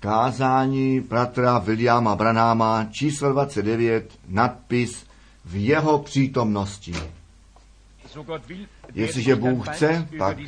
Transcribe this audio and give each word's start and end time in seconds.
Kázání 0.00 1.00
bratra 1.00 1.58
Williama 1.58 2.16
Branáma, 2.16 2.86
číslo 2.90 3.32
29, 3.32 4.18
nadpis 4.28 5.06
v 5.44 5.54
jeho 5.54 5.98
přítomnosti. 5.98 6.92
Jestliže 8.94 9.36
Bůh 9.36 9.68
chce, 9.68 10.08
pak 10.18 10.38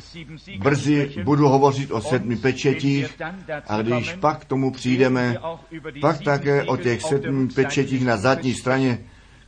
brzy 0.59 1.15
budu 1.23 1.47
hovořit 1.47 1.91
o 1.91 2.01
sedmi 2.01 2.35
pečetích 2.35 3.21
a 3.67 3.81
když 3.81 4.13
pak 4.13 4.39
k 4.39 4.45
tomu 4.45 4.71
přijdeme, 4.71 5.37
pak 6.01 6.21
také 6.21 6.63
o 6.63 6.77
těch 6.77 7.01
sedmi 7.01 7.47
pečetích 7.47 8.05
na 8.05 8.17
zadní 8.17 8.53
straně 8.53 8.99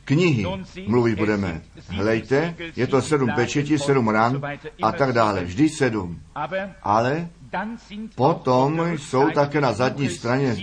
knihy 0.04 0.46
mluvit 0.86 1.18
budeme. 1.18 1.60
Hlejte, 1.88 2.54
je 2.76 2.86
to 2.86 3.02
sedm 3.02 3.30
pečetí, 3.34 3.78
sedm 3.78 4.08
ran 4.08 4.42
a 4.82 4.92
tak 4.92 5.12
dále. 5.12 5.44
Vždy 5.44 5.68
sedm. 5.68 6.20
Ale 6.82 7.28
potom 8.14 8.98
jsou 8.98 9.30
také 9.30 9.60
na 9.60 9.72
zadní 9.72 10.08
straně 10.08 10.56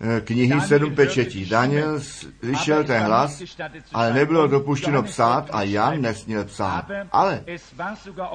eh, 0.00 0.20
knihy 0.20 0.60
sedm 0.60 0.94
pečetí. 0.94 1.46
Daniel 1.46 2.00
slyšel 2.00 2.84
ten 2.84 3.02
hlas, 3.02 3.42
ale 3.92 4.12
nebylo 4.12 4.46
dopuštěno 4.46 5.02
psát 5.02 5.48
a 5.52 5.62
Jan 5.62 6.00
nesměl 6.00 6.44
psát. 6.44 6.86
Ale 7.12 7.44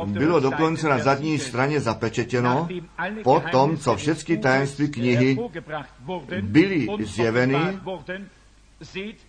bylo 0.05 0.39
dokonce 0.39 0.89
na 0.89 0.97
zadní 0.97 1.39
straně 1.39 1.79
zapečetěno 1.79 2.67
po 3.23 3.43
tom, 3.51 3.77
co 3.77 3.95
všechny 3.95 4.37
tajemství 4.37 4.87
knihy 4.89 5.37
byly 6.41 6.87
zjeveny, 7.03 7.79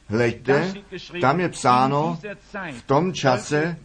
Hleďte, 0.08 0.74
tam 1.20 1.40
je 1.40 1.48
psáno, 1.48 2.18
v 2.70 2.82
tom 2.82 3.12
čase 3.12 3.76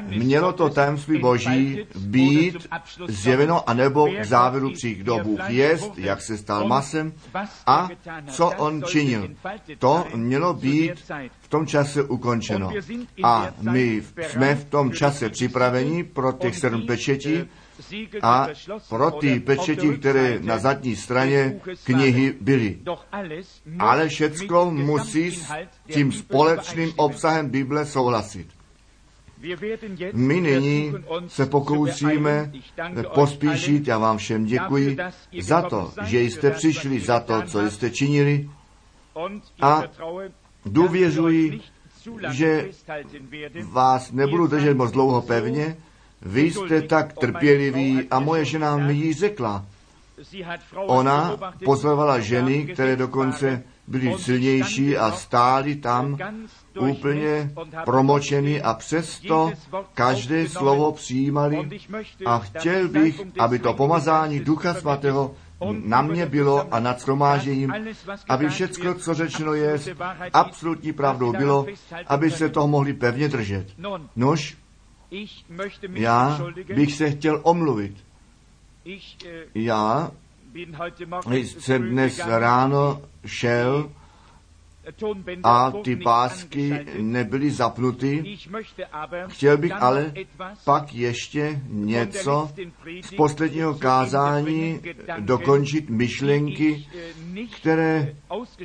mělo 0.00 0.52
to 0.52 0.68
tajemství 0.70 1.18
Boží 1.18 1.86
být 1.96 2.68
zjeveno 3.08 3.68
anebo 3.70 4.08
k 4.20 4.24
závěru 4.24 4.72
přijít, 4.72 4.98
kdo 4.98 5.18
Bůh 5.18 5.50
jest, 5.50 5.98
jak 5.98 6.22
se 6.22 6.38
stal 6.38 6.68
masem 6.68 7.12
a 7.66 7.88
co 8.30 8.50
on 8.50 8.82
činil. 8.82 9.28
To 9.78 10.06
mělo 10.14 10.54
být 10.54 11.12
v 11.40 11.48
tom 11.48 11.66
čase 11.66 12.02
ukončeno. 12.02 12.70
A 13.22 13.48
my 13.60 14.02
jsme 14.28 14.54
v 14.54 14.64
tom 14.64 14.92
čase 14.92 15.28
připraveni 15.28 16.04
pro 16.04 16.32
těch 16.32 16.56
sedm 16.56 16.86
pečetí, 16.86 17.48
a 18.22 18.48
pro 18.88 19.10
ty 19.10 19.40
pečeti, 19.40 19.88
které 19.98 20.38
na 20.40 20.58
zadní 20.58 20.96
straně 20.96 21.60
knihy 21.84 22.34
byly. 22.40 22.78
Ale 23.78 24.08
všecko 24.08 24.70
musí 24.70 25.30
s 25.30 25.52
tím 25.92 26.12
společným 26.12 26.92
obsahem 26.96 27.50
Bible 27.50 27.86
souhlasit. 27.86 28.46
My 30.12 30.40
nyní 30.40 30.92
se 31.26 31.46
pokusíme 31.46 32.52
pospíšit, 33.14 33.88
já 33.88 33.98
vám 33.98 34.18
všem 34.18 34.44
děkuji 34.44 34.96
za 35.40 35.62
to, 35.62 35.92
že 36.04 36.20
jste 36.22 36.50
přišli, 36.50 37.00
za 37.00 37.20
to, 37.20 37.42
co 37.42 37.70
jste 37.70 37.90
činili. 37.90 38.50
A 39.62 39.82
důvěřuji, 40.66 41.60
že 42.30 42.68
vás 43.70 44.12
nebudu 44.12 44.46
držet 44.46 44.76
moc 44.76 44.90
dlouho 44.90 45.22
pevně, 45.22 45.76
vy 46.22 46.40
jste 46.50 46.82
tak 46.82 47.12
trpěliví 47.12 48.06
a 48.10 48.20
moje 48.20 48.44
žena 48.44 48.76
mi 48.76 48.94
ji 48.94 49.12
řekla. 49.14 49.64
Ona 50.76 51.36
pozorovala 51.64 52.18
ženy, 52.20 52.66
které 52.66 52.96
dokonce 52.96 53.62
byly 53.86 54.14
silnější 54.18 54.96
a 54.96 55.10
stály 55.12 55.76
tam 55.76 56.18
úplně 56.80 57.50
promočeny 57.84 58.62
a 58.62 58.74
přesto 58.74 59.52
každé 59.94 60.48
slovo 60.48 60.92
přijímali 60.92 61.68
a 62.26 62.38
chtěl 62.38 62.88
bych, 62.88 63.20
aby 63.38 63.58
to 63.58 63.74
pomazání 63.74 64.40
Ducha 64.40 64.74
Svatého 64.74 65.34
na 65.84 66.02
mě 66.02 66.26
bylo 66.26 66.74
a 66.74 66.80
nad 66.80 67.00
shromážením, 67.00 67.74
aby 68.28 68.48
všecko, 68.48 68.94
co 68.94 69.14
řečeno 69.14 69.54
je, 69.54 69.78
absolutní 70.32 70.92
pravdou 70.92 71.32
bylo, 71.32 71.66
aby 72.06 72.30
se 72.30 72.48
toho 72.48 72.68
mohli 72.68 72.92
pevně 72.94 73.28
držet. 73.28 73.66
Nož, 74.16 74.56
já 75.92 76.40
bych 76.74 76.92
se 76.92 77.10
chtěl 77.10 77.40
omluvit. 77.42 77.96
Já 79.54 80.10
jsem 81.42 81.90
dnes 81.90 82.20
ráno 82.26 83.02
šel 83.26 83.90
a 85.44 85.70
ty 85.70 85.96
pásky 85.96 86.86
nebyly 87.00 87.50
zapnuty. 87.50 88.38
Chtěl 89.28 89.58
bych 89.58 89.72
ale 89.72 90.12
pak 90.64 90.94
ještě 90.94 91.60
něco 91.68 92.52
z 93.02 93.14
posledního 93.16 93.74
kázání 93.74 94.80
dokončit 95.18 95.90
myšlenky, 95.90 96.86
které 97.56 98.14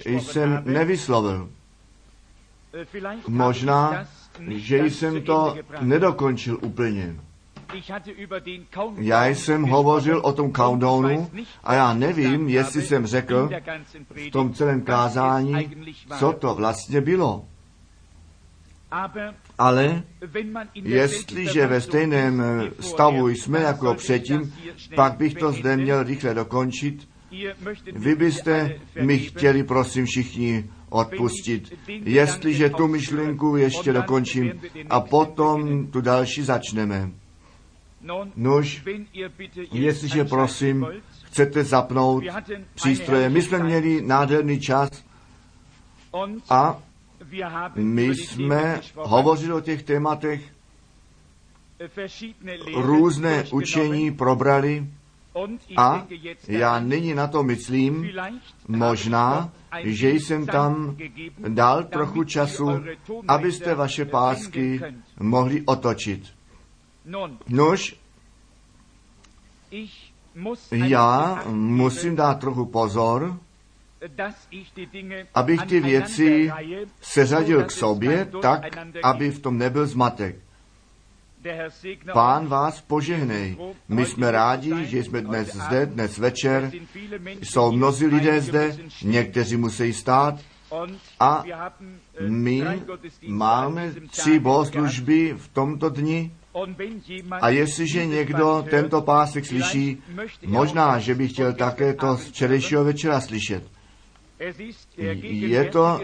jsem 0.05 0.63
nevyslovil. 0.65 1.49
Možná 3.27 4.05
že 4.47 4.77
jsem 4.77 5.21
to 5.21 5.55
nedokončil 5.81 6.57
úplně. 6.61 7.15
Já 8.97 9.25
jsem 9.27 9.63
hovořil 9.63 10.21
o 10.23 10.33
tom 10.33 10.53
countdownu 10.53 11.29
a 11.63 11.73
já 11.73 11.93
nevím, 11.93 12.49
jestli 12.49 12.81
jsem 12.81 13.05
řekl 13.05 13.49
v 14.09 14.31
tom 14.31 14.53
celém 14.53 14.81
kázání, 14.81 15.69
co 16.19 16.33
to 16.33 16.55
vlastně 16.55 17.01
bylo. 17.01 17.45
Ale 19.57 20.03
jestliže 20.73 21.67
ve 21.67 21.81
stejném 21.81 22.43
stavu 22.79 23.29
jsme 23.29 23.61
jako 23.61 23.93
předtím, 23.93 24.53
pak 24.95 25.17
bych 25.17 25.33
to 25.33 25.51
zde 25.51 25.77
měl 25.77 26.03
rychle 26.03 26.33
dokončit. 26.33 27.07
Vy 27.93 28.15
byste 28.15 28.79
mi 29.01 29.19
chtěli, 29.19 29.63
prosím, 29.63 30.05
všichni 30.05 30.69
odpustit. 30.95 31.73
Jestliže 31.87 32.69
tu 32.69 32.87
myšlenku 32.87 33.55
ještě 33.55 33.93
dokončím 33.93 34.61
a 34.89 34.99
potom 34.99 35.87
tu 35.87 36.01
další 36.01 36.43
začneme. 36.43 37.11
Nož, 38.35 38.83
jestliže 39.71 40.23
prosím, 40.23 40.87
chcete 41.25 41.63
zapnout 41.63 42.23
přístroje. 42.75 43.29
My 43.29 43.41
jsme 43.41 43.59
měli 43.63 44.01
nádherný 44.01 44.59
čas 44.59 44.89
a 46.49 46.79
my 47.75 48.15
jsme 48.15 48.81
hovořili 48.95 49.53
o 49.53 49.61
těch 49.61 49.83
tématech, 49.83 50.41
různé 52.75 53.43
učení 53.51 54.11
probrali 54.11 54.87
a 55.77 56.07
já 56.47 56.79
nyní 56.79 57.13
na 57.13 57.27
to 57.27 57.43
myslím, 57.43 58.11
možná, 58.67 59.51
že 59.83 60.09
jsem 60.09 60.45
tam 60.45 60.97
dal 61.47 61.83
trochu 61.83 62.23
času, 62.23 62.83
abyste 63.27 63.75
vaše 63.75 64.05
pásky 64.05 64.81
mohli 65.19 65.61
otočit. 65.65 66.33
Nož, 67.47 67.95
já 70.71 71.43
musím 71.51 72.15
dát 72.15 72.39
trochu 72.39 72.65
pozor, 72.65 73.39
abych 75.33 75.61
ty 75.65 75.79
věci 75.79 76.51
seřadil 77.01 77.63
k 77.63 77.71
sobě 77.71 78.31
tak, 78.41 78.61
aby 79.03 79.31
v 79.31 79.39
tom 79.39 79.57
nebyl 79.57 79.87
zmatek. 79.87 80.44
Pán 82.13 82.47
vás 82.47 82.81
požehnej. 82.81 83.57
My 83.87 84.05
jsme 84.05 84.31
rádi, 84.31 84.85
že 84.85 85.03
jsme 85.03 85.21
dnes 85.21 85.55
zde, 85.55 85.85
dnes 85.85 86.17
večer. 86.17 86.71
Jsou 87.41 87.71
mnozí 87.71 88.05
lidé 88.05 88.41
zde, 88.41 88.77
někteří 89.03 89.57
musí 89.57 89.93
stát. 89.93 90.35
A 91.19 91.43
my 92.27 92.63
máme 93.27 93.93
tři 94.09 94.39
bohoslužby 94.39 95.33
v 95.37 95.47
tomto 95.47 95.89
dni. 95.89 96.31
A 97.41 97.49
jestliže 97.49 98.05
někdo 98.05 98.65
tento 98.69 99.01
pásek 99.01 99.45
slyší, 99.45 99.97
možná, 100.45 100.99
že 100.99 101.15
by 101.15 101.27
chtěl 101.27 101.53
také 101.53 101.93
to 101.93 102.17
z 102.17 102.25
včerejšího 102.25 102.83
večera 102.83 103.21
slyšet. 103.21 103.74
Je 105.21 105.65
to 105.65 105.99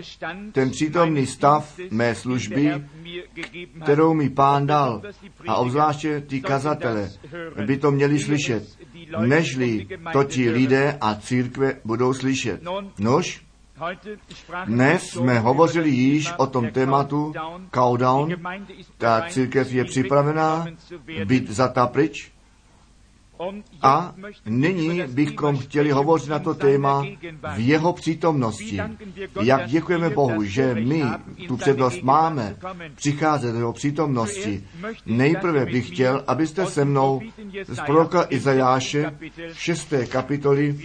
ten 0.52 0.70
přítomný 0.70 1.26
stav 1.28 1.80
mé 1.92 2.16
služby, 2.16 2.84
kterou 3.84 4.14
mi 4.14 4.30
pán 4.30 4.68
dal. 4.68 5.02
A 5.48 5.56
obzvláště 5.56 6.22
ty 6.22 6.42
kazatele 6.42 7.10
by 7.66 7.78
to 7.78 7.92
měli 7.92 8.20
slyšet, 8.20 8.78
nežli 9.20 9.88
to 10.14 10.24
ti 10.24 10.50
lidé 10.50 10.98
a 11.02 11.16
církve 11.16 11.76
budou 11.84 12.14
slyšet. 12.14 12.62
Nož, 13.00 13.42
dnes 14.66 15.10
jsme 15.10 15.40
hovořili 15.40 15.90
již 15.90 16.34
o 16.38 16.48
tom 16.48 16.72
tématu 16.72 17.34
countdown. 17.74 18.36
Ta 18.98 19.26
církev 19.30 19.74
je 19.74 19.86
připravená 19.86 20.68
být 21.26 21.50
zata 21.50 21.88
pryč. 21.88 22.32
A 23.82 24.14
nyní 24.46 25.04
bychom 25.08 25.58
chtěli 25.58 25.92
hovořit 25.92 26.30
na 26.30 26.40
to 26.40 26.54
téma 26.54 27.06
v 27.56 27.60
jeho 27.60 27.94
přítomnosti. 27.94 28.82
Jak 29.42 29.68
děkujeme 29.68 30.10
Bohu, 30.10 30.44
že 30.44 30.76
my 30.76 31.04
tu 31.48 31.58
přednost 31.58 32.02
máme 32.02 32.56
přicházet 32.96 33.52
do 33.52 33.58
jeho 33.58 33.74
přítomnosti. 33.74 34.64
Nejprve 35.06 35.66
bych 35.66 35.88
chtěl, 35.88 36.24
abyste 36.28 36.66
se 36.66 36.86
mnou 36.86 37.22
z 37.68 37.80
proroka 37.86 38.26
Izajáše 38.30 39.12
6. 39.54 39.94
kapitoly, 40.10 40.80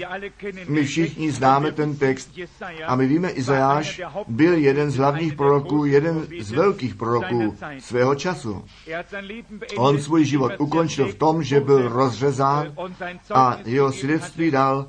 my 0.69 0.85
všichni 0.85 1.31
známe 1.31 1.73
ten 1.73 1.97
text 1.97 2.31
a 2.87 2.97
my 2.97 3.07
víme, 3.07 3.31
Izajáš 3.31 4.01
byl 4.29 4.55
jeden 4.55 4.91
z 4.91 4.97
hlavních 4.97 5.35
proroků, 5.35 5.85
jeden 5.85 6.27
z 6.41 6.51
velkých 6.53 6.95
proroků 6.95 7.57
svého 7.79 8.15
času. 8.15 8.65
On 9.77 9.99
svůj 9.99 10.25
život 10.25 10.53
ukončil 10.59 11.09
v 11.09 11.15
tom, 11.15 11.43
že 11.43 11.61
byl 11.61 11.89
rozřezán 11.89 12.46
a 13.35 13.59
jeho 13.65 13.93
svědectví 13.93 14.51
dal 14.51 14.89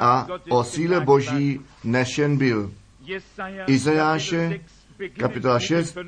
a 0.00 0.26
o 0.50 0.64
síle 0.64 1.00
Boží 1.00 1.60
nešen 1.84 2.36
byl. 2.36 2.72
Izajáše, 3.66 4.60
kapitola 5.18 5.58
6, 5.58 5.98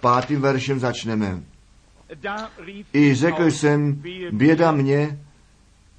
pátým 0.00 0.40
veršem 0.40 0.78
začneme. 0.78 1.42
I 2.92 3.14
řekl 3.14 3.50
jsem, 3.50 4.02
běda 4.32 4.72
mě, 4.72 5.18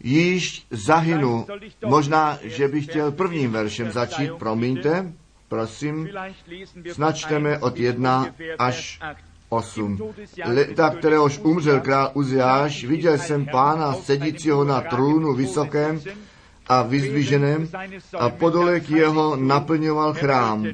již 0.04 0.66
zahynu. 0.71 1.45
Možná, 1.86 2.39
že 2.44 2.68
bych 2.68 2.86
chtěl 2.86 3.12
prvním 3.12 3.51
veršem 3.51 3.92
začít, 3.92 4.31
promiňte, 4.39 5.13
prosím, 5.48 6.09
snačteme 6.92 7.59
od 7.59 7.77
jedna 7.80 8.27
až 8.59 9.00
8. 9.54 10.14
Leta, 10.46 10.90
kteréhož 10.90 11.40
umřel 11.44 11.80
král 11.80 12.12
Uziáš, 12.14 12.84
viděl 12.84 13.18
jsem 13.18 13.46
pána 13.46 13.94
sedícího 13.94 14.64
na 14.64 14.82
trůnu 14.82 15.34
vysokém 15.34 16.02
a 16.68 16.82
vyzdviženém 16.82 17.70
a 18.20 18.30
podolek 18.30 18.90
jeho 18.90 19.36
naplňoval 19.36 20.14
chrám. 20.14 20.68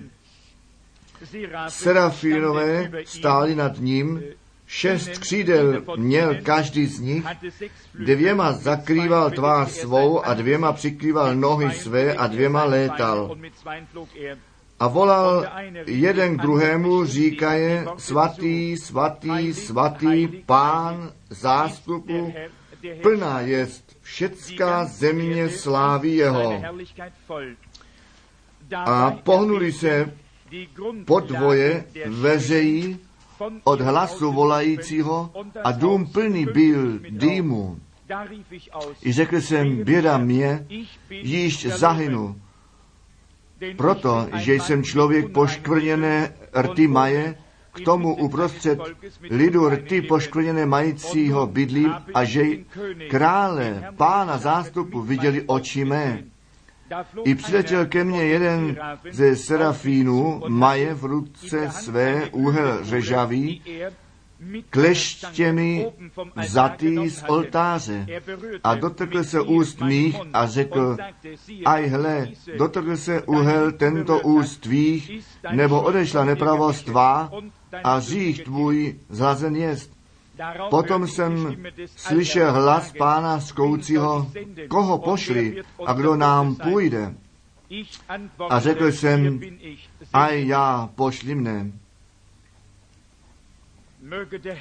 Serafínové 1.67 2.91
stáli 3.05 3.55
nad 3.55 3.79
ním, 3.79 4.23
šest 4.67 5.17
křídel 5.17 5.83
měl 5.97 6.35
každý 6.43 6.85
z 6.85 6.99
nich, 6.99 7.25
dvěma 7.93 8.51
zakrýval 8.51 9.31
tvář 9.31 9.71
svou 9.71 10.25
a 10.25 10.33
dvěma 10.33 10.73
přikrýval 10.73 11.35
nohy 11.35 11.71
své 11.71 12.13
a 12.13 12.27
dvěma 12.27 12.63
létal. 12.63 13.35
A 14.79 14.87
volal 14.87 15.45
jeden 15.85 16.37
k 16.37 16.41
druhému, 16.41 17.05
říkaje, 17.05 17.85
svatý, 17.97 18.77
svatý, 18.77 19.53
svatý, 19.53 20.27
pán 20.45 21.11
zástupu, 21.29 22.33
plná 23.01 23.41
jest 23.41 23.97
všecká 24.01 24.85
země 24.85 25.49
slávy 25.49 26.09
jeho. 26.09 26.61
A 28.75 29.11
pohnuli 29.11 29.71
se 29.71 30.13
podvoje 31.05 31.85
veřejí 32.05 32.99
od 33.63 33.81
hlasu 33.81 34.31
volajícího 34.31 35.31
a 35.63 35.71
dům 35.71 36.07
plný 36.07 36.45
byl 36.45 36.99
dýmu. 37.09 37.79
I 39.05 39.11
řekl 39.11 39.41
jsem, 39.41 39.83
běda 39.83 40.17
mě, 40.17 40.65
již 41.09 41.65
zahynu, 41.65 42.35
proto, 43.77 44.27
že 44.37 44.53
jsem 44.53 44.83
člověk 44.83 45.31
poškvrněné 45.31 46.33
rty 46.61 46.87
maje, 46.87 47.35
k 47.71 47.85
tomu 47.85 48.15
uprostřed 48.15 48.79
lidu 49.29 49.69
rty 49.69 50.01
poškvrněné 50.01 50.65
majícího 50.65 51.47
bydlím 51.47 51.93
a 52.13 52.23
že 52.23 52.43
krále, 53.09 53.93
pána 53.97 54.37
zástupu 54.37 55.01
viděli 55.01 55.43
oči 55.47 55.85
mé. 55.85 56.23
I 57.23 57.35
přiletěl 57.35 57.85
ke 57.85 58.03
mně 58.03 58.23
jeden 58.23 58.77
ze 59.11 59.35
serafínů, 59.35 60.41
maje 60.47 60.93
v 60.93 61.03
ruce 61.03 61.69
své 61.71 62.29
úhel 62.31 62.83
řežavý, 62.83 63.61
kleštěmi 64.69 65.87
zatý 66.47 67.09
z 67.09 67.23
oltáře 67.27 68.07
a 68.63 68.75
dotkl 68.75 69.23
se 69.23 69.41
úst 69.41 69.81
mých 69.81 70.15
a 70.33 70.47
řekl, 70.47 70.97
aj 71.65 71.87
hle, 71.87 72.27
dotkl 72.57 72.97
se 72.97 73.21
uhel 73.21 73.71
tento 73.71 74.19
úst 74.19 74.57
tvých, 74.57 75.11
nebo 75.51 75.81
odešla 75.81 76.25
nepravost 76.25 76.85
tvá 76.85 77.31
a 77.83 77.99
řích 77.99 78.43
tvůj 78.43 78.99
zlazen 79.09 79.55
jest. 79.55 79.91
Potom 80.69 81.07
jsem 81.07 81.63
slyšel 81.95 82.53
hlas 82.53 82.93
pána 82.97 83.39
zkoucího, 83.39 84.31
koho 84.67 84.97
pošli 84.97 85.61
a 85.85 85.93
kdo 85.93 86.15
nám 86.15 86.55
půjde. 86.55 87.13
A 88.49 88.59
řekl 88.59 88.91
jsem, 88.91 89.39
aj 90.13 90.47
já, 90.47 90.89
pošli 90.95 91.35
mne. 91.35 91.71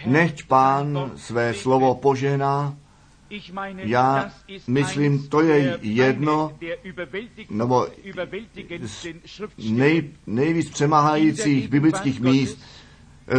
Nechť 0.06 0.46
pán 0.46 1.12
své 1.16 1.54
slovo 1.54 1.94
požená. 1.94 2.76
Já 3.76 4.32
myslím, 4.66 5.28
to 5.28 5.40
je 5.40 5.78
jedno, 5.82 6.58
nebo 7.50 7.86
nej, 9.70 10.10
nejvíc 10.26 10.70
přemáhajících 10.70 11.68
biblických 11.68 12.20
míst, 12.20 12.58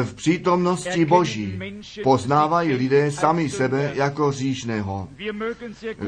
v 0.03 0.13
přítomnosti 0.13 1.05
Boží 1.05 1.59
poznávají 2.03 2.73
lidé 2.73 3.11
sami 3.11 3.49
sebe 3.49 3.91
jako 3.95 4.31
říšného. 4.31 5.07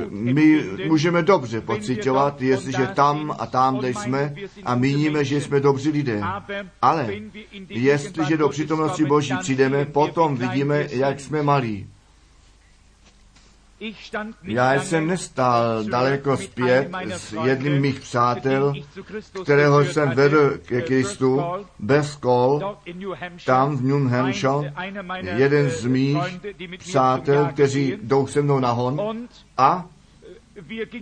My 0.09 0.63
můžeme 0.87 1.21
dobře 1.21 1.61
pocitovat, 1.61 2.41
jestliže 2.41 2.87
tam 2.87 3.35
a 3.39 3.45
tam, 3.45 3.77
kde 3.77 3.89
jsme 3.89 4.35
a 4.63 4.75
míníme, 4.75 5.25
že 5.25 5.41
jsme 5.41 5.59
dobří 5.59 5.89
lidé. 5.89 6.21
Ale 6.81 7.13
jestliže 7.69 8.37
do 8.37 8.49
přítomnosti 8.49 9.05
Boží 9.05 9.33
přijdeme, 9.39 9.85
potom 9.85 10.37
vidíme, 10.37 10.87
jak 10.91 11.19
jsme 11.19 11.43
malí. 11.43 11.87
Já 14.43 14.73
jsem 14.73 15.07
nestál 15.07 15.83
daleko 15.83 16.37
zpět 16.37 16.89
s 17.09 17.35
jedním 17.43 17.81
mých 17.81 17.99
přátel, 17.99 18.73
kterého 19.43 19.85
jsem 19.85 20.09
vedl 20.09 20.57
ke 20.65 20.81
Kristu 20.81 21.41
bez 21.79 22.15
kol, 22.15 22.77
tam 23.45 23.77
v 23.77 23.83
New 23.83 24.07
Hampshire, 24.07 24.73
jeden 25.35 25.69
z 25.69 25.85
mých 25.85 26.17
přátel, 26.77 27.45
kteří 27.45 27.97
jdou 28.01 28.27
se 28.27 28.41
mnou 28.41 28.59
na 28.59 28.71
hon 28.71 29.27
a 29.57 29.85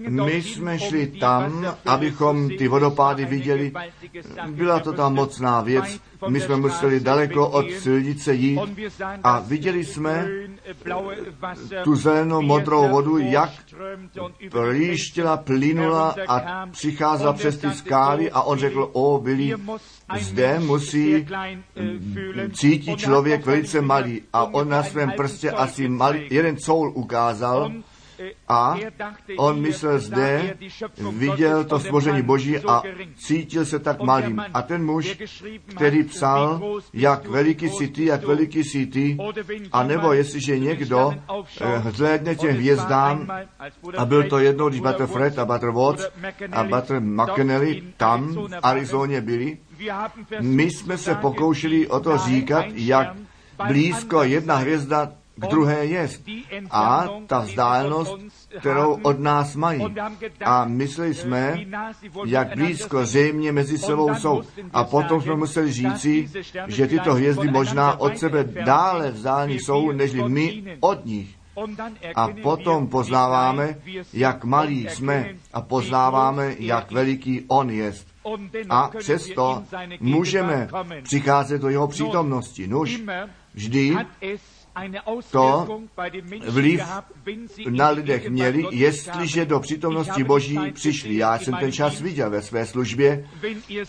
my 0.09 0.41
jsme 0.41 0.79
šli 0.79 1.07
tam, 1.07 1.75
abychom 1.85 2.49
ty 2.49 2.67
vodopády 2.67 3.25
viděli. 3.25 3.71
Byla 4.49 4.79
to 4.79 4.93
tam 4.93 5.13
mocná 5.13 5.61
věc. 5.61 5.99
My 6.27 6.41
jsme 6.41 6.55
museli 6.55 6.99
daleko 6.99 7.49
od 7.49 7.71
silnice 7.71 8.33
jít 8.33 8.59
a 9.23 9.39
viděli 9.39 9.85
jsme 9.85 10.27
tu 11.83 11.95
zelenou 11.95 12.41
modrou 12.41 12.89
vodu, 12.89 13.17
jak 13.17 13.49
příštila, 14.49 15.37
plynula 15.37 16.15
a 16.27 16.67
přicházela 16.71 17.33
přes 17.33 17.57
ty 17.57 17.71
skály 17.71 18.31
a 18.31 18.41
on 18.41 18.59
řekl, 18.59 18.89
o, 18.93 19.19
byli, 19.19 19.55
zde 20.19 20.59
musí 20.59 21.27
cítit 22.53 22.99
člověk 22.99 23.45
velice 23.45 23.81
malý. 23.81 24.21
A 24.33 24.43
on 24.43 24.69
na 24.69 24.83
svém 24.83 25.11
prstě 25.11 25.51
asi 25.51 25.89
malý, 25.89 26.27
jeden 26.29 26.57
coul 26.57 26.91
ukázal 26.95 27.71
a 28.47 28.75
on 29.37 29.61
myslel 29.61 29.99
zde, 29.99 30.57
viděl 31.11 31.63
to 31.63 31.79
stvoření 31.79 32.21
Boží 32.21 32.57
a 32.57 32.83
cítil 33.15 33.65
se 33.65 33.79
tak 33.79 34.01
malým. 34.01 34.41
A 34.53 34.61
ten 34.61 34.85
muž, 34.85 35.17
který 35.75 36.03
psal, 36.03 36.61
jak 36.93 37.27
veliký 37.27 37.69
jsi 37.69 37.87
ty, 37.87 38.05
jak 38.05 38.23
veliký 38.23 38.63
jsi 38.63 38.85
ty, 38.85 39.17
a 39.71 39.83
nebo 39.83 40.13
jestliže 40.13 40.59
někdo 40.59 41.13
hledne 41.97 42.35
těm 42.35 42.55
hvězdám, 42.55 43.27
a 43.97 44.05
byl 44.05 44.23
to 44.23 44.39
jednou, 44.39 44.69
když 44.69 44.81
Butter 44.81 45.07
Fred 45.07 45.39
a 45.39 45.45
Butter 45.45 45.69
Watts 45.69 46.07
a 46.51 46.63
Butter 46.63 47.01
McKennelly 47.01 47.83
tam 47.97 48.27
v 48.33 48.49
Arizoně 48.63 49.21
byli, 49.21 49.57
my 50.41 50.63
jsme 50.63 50.97
se 50.97 51.15
pokoušeli 51.15 51.87
o 51.87 51.99
to 51.99 52.17
říkat, 52.17 52.65
jak 52.73 53.15
blízko 53.67 54.23
jedna 54.23 54.55
hvězda 54.55 55.11
k 55.39 55.47
druhé 55.47 55.85
jest. 55.85 56.23
A 56.71 57.07
ta 57.27 57.39
vzdálenost, 57.39 58.17
kterou 58.59 58.99
od 59.01 59.19
nás 59.19 59.55
mají. 59.55 59.85
A 60.45 60.65
mysleli 60.65 61.13
jsme, 61.13 61.59
jak 62.25 62.55
blízko 62.55 63.05
zřejmě 63.05 63.51
mezi 63.51 63.77
sebou 63.77 64.15
jsou. 64.15 64.41
A 64.73 64.83
potom 64.83 65.21
jsme 65.21 65.35
museli 65.35 65.71
říci, 65.71 66.29
že 66.67 66.87
tyto 66.87 67.13
hvězdy 67.13 67.51
možná 67.51 67.99
od 67.99 68.17
sebe 68.17 68.43
dále 68.43 69.11
vzdálení 69.11 69.59
jsou, 69.59 69.91
než 69.91 70.13
my 70.13 70.77
od 70.79 71.05
nich. 71.05 71.39
A 72.15 72.27
potom 72.43 72.87
poznáváme, 72.87 73.75
jak 74.13 74.43
malí 74.43 74.87
jsme 74.89 75.35
a 75.53 75.61
poznáváme, 75.61 76.55
jak 76.59 76.91
veliký 76.91 77.45
on 77.47 77.69
jest. 77.69 78.07
A 78.69 78.91
přesto 78.97 79.63
můžeme 79.99 80.67
přicházet 81.03 81.61
do 81.61 81.69
jeho 81.69 81.87
přítomnosti. 81.87 82.67
Nuž, 82.67 83.01
vždy 83.53 83.95
to 85.31 85.81
vliv 86.47 86.81
na 87.69 87.89
lidech 87.89 88.29
měli, 88.29 88.65
jestliže 88.71 89.45
do 89.45 89.59
přítomnosti 89.59 90.23
Boží 90.23 90.59
přišli. 90.73 91.17
Já 91.17 91.39
jsem 91.39 91.53
ten 91.53 91.71
čas 91.71 92.01
viděl 92.01 92.29
ve 92.29 92.41
své 92.41 92.65
službě. 92.65 93.27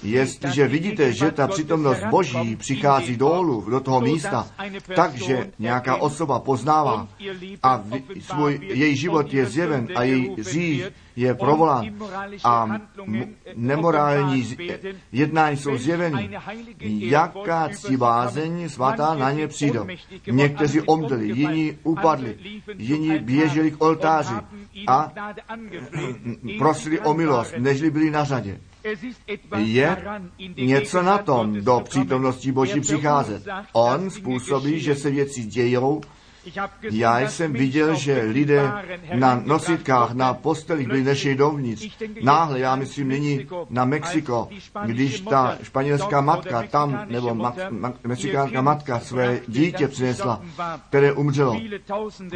Jestliže 0.03 0.69
vidíte, 0.69 1.13
že 1.13 1.31
ta 1.31 1.49
přítomnost 1.49 2.05
Boží 2.11 2.57
přichází 2.57 3.17
dolů, 3.17 3.71
do 3.71 3.81
toho 3.81 4.01
místa, 4.01 4.47
takže 4.95 5.51
nějaká 5.59 5.97
osoba 5.97 6.39
poznává 6.39 7.09
a 7.63 7.85
svůj, 8.21 8.61
její 8.63 8.97
život 8.97 9.35
je 9.35 9.47
zjeven 9.47 9.89
a 9.95 10.03
její 10.03 10.37
říž 10.39 10.83
je 11.17 11.35
provolán 11.35 11.87
a 12.45 12.81
nemorální 13.57 14.57
jednání 15.13 15.57
jsou 15.57 15.77
zjeveny, 15.77 16.31
jaká 16.99 17.69
bázeň 17.97 18.69
svatá 18.69 19.15
na 19.15 19.33
ně 19.33 19.49
přijde. 19.49 19.81
Někteří 20.31 20.81
omdli, 20.81 21.29
jiní 21.29 21.79
upadli, 21.83 22.37
jiní 22.79 23.19
běželi 23.19 23.71
k 23.71 23.83
oltáři 23.83 24.35
a 24.87 25.13
prosili 26.59 27.01
o 27.01 27.15
milost, 27.15 27.55
nežli 27.59 27.91
byli 27.91 28.11
na 28.11 28.25
řadě. 28.25 28.61
Je 29.57 29.97
něco 30.57 31.03
na 31.03 31.19
tom 31.19 31.65
do 31.65 31.81
přítomnosti 31.85 32.53
Boží 32.53 32.81
přicházet. 32.81 33.43
On 33.73 34.11
způsobí, 34.11 34.81
že 34.81 34.95
se 34.95 35.11
věci 35.11 35.43
dějou, 35.45 36.01
já 36.91 37.21
jsem 37.21 37.53
viděl, 37.53 37.95
že 37.95 38.23
lidé 38.23 38.73
na 39.15 39.43
nositkách, 39.45 40.13
na 40.13 40.35
postelích 40.35 40.87
byli 40.89 41.03
nešli 41.03 41.35
dovnitř. 41.35 41.89
Náhle, 42.23 42.61
já 42.61 42.77
myslím, 42.77 43.09
nyní 43.09 43.47
na 43.71 43.85
Mexiko, 43.85 44.49
když 44.87 45.21
ta 45.21 45.59
španělská 45.63 46.21
matka 46.21 46.63
tam, 46.63 47.07
nebo 47.09 47.35
ma, 47.35 47.55
ma, 47.71 47.93
mexikánská 48.05 48.63
matka 48.63 49.01
své 49.01 49.41
dítě 49.49 49.89
přinesla, 49.89 50.43
které 50.89 51.13
umřelo. 51.13 51.61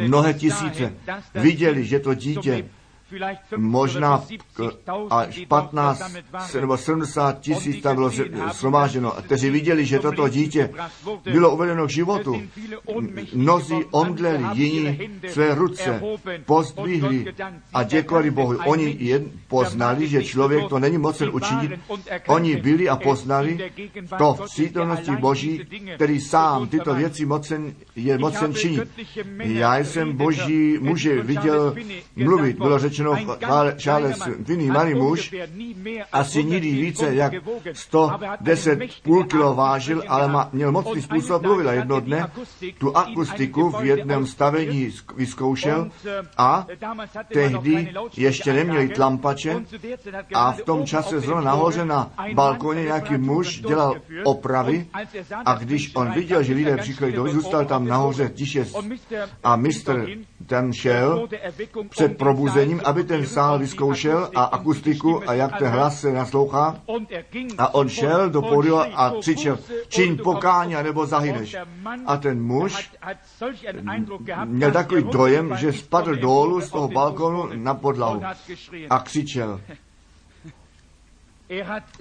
Mnohé 0.01 0.33
tisíce 0.33 0.93
viděli, 1.35 1.85
že 1.85 1.99
to 1.99 2.13
dítě 2.13 2.65
možná 3.57 4.23
až 5.09 5.45
15 5.47 6.13
nebo 6.61 6.77
70 6.77 7.39
tisíc 7.39 7.81
tam 7.81 7.95
bylo 7.95 8.11
shromáženo, 8.51 9.11
kteří 9.11 9.49
viděli, 9.49 9.85
že 9.85 9.99
toto 9.99 10.29
dítě 10.29 10.69
bylo 11.23 11.51
uvedeno 11.55 11.87
k 11.87 11.89
životu. 11.89 12.41
Mnozí 13.33 13.75
omdleli, 13.91 14.43
jiní 14.53 14.99
své 15.29 15.55
ruce 15.55 16.01
pozdvihli 16.45 17.33
a 17.73 17.83
děkovali 17.83 18.31
Bohu. 18.31 18.57
Oni 18.65 18.95
jen 18.99 19.25
poznali, 19.47 20.07
že 20.07 20.23
člověk 20.23 20.69
to 20.69 20.79
není 20.79 20.97
mocen 20.97 21.29
učinit. 21.33 21.71
Oni 22.27 22.55
byli 22.55 22.89
a 22.89 22.95
poznali 22.95 23.71
to 24.17 24.33
v 24.33 24.41
přítomnosti 24.45 25.11
Boží, 25.11 25.61
který 25.95 26.21
sám 26.21 26.67
tyto 26.67 26.93
věci 26.95 27.25
mocen, 27.25 27.73
je 27.95 28.17
mocen 28.17 28.53
činit. 28.53 28.89
Já 29.39 29.77
jsem 29.77 30.11
Boží 30.17 30.77
muže 30.81 31.21
viděl 31.21 31.75
mluvit, 32.15 32.57
bylo 32.57 32.79
řečeno, 32.79 33.04
řečeno 33.13 33.37
v 33.39 33.75
Charles 33.77 34.19
Finney, 34.45 34.67
malý 34.67 34.93
muž, 34.93 35.35
asi 36.11 36.43
nikdy 36.43 36.71
více 36.71 37.15
jak 37.15 37.33
110 37.73 38.79
půl 39.03 39.23
kilo 39.23 39.55
vážil, 39.55 40.03
ale 40.07 40.27
ma, 40.27 40.49
měl 40.53 40.71
mocný 40.71 41.01
způsob 41.01 41.41
mluvil. 41.41 41.69
Jedno 41.69 41.99
dne 41.99 42.31
tu 42.77 42.97
akustiku 42.97 43.69
v 43.69 43.85
jednom 43.85 44.27
stavení 44.27 44.91
vyzkoušel 45.15 45.91
a 46.37 46.67
tehdy 47.33 47.93
ještě 48.17 48.53
neměli 48.53 48.89
tlampače 48.89 49.55
a 50.33 50.51
v 50.51 50.61
tom 50.61 50.85
čase 50.85 51.19
zrovna 51.19 51.41
nahoře 51.43 51.85
na 51.85 52.11
balkoně 52.33 52.83
nějaký 52.83 53.17
muž 53.17 53.59
dělal 53.59 53.95
opravy 54.23 54.87
a 55.45 55.53
když 55.53 55.95
on 55.95 56.11
viděl, 56.11 56.43
že 56.43 56.53
lidé 56.53 56.77
přišli 56.77 57.11
do 57.11 57.27
zůstal 57.27 57.65
tam 57.65 57.87
nahoře 57.87 58.29
tiše 58.29 58.65
a 59.43 59.55
mistr 59.55 60.07
ten 60.47 60.73
šel 60.73 61.27
před 61.89 62.17
probuzením, 62.17 62.81
aby 62.85 63.03
ten 63.03 63.25
sál 63.25 63.59
vyzkoušel 63.59 64.29
a 64.35 64.43
akustiku 64.43 65.29
a 65.29 65.33
jak 65.33 65.57
ten 65.59 65.67
hlas 65.67 66.01
se 66.01 66.11
naslouchá. 66.13 66.75
A 67.57 67.73
on 67.73 67.89
šel 67.89 68.29
do 68.29 68.41
pódia 68.41 68.81
a 68.95 69.13
křičel, 69.19 69.59
čiň 69.87 70.17
pokání, 70.23 70.73
nebo 70.73 71.05
zahyneš. 71.05 71.55
A 72.05 72.17
ten 72.17 72.41
muž 72.41 72.91
měl 74.45 74.71
takový 74.71 75.03
dojem, 75.03 75.55
že 75.57 75.73
spadl 75.73 76.15
dolů 76.15 76.61
z 76.61 76.69
toho 76.69 76.87
balkonu 76.87 77.49
na 77.55 77.73
podlahu 77.73 78.21
a 78.89 78.99
křičel. 78.99 79.61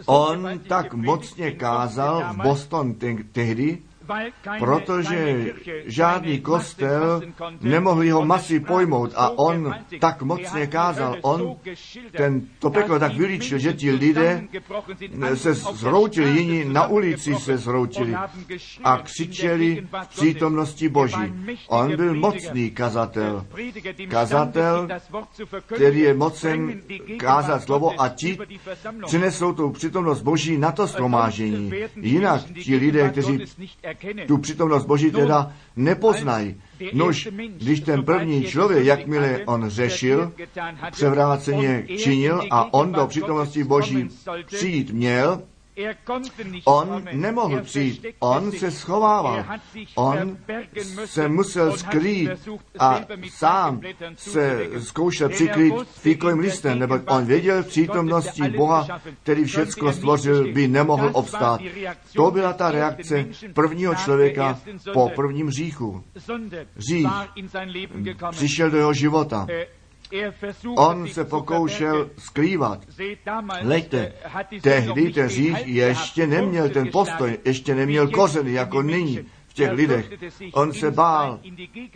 On 0.07 0.49
tak 0.69 0.95
mocně 0.95 1.51
kázal 1.51 2.25
v 2.33 2.43
Boston 2.43 2.95
tehdy, 3.33 3.79
protože 4.59 5.53
žádný 5.85 6.41
kostel 6.41 7.23
nemohl 7.61 8.03
jeho 8.03 8.25
masy 8.25 8.61
pojmout 8.61 9.13
a 9.17 9.31
on 9.39 9.75
tak 10.01 10.23
mocně 10.23 10.67
kázal, 10.67 11.17
on 11.23 11.57
ten, 12.17 12.43
to 12.59 12.71
peklo 12.71 12.99
tak 12.99 13.15
vylíčil, 13.15 13.59
že 13.59 13.73
ti 13.73 13.91
lidé 13.93 14.45
se 15.35 15.55
zhroutili, 15.55 16.31
jiní 16.31 16.65
na 16.65 16.87
ulici 16.87 17.35
se 17.35 17.59
zhroutili 17.59 18.15
a 18.85 18.99
křičeli 18.99 19.87
v 20.03 20.09
přítomnosti 20.09 20.89
Boží. 20.89 21.35
On 21.69 21.97
byl 21.97 22.15
mocný 22.15 22.71
kazatel. 22.71 23.47
Kazatel, 24.09 24.89
který 25.67 26.01
je 26.01 26.15
mocen 26.15 26.81
kázat 27.17 27.63
slovo 27.63 28.01
a 28.01 28.09
ti 28.09 28.39
přinesou 29.07 29.53
tu 29.53 29.71
přítomnost 29.71 30.23
Boží 30.23 30.59
na 30.59 30.73
to 30.73 30.87
shromážení. 30.87 31.73
Jinak 31.97 32.43
ti 32.63 32.77
lidé, 32.77 33.11
kteří 33.11 33.39
tu 34.27 34.39
přítomnost 34.39 34.87
Boží 34.87 35.11
teda 35.11 35.53
nepoznají. 35.77 36.61
Nož, 36.93 37.29
když 37.57 37.81
ten 37.81 38.03
první 38.05 38.45
člověk, 38.45 38.87
jakmile 38.87 39.41
on 39.47 39.69
řešil, 39.71 40.33
převráceně 40.93 41.87
činil 41.99 42.43
a 42.51 42.75
on 42.75 42.93
do 42.93 43.07
přítomnosti 43.07 43.65
Boží 43.65 44.09
přijít 44.47 44.91
měl, 44.91 45.43
On 46.65 47.05
nemohl 47.13 47.63
přijít, 47.63 48.07
on 48.19 48.53
se 48.53 48.71
schovával, 48.71 49.45
on 49.95 50.39
se 51.05 51.29
musel 51.29 51.77
skrýt 51.77 52.31
a 52.79 53.01
sám 53.31 53.81
se 54.17 54.69
zkoušel 54.79 55.29
přikrýt 55.29 55.75
fíkovým 55.89 56.39
listem, 56.39 56.79
nebo 56.79 56.99
on 57.07 57.25
věděl 57.25 57.63
v 57.63 57.67
přítomnosti 57.67 58.43
Boha, 58.49 59.01
který 59.23 59.45
všecko 59.45 59.93
stvořil, 59.93 60.53
by 60.53 60.69
nemohl 60.69 61.11
obstát. 61.13 61.61
To 62.15 62.31
byla 62.31 62.53
ta 62.53 62.71
reakce 62.71 63.27
prvního 63.55 63.95
člověka 63.95 64.61
po 64.93 65.11
prvním 65.15 65.51
říchu. 65.51 66.05
Řích 66.77 67.09
přišel 68.31 68.71
do 68.71 68.77
jeho 68.77 68.95
života. 68.95 69.47
On 70.77 71.09
se 71.09 71.25
pokoušel 71.25 72.11
skrývat. 72.19 72.81
Leďte, 73.63 74.13
tehdy 74.63 75.13
ten 75.13 75.29
říš 75.29 75.55
ještě 75.65 76.27
neměl 76.27 76.69
ten 76.69 76.89
postoj, 76.93 77.39
ještě 77.45 77.75
neměl 77.75 78.09
kořeny 78.09 78.53
jako 78.53 78.83
nyní 78.83 79.19
v 79.49 79.55
těch 79.55 79.71
lidech. 79.71 80.11
On 80.53 80.73
se 80.73 80.91
bál 80.91 81.41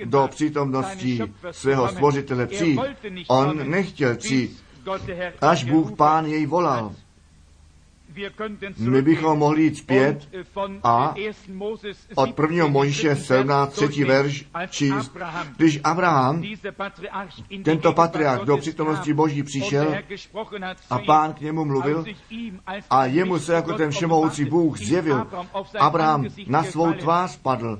do 0.04 0.28
přítomnosti 0.30 1.20
svého 1.50 1.88
stvořitele 1.88 2.46
přijít. 2.46 2.80
On 3.28 3.70
nechtěl 3.70 4.16
přijít, 4.16 4.64
až 5.40 5.64
Bůh 5.64 5.92
Pán 5.96 6.26
jej 6.26 6.46
volal. 6.46 6.92
My 8.78 9.02
bychom 9.02 9.38
mohli 9.38 9.62
jít 9.62 9.78
zpět 9.78 10.28
a 10.82 11.14
od 12.14 12.38
1. 12.40 12.66
Možiše 12.66 13.16
17. 13.16 13.72
třetí 13.72 14.04
verš 14.04 14.44
číst, 14.70 15.16
když 15.56 15.80
Abraham, 15.84 16.42
tento 17.64 17.92
patriarch, 17.92 18.44
do 18.44 18.56
přítomnosti 18.56 19.14
Boží 19.14 19.42
přišel 19.42 19.94
a 20.90 20.98
pán 20.98 21.32
k 21.32 21.40
němu 21.40 21.64
mluvil 21.64 22.04
a 22.90 23.06
jemu 23.06 23.38
se 23.38 23.54
jako 23.54 23.72
ten 23.72 23.90
všemohoucí 23.90 24.44
Bůh 24.44 24.78
zjevil, 24.78 25.26
Abraham 25.78 26.24
na 26.46 26.62
svou 26.62 26.92
tvář 26.92 27.36
padl 27.36 27.78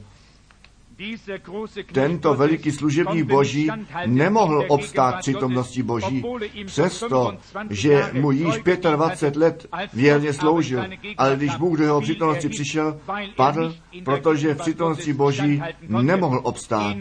tento 1.93 2.35
veliký 2.35 2.73
služebník 2.73 3.25
Boží 3.25 3.69
nemohl 4.07 4.65
obstát 4.69 5.19
přítomnosti 5.19 5.83
Boží, 5.83 6.25
přesto, 6.67 7.37
že 7.71 8.11
mu 8.13 8.31
již 8.31 8.55
25 8.97 9.37
let 9.37 9.67
věrně 9.95 10.33
sloužil, 10.33 10.85
ale 11.17 11.37
když 11.37 11.55
Bůh 11.57 11.79
do 11.79 11.85
jeho 11.85 12.01
přítomnosti 12.01 12.49
přišel, 12.49 13.01
padl, 13.37 13.75
protože 14.05 14.55
v 14.55 14.59
přítomnosti 14.59 15.13
Boží 15.13 15.63
nemohl 15.89 16.41
obstát. 16.43 16.97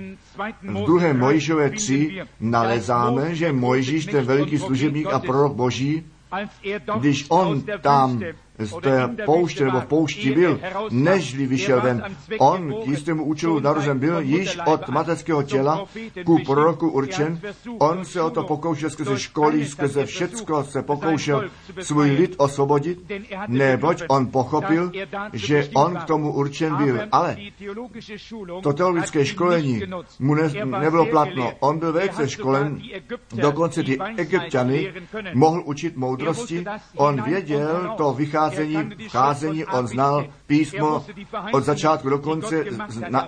V 0.62 0.86
druhé 0.86 1.14
Mojišové 1.14 1.70
3 1.70 2.22
nalezáme, 2.40 3.36
že 3.36 3.52
Mojžíš, 3.52 4.06
ten 4.06 4.26
veliký 4.26 4.58
služebník 4.58 5.08
a 5.08 5.20
prorok 5.20 5.54
Boží, 5.54 6.04
když 7.00 7.26
on 7.30 7.64
tam 7.82 8.22
z 8.60 8.82
té 8.82 9.10
pouště 9.26 9.66
nebo 9.66 9.80
v 9.82 9.86
poušti 9.86 10.32
byl, 10.32 10.60
nežli 10.90 11.48
vyšel 11.48 11.82
ven. 11.82 12.04
On 12.40 12.74
k 12.84 12.88
jistému 12.88 13.24
účelu 13.24 13.60
narozen 13.60 14.00
byl 14.00 14.20
již 14.20 14.58
od 14.66 14.90
mateřského 14.90 15.44
těla 15.44 15.86
ku 16.26 16.38
proroku 16.46 16.90
určen. 16.90 17.40
On 17.80 18.06
se 18.06 18.22
o 18.22 18.30
to 18.30 18.44
pokoušel 18.44 18.90
skrze 18.90 19.20
školy, 19.20 19.66
skrze 19.66 20.06
všecko 20.06 20.64
se 20.64 20.82
pokoušel 20.82 21.50
svůj 21.82 22.12
lid 22.12 22.36
osvobodit, 22.38 23.12
neboť 23.48 24.04
on 24.08 24.28
pochopil, 24.28 24.92
že 25.34 25.70
on 25.76 25.96
k 25.96 26.04
tomu 26.04 26.34
určen 26.34 26.76
byl. 26.76 27.00
Ale 27.12 27.38
to 28.64 28.74
teologické 28.74 29.26
školení 29.26 29.82
mu 30.20 30.36
ne, 30.36 30.50
nebylo 30.66 31.06
platno. 31.06 31.54
On 31.60 31.80
byl 31.80 31.94
velice 31.94 32.30
školen, 32.30 32.82
dokonce 33.34 33.84
ty 33.84 33.98
egyptiany 34.18 34.94
mohl 35.34 35.62
učit 35.66 35.98
moudrosti. 35.98 36.66
On 36.96 37.22
věděl 37.22 37.94
to 37.98 38.14
vycházení, 38.50 39.08
vcházení, 39.08 39.66
on 39.66 39.88
znal 39.88 40.26
písmo 40.48 41.06
od 41.54 41.64
začátku 41.64 42.10
do 42.10 42.20
konce, 42.20 42.66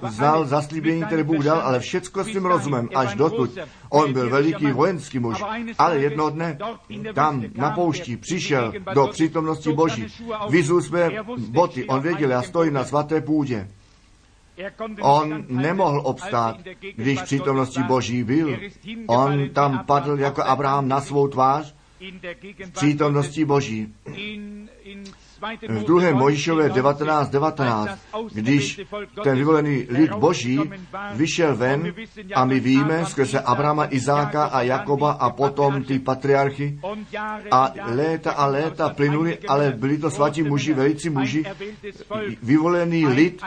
znal 0.10 0.46
zaslíbení, 0.46 1.04
které 1.04 1.24
Bůh 1.24 1.44
dal, 1.44 1.60
ale 1.60 1.80
všecko 1.80 2.24
s 2.24 2.28
tím 2.28 2.46
rozumem, 2.46 2.90
až 2.96 3.16
dotud. 3.16 3.58
On 3.90 4.14
byl 4.14 4.30
veliký 4.30 4.72
vojenský 4.72 5.20
muž, 5.20 5.44
ale 5.78 6.00
jedno 6.00 6.30
dne 6.30 6.58
tam 7.14 7.44
na 7.56 7.72
poušti 7.72 8.18
přišel 8.18 8.74
do 8.94 9.08
přítomnosti 9.08 9.74
Boží, 9.74 10.08
vyzul 10.50 10.82
své 10.82 11.12
boty, 11.38 11.86
on 11.86 12.02
věděl, 12.02 12.30
já 12.32 12.42
stojím 12.42 12.74
na 12.74 12.84
svaté 12.84 13.22
půdě. 13.22 13.68
On 15.02 15.46
nemohl 15.48 16.02
obstát, 16.04 16.58
když 16.96 17.20
v 17.20 17.24
přítomnosti 17.24 17.84
Boží 17.84 18.24
byl. 18.24 18.60
On 19.08 19.50
tam 19.50 19.86
padl 19.86 20.20
jako 20.20 20.44
Abraham 20.44 20.88
na 20.88 21.02
svou 21.02 21.28
tvář 21.28 21.76
v 22.66 22.72
přítomnosti 22.72 23.46
Boží 23.46 23.94
v 25.68 25.84
druhé 25.84 26.14
Mojišové 26.14 26.70
19.19, 26.70 27.30
19, 27.30 28.00
když 28.32 28.82
ten 29.24 29.38
vyvolený 29.38 29.88
lid 29.90 30.12
boží 30.12 30.60
vyšel 31.14 31.56
ven 31.56 31.94
a 32.36 32.46
my 32.46 32.60
víme 32.60 33.06
skrze 33.06 33.40
Abrama, 33.40 33.88
Izáka 33.90 34.46
a 34.46 34.62
Jakoba 34.62 35.12
a 35.12 35.30
potom 35.30 35.84
ty 35.84 36.00
patriarchy 36.00 36.80
a 37.52 37.74
léta 37.86 38.32
a 38.32 38.46
léta 38.46 38.90
plynuli, 38.90 39.38
ale 39.48 39.72
byli 39.72 39.98
to 39.98 40.12
svatí 40.12 40.44
muži, 40.44 40.74
velicí 40.74 41.10
muži, 41.10 41.44
vyvolený 42.44 43.08
lid, 43.08 43.42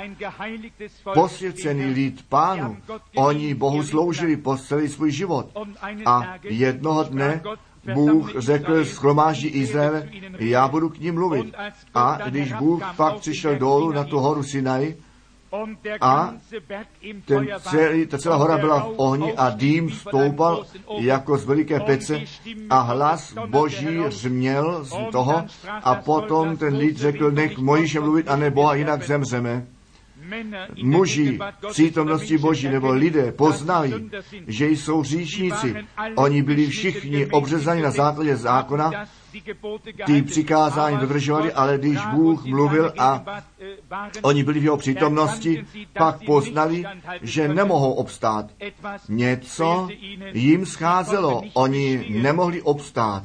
posvěcený 1.14 1.84
lid 1.84 2.24
pánu. 2.28 2.76
Oni 3.16 3.54
Bohu 3.54 3.82
sloužili 3.82 4.36
po 4.36 4.56
celý 4.56 4.88
svůj 4.88 5.10
život. 5.10 5.46
A 6.06 6.34
jednoho 6.42 7.04
dne 7.04 7.42
Bůh 7.94 8.32
řekl 8.38 8.84
schromáždí 8.84 9.48
Izrael, 9.48 10.02
já 10.38 10.68
budu 10.68 10.88
k 10.88 10.98
ním 10.98 11.14
mluvit. 11.14 11.54
A 11.94 12.18
když 12.24 12.52
Bůh 12.52 12.82
pak 12.96 13.18
přišel 13.18 13.58
dolů 13.58 13.92
na 13.92 14.04
tu 14.04 14.18
horu 14.18 14.42
Sinai, 14.42 14.96
a 16.00 16.34
ten 17.24 17.48
celý, 17.60 18.06
ta 18.06 18.18
celá 18.18 18.36
hora 18.36 18.58
byla 18.58 18.80
v 18.80 18.94
ohni 18.96 19.32
a 19.32 19.50
dým 19.50 19.90
stoupal 19.90 20.64
jako 20.98 21.38
z 21.38 21.44
veliké 21.44 21.80
pece 21.80 22.20
a 22.70 22.80
hlas 22.80 23.34
boží 23.46 23.98
řměl 24.08 24.84
z 24.84 25.10
toho 25.12 25.44
a 25.82 25.94
potom 25.94 26.56
ten 26.56 26.76
lid 26.76 26.96
řekl, 26.96 27.30
nech 27.30 27.58
Mojiše 27.58 28.00
mluvit 28.00 28.28
a 28.28 28.36
nebo 28.36 28.68
a 28.68 28.74
jinak 28.74 29.02
zemřeme 29.06 29.66
muži 30.82 31.38
v 31.62 31.70
přítomnosti 31.70 32.38
Boží 32.38 32.68
nebo 32.68 32.92
lidé 32.92 33.32
poznali, 33.32 34.10
že 34.46 34.68
jsou 34.68 35.02
říšníci. 35.04 35.76
Oni 36.14 36.42
byli 36.42 36.66
všichni 36.66 37.26
obřezaní 37.26 37.82
na 37.82 37.90
základě 37.90 38.36
zákona, 38.36 38.90
ty 40.06 40.22
přikázání 40.22 40.96
dodržovali, 40.98 41.52
ale 41.52 41.78
když 41.78 41.98
Bůh 42.14 42.44
mluvil 42.44 42.92
a 42.98 43.24
oni 44.22 44.44
byli 44.44 44.60
v 44.60 44.64
jeho 44.64 44.76
přítomnosti, 44.76 45.64
pak 45.92 46.24
poznali, 46.26 46.84
že 47.22 47.48
nemohou 47.48 47.92
obstát. 47.92 48.46
Něco 49.08 49.88
jim 50.32 50.66
scházelo, 50.66 51.42
oni 51.54 52.06
nemohli 52.22 52.62
obstát. 52.62 53.24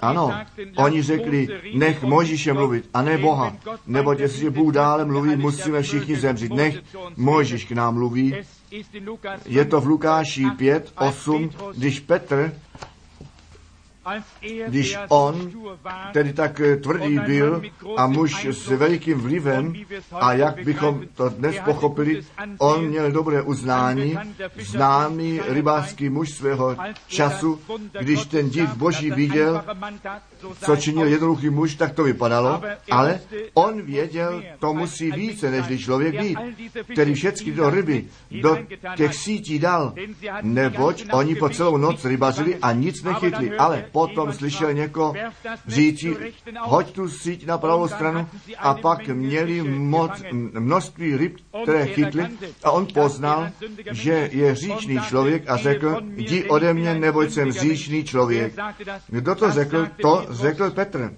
Ano, 0.00 0.32
oni 0.76 1.02
řekli, 1.02 1.48
nech 1.74 2.02
Možíše 2.02 2.52
mluvit, 2.52 2.88
a 2.94 3.02
ne 3.02 3.18
Boha, 3.18 3.56
nebo 3.86 4.12
jestliže 4.12 4.50
Bůh 4.50 4.74
dále 4.74 5.04
mluví, 5.04 5.36
musíme 5.36 5.82
všichni 5.82 6.16
zemřít. 6.16 6.52
Nech 6.52 6.78
Možíš 7.16 7.64
k 7.64 7.72
nám 7.72 7.94
mluví. 7.94 8.34
Je 9.46 9.64
to 9.64 9.80
v 9.80 9.86
Lukáši 9.86 10.46
5, 10.56 10.92
8, 10.98 11.50
když 11.76 12.00
Petr 12.00 12.52
když 14.66 14.96
on 15.08 15.50
tedy 16.12 16.32
tak 16.32 16.60
eh, 16.60 16.76
tvrdý 16.76 17.18
byl 17.18 17.62
a 17.96 18.06
muž 18.06 18.44
s 18.44 18.68
velikým 18.68 19.20
vlivem 19.20 19.74
a 20.12 20.32
jak 20.32 20.64
bychom 20.64 21.02
to 21.14 21.28
dnes 21.28 21.56
pochopili, 21.64 22.22
on 22.58 22.84
měl 22.86 23.12
dobré 23.12 23.42
uznání, 23.42 24.18
známý 24.58 25.40
rybářský 25.48 26.08
muž 26.08 26.30
svého 26.30 26.76
času, 27.06 27.60
když 28.00 28.26
ten 28.26 28.50
div 28.50 28.74
boží 28.74 29.10
viděl, 29.10 29.64
co 30.64 30.76
činil 30.76 31.06
jednoduchý 31.06 31.50
muž, 31.50 31.74
tak 31.74 31.94
to 31.94 32.04
vypadalo, 32.04 32.62
ale 32.90 33.20
on 33.54 33.82
věděl, 33.82 34.42
to 34.58 34.74
musí 34.74 35.10
více, 35.10 35.50
než 35.50 35.84
člověk 35.84 36.20
být, 36.20 36.38
který 36.92 37.14
všechny 37.14 37.52
do 37.52 37.70
ryby 37.70 38.04
do 38.40 38.58
těch 38.96 39.14
sítí 39.14 39.58
dal, 39.58 39.92
neboť 40.42 41.04
oni 41.12 41.34
po 41.34 41.48
celou 41.48 41.76
noc 41.76 42.04
rybařili 42.04 42.56
a 42.62 42.72
nic 42.72 43.02
nechytli, 43.02 43.56
ale 43.56 43.84
potom 44.06 44.32
slyšel 44.32 44.72
někoho 44.72 45.14
říci, 45.66 46.16
hoď 46.60 46.92
tu 46.92 47.08
síť 47.08 47.46
na 47.46 47.58
pravou 47.58 47.88
stranu 47.88 48.26
a 48.58 48.74
pak 48.74 49.08
měli 49.08 49.62
moc, 49.62 50.22
množství 50.32 51.16
ryb, 51.16 51.36
které 51.62 51.86
chytli 51.86 52.26
a 52.64 52.70
on 52.70 52.86
poznal, 52.94 53.50
že 53.90 54.28
je 54.32 54.54
říčný 54.54 55.00
člověk 55.08 55.50
a 55.50 55.56
řekl, 55.56 56.00
jdi 56.16 56.44
ode 56.44 56.74
mě, 56.74 56.94
neboť 56.94 57.30
jsem 57.30 57.52
říčný 57.52 58.04
člověk. 58.04 58.54
Kdo 59.08 59.34
to 59.34 59.50
řekl? 59.50 59.86
To 60.02 60.26
řekl 60.30 60.70
Petr 60.70 61.12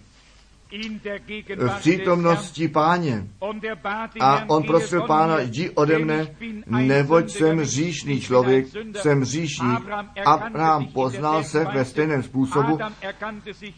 v 1.59 1.79
přítomnosti 1.79 2.69
páně. 2.69 3.27
A 4.21 4.45
on 4.49 4.63
prosil 4.63 5.03
pána, 5.07 5.41
jdi 5.41 5.71
ode 5.71 5.99
mne, 5.99 6.27
neboť 6.67 7.31
jsem 7.31 7.65
říšný 7.65 8.21
člověk, 8.21 8.67
jsem 8.97 9.25
říšník. 9.25 9.81
Abraham 10.27 10.87
poznal 10.87 11.45
se 11.45 11.65
ve 11.75 11.85
stejném 11.85 12.23
způsobu. 12.23 12.79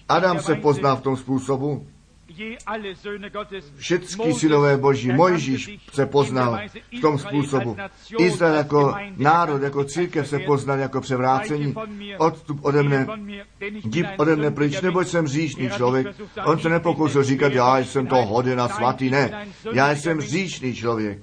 Adam 0.09 0.39
se 0.39 0.55
poznal 0.55 0.97
v 0.97 1.01
tom 1.01 1.17
způsobu. 1.17 1.87
Všetky 3.77 4.33
synové 4.33 4.77
boží, 4.77 5.13
Mojžíš 5.13 5.79
se 5.93 6.07
poznal 6.07 6.59
v 6.99 7.01
tom 7.01 7.19
způsobu. 7.19 7.77
Izrael 8.19 8.55
jako 8.55 8.95
národ, 9.17 9.63
jako 9.63 9.85
církev 9.85 10.29
se 10.29 10.39
poznal 10.39 10.79
jako 10.79 11.01
převrácení. 11.01 11.75
Odstup 12.19 12.65
ode 12.65 12.83
mne, 12.83 13.07
jdi 13.61 14.07
ode 14.17 14.37
mne 14.37 14.51
pryč, 14.51 14.81
neboť 14.81 15.09
jsem 15.09 15.27
říšný 15.27 15.71
člověk. 15.71 16.07
On 16.45 16.59
se 16.59 16.69
nepokoušel 16.69 17.25
říkat, 17.25 17.53
já 17.53 17.79
jsem 17.79 18.07
to 18.07 18.17
hoden 18.17 18.61
a 18.61 18.69
svatý, 18.69 19.11
ne. 19.11 19.47
Já 19.73 19.91
jsem 19.91 20.21
říšný 20.21 20.75
člověk. 20.75 21.19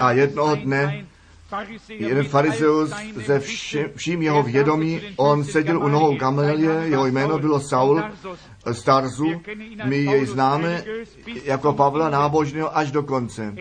A 0.00 0.12
jednoho 0.12 0.54
dne 0.56 1.06
jeden 1.88 2.24
farizeus 2.24 2.90
ze 3.26 3.38
vším, 3.38 3.86
vším 3.96 4.22
jeho 4.22 4.42
vědomí, 4.42 5.00
on 5.16 5.44
seděl 5.44 5.82
u 5.82 5.88
nohou 5.88 6.16
Gamelie, 6.16 6.72
jeho 6.72 7.06
jméno 7.06 7.38
bylo 7.38 7.60
Saul 7.60 8.02
z 8.66 8.82
Tarzu, 8.82 9.40
my 9.84 9.96
jej 9.96 10.26
známe 10.26 10.84
jako 11.44 11.72
Pavla 11.72 12.10
nábožného 12.10 12.76
až 12.78 12.90
do 12.90 13.02
konce. 13.02 13.54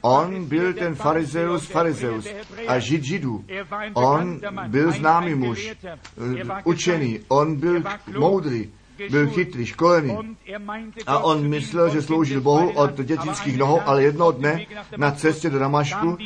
On 0.00 0.44
byl 0.44 0.72
ten 0.72 0.94
farizeus 0.94 1.66
farizeus 1.66 2.26
a 2.68 2.78
žid 2.78 3.04
židů. 3.04 3.44
On 3.94 4.40
byl 4.68 4.92
známý 4.92 5.34
muž, 5.34 5.72
učený, 6.64 7.20
on 7.28 7.56
byl 7.56 7.82
moudrý, 8.18 8.70
byl 9.10 9.26
chytrý, 9.30 9.66
školený 9.66 10.36
a 11.06 11.18
on 11.18 11.48
myslel, 11.48 11.88
že 11.88 12.02
sloužil 12.02 12.40
Bohu 12.40 12.70
od 12.70 13.00
dětinských 13.00 13.58
nohou, 13.58 13.80
ale 13.86 14.02
jednoho 14.02 14.32
dne 14.32 14.66
na 14.96 15.10
cestě 15.10 15.50
do 15.50 15.58
Damašku 15.58 16.16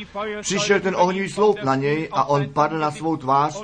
přišel 0.41 0.79
ten 0.79 0.95
ohnivý 0.95 1.29
sloup 1.29 1.63
na 1.63 1.75
něj 1.75 2.09
a 2.11 2.29
on 2.29 2.49
padl 2.49 2.79
na 2.79 2.91
svou 2.91 3.17
tvář 3.17 3.61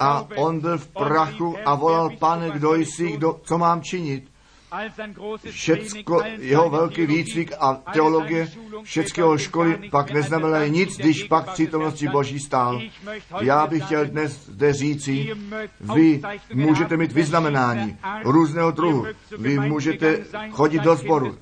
a 0.00 0.26
on 0.36 0.60
byl 0.60 0.78
v 0.78 0.88
prachu 0.88 1.56
a 1.64 1.74
volal, 1.74 2.10
pane, 2.18 2.50
kdo 2.50 2.74
jsi, 2.74 3.12
kdo, 3.12 3.40
co 3.42 3.58
mám 3.58 3.82
činit? 3.82 4.33
Všecko 5.50 6.22
jeho 6.38 6.70
velký 6.70 7.06
výcvik 7.06 7.52
a 7.60 7.74
teologie 7.92 8.48
všeckého 8.82 9.38
školy 9.38 9.88
pak 9.90 10.10
neznamenají 10.10 10.70
nic, 10.70 10.96
když 10.96 11.24
pak 11.24 11.52
přítomnosti 11.52 12.08
Boží 12.08 12.40
stál. 12.40 12.80
Já 13.40 13.66
bych 13.66 13.84
chtěl 13.84 14.06
dnes 14.06 14.46
zde 14.46 14.72
říci, 14.72 15.30
vy 15.94 16.22
můžete 16.54 16.96
mít 16.96 17.12
vyznamenání 17.12 17.96
různého 18.24 18.70
druhu. 18.70 19.06
Vy 19.38 19.58
můžete 19.58 20.18
chodit 20.50 20.82
do 20.82 20.96
sboru 20.96 21.38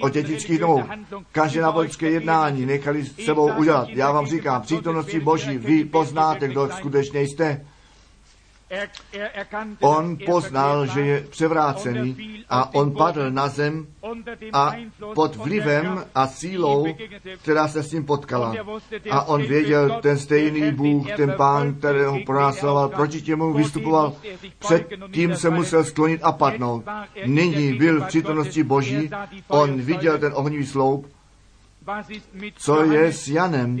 o 0.00 0.08
dětických 0.08 0.58
domů. 0.58 0.84
Každé 1.32 1.60
náboženské 1.60 2.10
jednání 2.10 2.66
nechali 2.66 3.04
s 3.04 3.24
sebou 3.24 3.52
udělat. 3.52 3.88
Já 3.88 4.12
vám 4.12 4.26
říkám, 4.26 4.62
přítomnosti 4.62 5.20
Boží 5.20 5.58
vy 5.58 5.84
poznáte, 5.84 6.48
kdo 6.48 6.68
skutečně 6.76 7.20
jste. 7.22 7.66
On 9.80 10.16
poznal, 10.26 10.86
že 10.86 11.00
je 11.00 11.20
převrácený 11.20 12.44
a 12.48 12.74
on 12.74 12.92
padl 12.92 13.30
na 13.30 13.48
zem 13.48 13.86
a 14.52 14.72
pod 15.14 15.36
vlivem 15.36 16.04
a 16.14 16.26
sílou, 16.26 16.86
která 17.42 17.68
se 17.68 17.82
s 17.82 17.92
ním 17.92 18.04
potkala. 18.04 18.54
A 19.10 19.22
on 19.22 19.42
věděl, 19.42 19.98
ten 20.02 20.18
stejný 20.18 20.72
Bůh, 20.72 21.06
ten 21.16 21.34
pán, 21.36 21.74
kterého 21.74 22.18
pronásledoval, 22.26 22.88
proti 22.88 23.22
těmu 23.22 23.52
vystupoval, 23.52 24.12
předtím 24.58 25.36
se 25.36 25.50
musel 25.50 25.84
sklonit 25.84 26.20
a 26.24 26.32
padnout. 26.32 26.84
Nyní 27.26 27.72
byl 27.72 28.00
v 28.00 28.06
přítomnosti 28.06 28.62
Boží, 28.62 29.10
on 29.48 29.80
viděl 29.80 30.18
ten 30.18 30.32
ohnivý 30.34 30.66
sloup, 30.66 31.06
co 32.56 32.82
je 32.92 33.12
s 33.12 33.28
Janem, 33.28 33.80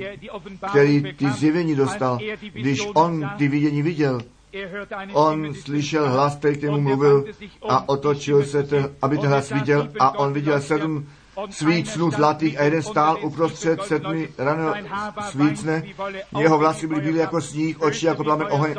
který 0.70 1.12
ty 1.16 1.30
zjevení 1.30 1.74
dostal, 1.74 2.18
když 2.52 2.86
on 2.94 3.30
ty 3.38 3.48
vidění 3.48 3.82
viděl, 3.82 4.20
On 5.12 5.54
slyšel 5.54 6.10
hlas, 6.10 6.36
který 6.36 6.56
k 6.56 6.62
němu 6.62 6.80
mluvil 6.80 7.24
a 7.68 7.88
otočil 7.88 8.44
se, 8.44 8.62
te, 8.62 8.90
aby 9.02 9.18
ten 9.18 9.30
hlas 9.30 9.50
viděl 9.50 9.88
a 10.00 10.18
on 10.18 10.32
viděl 10.32 10.60
sedm 10.60 11.06
svícnů 11.50 12.10
zlatých 12.10 12.60
a 12.60 12.62
jeden 12.62 12.82
stál 12.82 13.18
uprostřed 13.22 13.82
sedmi 13.82 14.28
raného 14.38 14.74
svícne. 15.30 15.82
Jeho 16.38 16.58
vlasy 16.58 16.86
byly 16.86 17.00
bílé 17.00 17.18
jako 17.18 17.40
sníh, 17.40 17.80
oči 17.80 18.06
jako 18.06 18.24
plamen 18.24 18.46
oheň, 18.50 18.74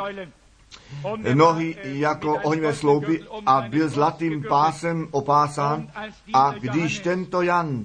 nohy 1.34 1.76
jako 1.82 2.34
ohňové 2.34 2.74
sloupy 2.74 3.24
a 3.46 3.60
byl 3.68 3.88
zlatým 3.88 4.44
pásem 4.48 5.08
opásán. 5.10 5.88
A 6.32 6.52
když 6.52 6.98
tento 6.98 7.42
Jan 7.42 7.84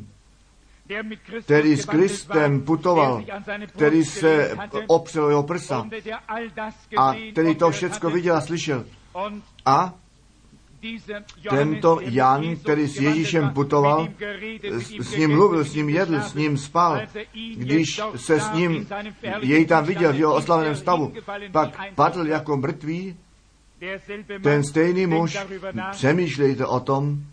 který 1.42 1.78
s 1.78 1.86
Kristem 1.86 2.62
putoval, 2.62 3.24
který 3.68 4.06
se 4.06 4.58
opřel 4.88 5.30
jeho 5.30 5.44
prsa 5.44 5.88
a 6.98 7.16
který 7.32 7.56
to 7.56 7.72
všecko 7.72 8.10
viděl 8.10 8.36
a 8.36 8.42
slyšel. 8.42 8.86
A 9.66 9.94
tento 11.50 12.00
Jan, 12.02 12.56
který 12.56 12.88
s 12.88 12.96
Ježíšem 12.96 13.50
putoval, 13.50 14.08
s 15.00 15.16
ním 15.16 15.32
mluvil, 15.32 15.66
s 15.66 15.74
ním 15.74 15.90
jedl, 15.90 16.20
s 16.20 16.34
ním 16.34 16.58
spal, 16.58 17.02
když 17.56 18.02
se 18.16 18.40
s 18.40 18.52
ním 18.52 18.88
jej 19.42 19.66
tam 19.66 19.86
viděl 19.86 20.14
v 20.14 20.20
jeho 20.20 20.36
oslaveném 20.36 20.76
stavu, 20.76 21.14
pak 21.52 21.96
padl 21.96 22.28
jako 22.28 22.58
mrtvý, 22.58 23.18
ten 24.44 24.64
stejný 24.64 25.08
muž, 25.08 25.38
přemýšlejte 25.92 26.66
o 26.66 26.80
tom, 26.80 27.24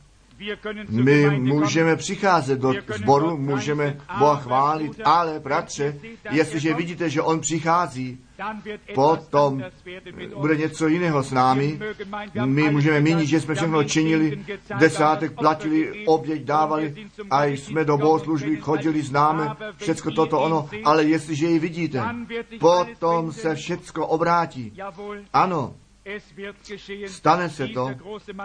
my 0.89 1.41
můžeme 1.41 1.97
přicházet 1.97 2.59
do 2.59 2.75
sboru, 2.97 3.37
můžeme 3.37 3.97
Boha 4.19 4.37
chválit, 4.37 5.01
ale 5.05 5.41
bratře, 5.41 5.97
jestliže 6.31 6.75
vidíte, 6.75 7.11
že 7.11 7.23
On 7.23 7.41
přichází, 7.41 8.19
potom 8.95 9.65
bude 10.37 10.57
něco 10.57 10.89
jiného 10.89 11.23
s 11.23 11.33
námi. 11.33 11.79
My 12.45 12.71
můžeme 12.71 13.01
mínit, 13.01 13.27
že 13.27 13.41
jsme 13.41 13.55
všechno 13.55 13.85
činili, 13.85 14.45
desátek 14.79 15.33
platili, 15.33 16.07
oběť 16.07 16.43
dávali 16.43 16.95
a 17.31 17.45
jsme 17.45 17.85
do 17.85 17.99
bohoslužby 17.99 18.57
chodili, 18.57 19.03
známe 19.03 19.57
všecko 19.77 20.11
toto 20.11 20.41
ono, 20.41 20.69
ale 20.85 21.05
jestliže 21.05 21.47
ji 21.47 21.59
vidíte, 21.59 22.03
potom 22.61 23.33
se 23.33 23.55
všecko 23.55 24.07
obrátí. 24.07 24.73
Ano, 25.33 25.75
stane 27.07 27.51
se 27.51 27.69
to. 27.69 27.91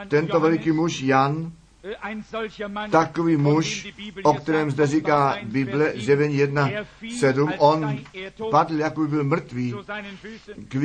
Tento 0.07 0.39
veliký 0.39 0.71
muž 0.71 1.01
Jan, 1.01 1.51
Takový 2.91 3.37
muž, 3.37 3.87
o 4.23 4.33
kterém 4.33 4.71
zde 4.71 4.87
říká 4.87 5.37
Bible, 5.43 5.93
zjevení 5.95 6.37
1.7, 6.37 7.53
on 7.57 7.99
padl, 8.51 8.79
jako 8.79 9.01
by 9.01 9.07
byl 9.07 9.23
mrtvý. 9.23 9.73
K, 10.67 10.77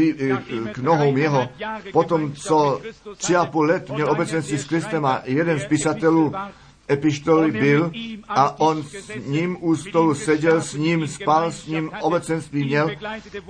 k 0.72 0.78
nohou 0.78 1.16
jeho. 1.16 1.48
Potom, 1.92 2.33
co 2.33 2.81
tři 3.16 3.37
a 3.37 3.46
půl 3.46 3.64
let 3.66 3.90
měl 3.90 4.11
obecenství 4.11 4.59
s 4.59 4.64
Kristem 4.64 5.05
a 5.05 5.22
jeden 5.24 5.61
z 5.61 5.66
pisatelů 5.66 6.33
epištoly 6.92 7.52
byl 7.52 7.92
a 8.28 8.61
on 8.61 8.83
s 8.83 9.11
ním 9.26 9.57
u 9.61 9.76
stolu 9.76 10.14
seděl, 10.14 10.61
s 10.61 10.74
ním 10.74 11.09
spal, 11.09 11.52
s 11.52 11.66
ním 11.66 11.90
obecenství 12.00 12.64
měl, 12.64 12.90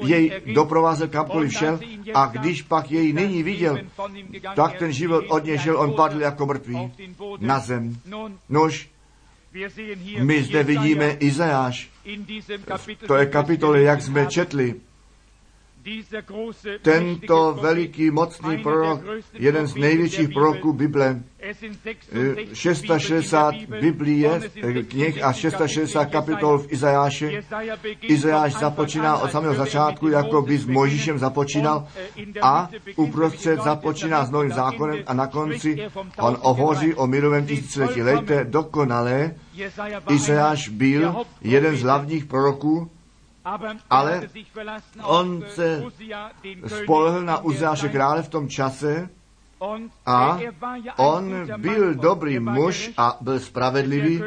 jej 0.02 0.42
doprovázel 0.54 1.08
kamkoliv 1.08 1.52
šel 1.52 1.80
a 2.14 2.26
když 2.26 2.62
pak 2.62 2.90
jej 2.90 3.12
nyní 3.12 3.42
viděl, 3.42 3.78
tak 4.56 4.78
ten 4.78 4.92
život 4.92 5.24
od 5.28 5.44
něj 5.44 5.58
žil, 5.58 5.78
on 5.78 5.92
padl 5.92 6.20
jako 6.20 6.46
mrtvý 6.46 6.92
na 7.40 7.58
zem. 7.58 7.96
Nož, 8.48 8.90
my 10.18 10.42
zde 10.42 10.62
vidíme 10.62 11.10
Izajáš. 11.10 11.90
To 13.06 13.14
je 13.14 13.26
kapitoly, 13.26 13.84
jak 13.84 14.02
jsme 14.02 14.26
četli. 14.26 14.74
Tento 16.82 17.58
veliký, 17.62 18.10
mocný 18.10 18.58
prorok, 18.58 19.00
jeden 19.32 19.66
z 19.66 19.74
největších 19.74 20.28
proroků 20.28 20.72
Bible, 20.72 21.20
660 22.52 23.54
Biblie, 23.80 24.40
knih 24.88 25.24
a 25.24 25.32
660 25.32 26.04
kapitol 26.04 26.58
v 26.58 26.72
Izajáše. 26.72 27.42
Izajáš 28.00 28.54
započíná 28.54 29.18
od 29.18 29.30
samého 29.30 29.54
začátku, 29.54 30.08
jako 30.08 30.42
by 30.42 30.58
s 30.58 30.66
Mojžíšem 30.66 31.18
započínal 31.18 31.86
a 32.42 32.70
uprostřed 32.96 33.62
započíná 33.62 34.24
s 34.24 34.30
novým 34.30 34.52
zákonem 34.52 34.98
a 35.06 35.14
na 35.14 35.26
konci 35.26 35.78
on 36.18 36.38
hovoří 36.40 36.94
o 36.94 37.06
mirovém 37.06 37.46
tisíciletí. 37.46 38.02
Lejte, 38.02 38.44
dokonalé, 38.44 39.34
Izajáš 40.10 40.68
byl 40.68 41.16
jeden 41.40 41.76
z 41.76 41.82
hlavních 41.82 42.24
proroků, 42.24 42.90
ale 43.90 44.28
on 45.02 45.44
se 45.48 45.82
spolehl 46.82 47.22
na 47.22 47.38
Uzáše 47.38 47.88
krále 47.88 48.22
v 48.22 48.28
tom 48.28 48.48
čase 48.48 49.08
a 50.06 50.38
on 50.96 51.46
byl 51.56 51.94
dobrý 51.94 52.38
muž 52.38 52.90
a 52.96 53.18
byl 53.20 53.40
spravedlivý, 53.40 54.22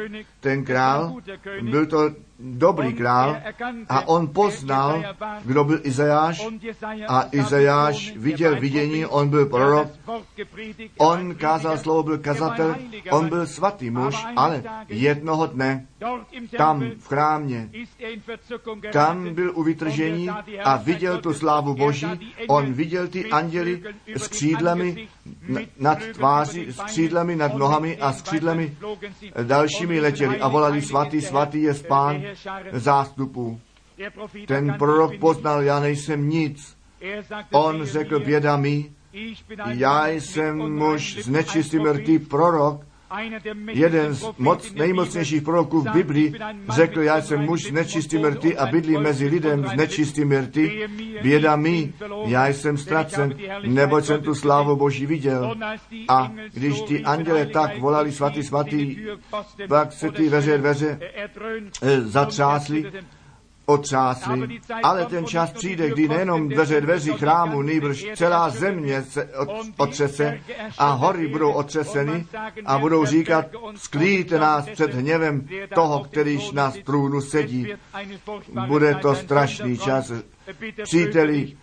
ten 0.46 0.64
král, 0.64 1.14
byl 1.62 1.86
to 1.86 2.10
dobrý 2.38 2.92
král 2.92 3.36
a 3.88 4.08
on 4.08 4.28
poznal, 4.28 5.02
kdo 5.44 5.64
byl 5.64 5.80
Izajáš 5.82 6.46
a 7.08 7.22
Izajáš 7.32 8.16
viděl 8.16 8.60
vidění, 8.60 9.06
on 9.06 9.28
byl 9.28 9.46
prorok, 9.46 9.88
on 10.98 11.34
kázal 11.34 11.78
slovo, 11.78 12.02
byl 12.02 12.18
kazatel, 12.18 12.76
on 13.10 13.28
byl 13.28 13.46
svatý 13.46 13.90
muž, 13.90 14.14
ale 14.36 14.62
jednoho 14.88 15.46
dne 15.46 15.86
tam 16.56 16.90
v 16.98 17.06
chrámě, 17.08 17.70
tam 18.92 19.34
byl 19.34 19.52
u 19.54 19.62
vytržení 19.62 20.28
a 20.64 20.76
viděl 20.76 21.18
tu 21.18 21.34
slávu 21.34 21.74
Boží, 21.74 22.06
on 22.48 22.72
viděl 22.72 23.08
ty 23.08 23.30
anděly 23.30 23.82
s 24.14 24.28
křídlemi 24.28 25.08
nad 25.78 25.98
tváří, 26.14 26.66
s 26.72 26.80
křídlemi 26.80 27.36
nad 27.36 27.54
nohami 27.54 27.96
a 27.96 28.12
s 28.12 28.22
křídlemi 28.22 28.76
dalšími 29.42 30.00
letěli 30.00 30.35
a 30.40 30.48
volali 30.48 30.82
svatý, 30.82 31.20
svatý 31.20 31.62
je 31.62 31.74
pán 31.74 32.22
zástupů. 32.72 33.60
Ten 34.46 34.74
prorok 34.78 35.18
poznal, 35.18 35.62
já 35.62 35.80
nejsem 35.80 36.28
nic. 36.28 36.76
On 37.52 37.84
řekl 37.84 38.20
běda 38.20 38.56
mi, 38.56 38.92
já 39.66 40.08
jsem 40.08 40.74
muž 40.74 41.24
z 41.24 41.28
nečistým 41.28 41.82
prorok, 42.28 42.84
jeden 43.68 44.14
z 44.14 44.24
moc, 44.38 44.72
nejmocnějších 44.72 45.42
proroků 45.42 45.80
v 45.80 45.92
Biblii 45.92 46.34
řekl, 46.68 47.00
já 47.00 47.22
jsem 47.22 47.40
muž 47.40 47.64
z 47.64 47.72
nečistým 47.72 48.24
rty 48.24 48.56
a 48.56 48.66
bydlí 48.66 48.96
mezi 48.96 49.26
lidem 49.26 49.66
z 49.66 49.76
nečistým 49.76 50.32
rty. 50.32 50.88
Běda 51.22 51.56
mi, 51.56 51.92
já 52.26 52.46
jsem 52.46 52.76
ztracen, 52.76 53.34
neboť 53.66 54.04
jsem 54.04 54.22
tu 54.22 54.34
slávu 54.34 54.76
Boží 54.76 55.06
viděl. 55.06 55.54
A 56.08 56.32
když 56.52 56.82
ty 56.82 57.04
anděle 57.04 57.46
tak 57.46 57.78
volali 57.78 58.12
svatý, 58.12 58.42
svatý, 58.42 58.96
pak 59.68 59.92
se 59.92 60.10
ty 60.10 60.28
veře, 60.28 60.58
veře 60.58 60.98
eh, 61.82 62.00
zatřásly 62.00 62.92
otřásli, 63.66 64.60
ale 64.82 65.06
ten 65.06 65.26
čas 65.26 65.50
přijde, 65.50 65.90
kdy 65.90 66.08
nejenom 66.08 66.48
dveře 66.48 66.80
dveří 66.80 67.12
chrámu, 67.12 67.62
nejbrž 67.62 68.06
celá 68.14 68.50
země 68.50 69.02
se 69.02 69.28
otřese 69.76 70.40
a 70.78 70.92
hory 70.92 71.28
budou 71.28 71.52
otřeseny 71.52 72.26
a 72.66 72.78
budou 72.78 73.06
říkat, 73.06 73.46
sklíte 73.76 74.38
nás 74.38 74.68
před 74.68 74.94
hněvem 74.94 75.48
toho, 75.74 76.04
kterýž 76.04 76.50
na 76.52 76.72
trůnu 76.84 77.20
sedí. 77.20 77.66
Bude 78.66 78.94
to 78.94 79.14
strašný 79.14 79.78
čas. 79.78 80.12
Příteli 80.82 81.56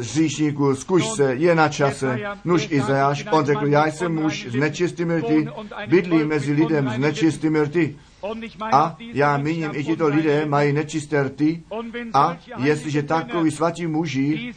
říšníků, 0.00 0.74
zkuš 0.74 1.08
se, 1.08 1.34
je 1.34 1.54
na 1.54 1.68
čase. 1.68 2.20
Nuž 2.44 2.68
Izajáš, 2.70 3.26
on 3.30 3.44
řekl, 3.44 3.66
já 3.66 3.86
jsem 3.86 4.14
muž 4.14 4.46
z 4.48 4.54
nečistými 4.54 5.18
rty, 5.18 5.48
bydlí 5.86 6.24
mezi 6.24 6.52
lidem 6.52 6.88
z 6.90 6.98
nečistými 6.98 7.62
rty. 7.62 7.96
A 8.72 8.96
já 9.00 9.36
míním, 9.36 9.70
i 9.74 9.84
tito 9.84 10.08
lidé 10.08 10.46
mají 10.46 10.72
nečisté 10.72 11.22
rty 11.22 11.62
a 12.14 12.36
jestliže 12.58 13.02
takoví 13.02 13.50
svatí 13.50 13.86
muži, 13.86 14.52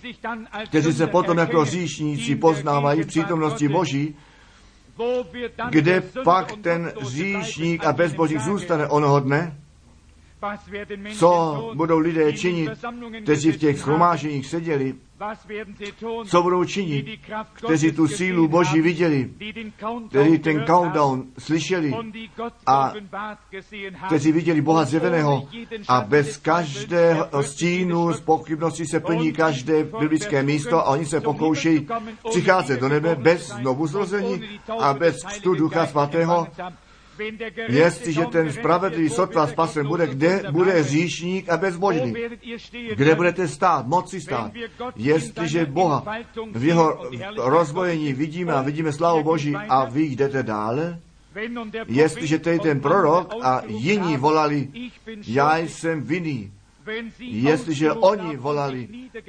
kteří 0.67 0.93
se 0.93 1.07
potom 1.07 1.37
jako 1.37 1.65
říšníci 1.65 2.35
poznávají 2.35 3.03
v 3.03 3.07
přítomnosti 3.07 3.67
Boží, 3.67 4.15
kde 5.69 6.01
pak 6.23 6.51
ten 6.61 6.93
říšník 7.01 7.85
a 7.85 7.93
bezbožík 7.93 8.39
zůstane 8.39 8.87
onoho 8.87 9.19
dne? 9.19 9.57
Co 11.17 11.71
budou 11.75 11.99
lidé 11.99 12.33
činit, 12.33 12.71
kteří 13.23 13.51
v 13.51 13.57
těch 13.57 13.77
shromáženích 13.77 14.45
seděli, 14.47 14.95
co 16.25 16.43
budou 16.43 16.65
činit, 16.65 17.19
kteří 17.53 17.91
tu 17.91 18.07
sílu 18.07 18.47
Boží 18.47 18.81
viděli, 18.81 19.29
kteří 20.09 20.39
ten 20.39 20.65
countdown 20.65 21.23
slyšeli 21.37 21.93
a 22.65 22.93
kteří 24.07 24.31
viděli 24.31 24.61
Boha 24.61 24.85
zjeveného 24.85 25.47
a 25.87 26.01
bez 26.01 26.37
každého 26.37 27.43
stínu 27.43 28.13
z 28.13 28.19
pochybnosti 28.19 28.85
se 28.85 28.99
plní 28.99 29.33
každé 29.33 29.83
biblické 29.83 30.43
místo 30.43 30.77
a 30.79 30.83
oni 30.83 31.05
se 31.05 31.21
pokoušejí 31.21 31.87
přicházet 32.29 32.79
do 32.79 32.89
nebe 32.89 33.15
bez 33.15 33.47
znovu 33.47 33.87
zrození 33.87 34.59
a 34.79 34.93
bez 34.93 35.23
křtu 35.23 35.55
Ducha 35.55 35.85
Svatého 35.87 36.47
Jestliže 37.67 38.25
ten 38.25 38.51
spravedlivý 38.51 39.09
sotva 39.09 39.47
spasen 39.47 39.87
bude, 39.87 40.07
kde 40.07 40.43
bude 40.51 40.83
říšník 40.83 41.49
a 41.49 41.57
bezbožný? 41.57 42.13
Kde 42.95 43.15
budete 43.15 43.47
stát, 43.47 43.87
moci 43.87 44.21
stát? 44.21 44.51
Jestliže 44.95 45.65
Boha 45.65 46.05
v 46.53 46.63
jeho 46.63 47.09
rozvojení 47.37 48.13
vidíme 48.13 48.53
a 48.53 48.61
vidíme 48.61 48.91
slávu 48.91 49.23
Boží 49.23 49.55
a 49.55 49.85
vy 49.85 50.03
jdete 50.03 50.43
dále? 50.43 50.99
Jestliže 51.87 52.39
tady 52.39 52.59
ten 52.59 52.79
prorok 52.79 53.33
a 53.41 53.61
jiní 53.67 54.17
volali, 54.17 54.67
já 55.27 55.57
jsem 55.57 56.01
vinný, 56.01 56.52
Jestliže 57.19 57.91
oni 57.91 58.37
volali 58.37 58.87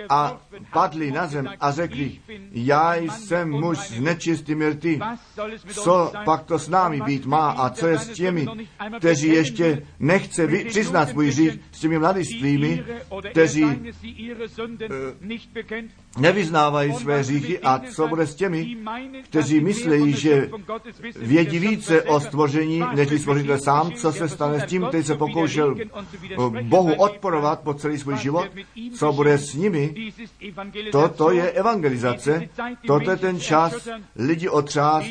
a 0.08 0.40
padli 0.72 1.10
na 1.10 1.26
zem 1.26 1.48
a 1.60 1.70
řekli, 1.70 2.12
já 2.52 2.94
jsem 2.94 3.50
muž 3.50 3.78
s 3.78 4.00
nečistými 4.00 4.68
rty, 4.68 5.00
co 5.70 6.12
pak 6.24 6.42
to 6.42 6.58
s 6.58 6.68
námi 6.68 7.00
být 7.00 7.26
má 7.26 7.50
a 7.50 7.70
co 7.70 7.86
je 7.86 7.98
s 7.98 8.08
těmi, 8.08 8.46
kteří 8.98 9.28
ještě 9.28 9.86
nechce 9.98 10.48
přiznat 10.68 11.08
svůj 11.08 11.30
řík 11.30 11.60
s 11.72 11.80
těmi 11.80 11.98
mladistvými, 11.98 12.84
kteří 13.30 13.64
uh, 13.64 13.72
nevyznávají 16.18 16.92
své 16.92 17.22
říchy 17.22 17.58
a 17.58 17.78
co 17.78 18.08
bude 18.08 18.26
s 18.26 18.34
těmi, 18.34 18.76
kteří 19.24 19.60
myslí, 19.60 20.12
že 20.12 20.50
vědí 21.16 21.58
více 21.58 22.02
o 22.02 22.20
stvoření, 22.20 22.82
než 22.94 23.20
stvořitel 23.20 23.58
sám, 23.58 23.92
co 23.92 24.12
se 24.12 24.28
stane 24.28 24.60
s 24.60 24.64
tím, 24.64 24.86
který 24.86 25.02
se 25.02 25.14
pokoušel 25.14 25.76
Bohu 26.62 26.94
odporovat 26.94 27.43
po 27.62 27.74
celý 27.74 27.98
svůj 27.98 28.16
život, 28.16 28.46
co 28.98 29.12
bude 29.12 29.38
s 29.38 29.54
nimi, 29.54 29.94
toto 30.92 31.30
je 31.30 31.50
evangelizace, 31.50 32.48
toto 32.86 33.10
je 33.10 33.16
ten 33.16 33.40
čas 33.40 33.88
lidi 34.16 34.48
otřás, 34.48 35.04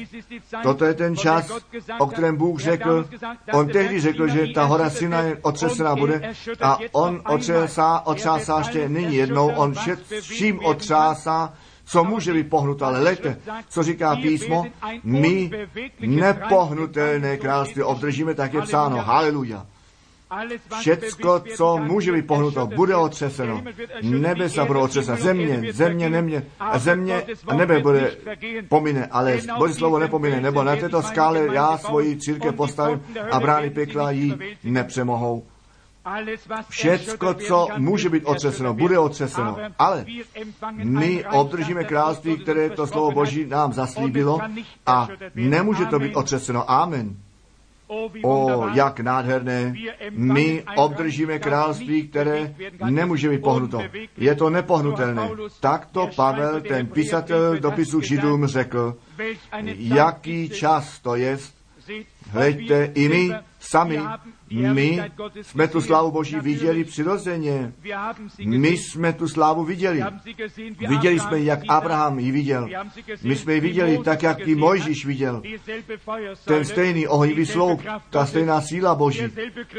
toto 0.64 0.86
je 0.86 0.94
ten 0.94 1.16
čas, 1.16 1.52
o 2.00 2.08
kterém 2.08 2.38
Bůh 2.38 2.60
řekl, 2.60 3.08
on 3.54 3.68
tehdy 3.68 4.00
řekl, 4.00 4.28
že 4.28 4.48
ta 4.48 4.64
hora 4.64 4.90
Sinaj 4.90 5.38
otřesená 5.42 5.96
bude 5.96 6.34
a 6.62 6.78
on 6.92 7.22
otřásá, 7.30 8.00
otřásá 8.06 8.58
ještě 8.58 8.90
nyní 8.90 9.16
jednou, 9.16 9.52
on 9.56 9.74
vším 10.22 10.60
otřásá, 10.66 11.54
co 11.86 12.04
může 12.04 12.34
být 12.34 12.50
pohnuto, 12.50 12.86
ale 12.86 13.00
lete, 13.00 13.38
co 13.70 13.84
říká 13.84 14.16
písmo, 14.16 14.66
my 15.04 15.52
nepohnutelné 16.00 17.38
království 17.38 17.84
obdržíme, 17.84 18.34
tak 18.34 18.54
je 18.54 18.62
psáno. 18.62 18.98
Haleluja. 18.98 19.66
Všecko, 20.80 21.44
co 21.58 21.78
může 21.78 22.12
být 22.12 22.28
pohnuto, 22.28 22.68
bude 22.68 22.96
otřeseno. 22.96 23.64
Nebesa 24.02 24.66
budou 24.66 24.80
otřesena. 24.80 25.18
Země, 25.18 25.74
země, 25.74 26.10
nemě, 26.10 26.44
země 26.76 27.24
a 27.48 27.56
nebe 27.56 27.80
bude 27.80 28.18
pomine, 28.70 29.08
ale 29.12 29.38
Boží 29.58 29.74
slovo 29.74 30.00
nepomine, 30.00 30.42
nebo 30.42 30.64
na 30.64 30.76
této 30.76 31.02
skále 31.02 31.48
já 31.54 31.78
svoji 31.78 32.18
církev 32.18 32.56
postavím 32.56 33.02
a 33.32 33.40
brány 33.40 33.70
pekla 33.70 34.12
jí 34.12 34.36
nepřemohou. 34.64 35.44
Všecko, 36.70 37.34
co 37.34 37.68
může 37.78 38.10
být 38.10 38.26
otřeseno, 38.26 38.74
bude 38.74 39.00
otřeseno. 39.00 39.58
Ale 39.80 40.06
my 40.76 41.26
obdržíme 41.26 41.84
království, 41.84 42.38
které 42.38 42.70
to 42.70 42.88
slovo 42.88 43.12
Boží 43.12 43.46
nám 43.46 43.74
zaslíbilo 43.74 44.40
a 44.86 45.08
nemůže 45.36 45.86
to 45.86 46.00
být 46.00 46.16
otřeseno. 46.16 46.72
Amen. 46.72 47.16
O, 48.24 48.68
jak 48.74 49.00
nádherné. 49.00 49.76
My 50.10 50.64
obdržíme 50.76 51.40
království, 51.40 52.08
které 52.08 52.56
nemůže 52.90 53.30
být 53.30 53.42
pohnuto. 53.42 53.82
Je 54.18 54.36
to 54.36 54.50
nepohnutelné. 54.50 55.30
Takto 55.60 56.10
Pavel, 56.16 56.62
ten 56.62 56.88
písatel 56.88 57.60
dopisu 57.60 58.02
Židům, 58.02 58.48
řekl, 58.48 58.98
jaký 59.78 60.50
čas 60.50 61.00
to 61.00 61.16
je. 61.16 61.38
Hleďte, 62.32 62.92
i 62.96 63.10
my 63.10 63.32
sami 63.60 64.00
my 64.54 65.02
jsme 65.42 65.68
tu 65.68 65.82
slávu 65.82 66.12
Boží 66.12 66.36
viděli 66.40 66.84
přirozeně. 66.84 67.74
My 68.46 68.68
jsme 68.68 69.14
tu 69.14 69.28
slávu 69.28 69.64
viděli. 69.64 70.04
Viděli 70.90 71.20
jsme, 71.20 71.40
jak 71.40 71.60
Abraham 71.68 72.20
ji 72.20 72.32
viděl. 72.32 72.70
My 73.24 73.36
jsme 73.36 73.54
ji 73.54 73.60
viděli 73.60 73.98
tak, 73.98 74.24
jak 74.24 74.48
ji 74.48 74.56
Mojžíš 74.56 75.06
viděl. 75.06 75.42
Ten 76.46 76.66
stejný 76.66 77.08
ohnivý 77.08 77.46
sloup, 77.46 77.82
ta 78.10 78.26
stejná 78.26 78.62
síla 78.62 78.96
Boží, 78.96 79.24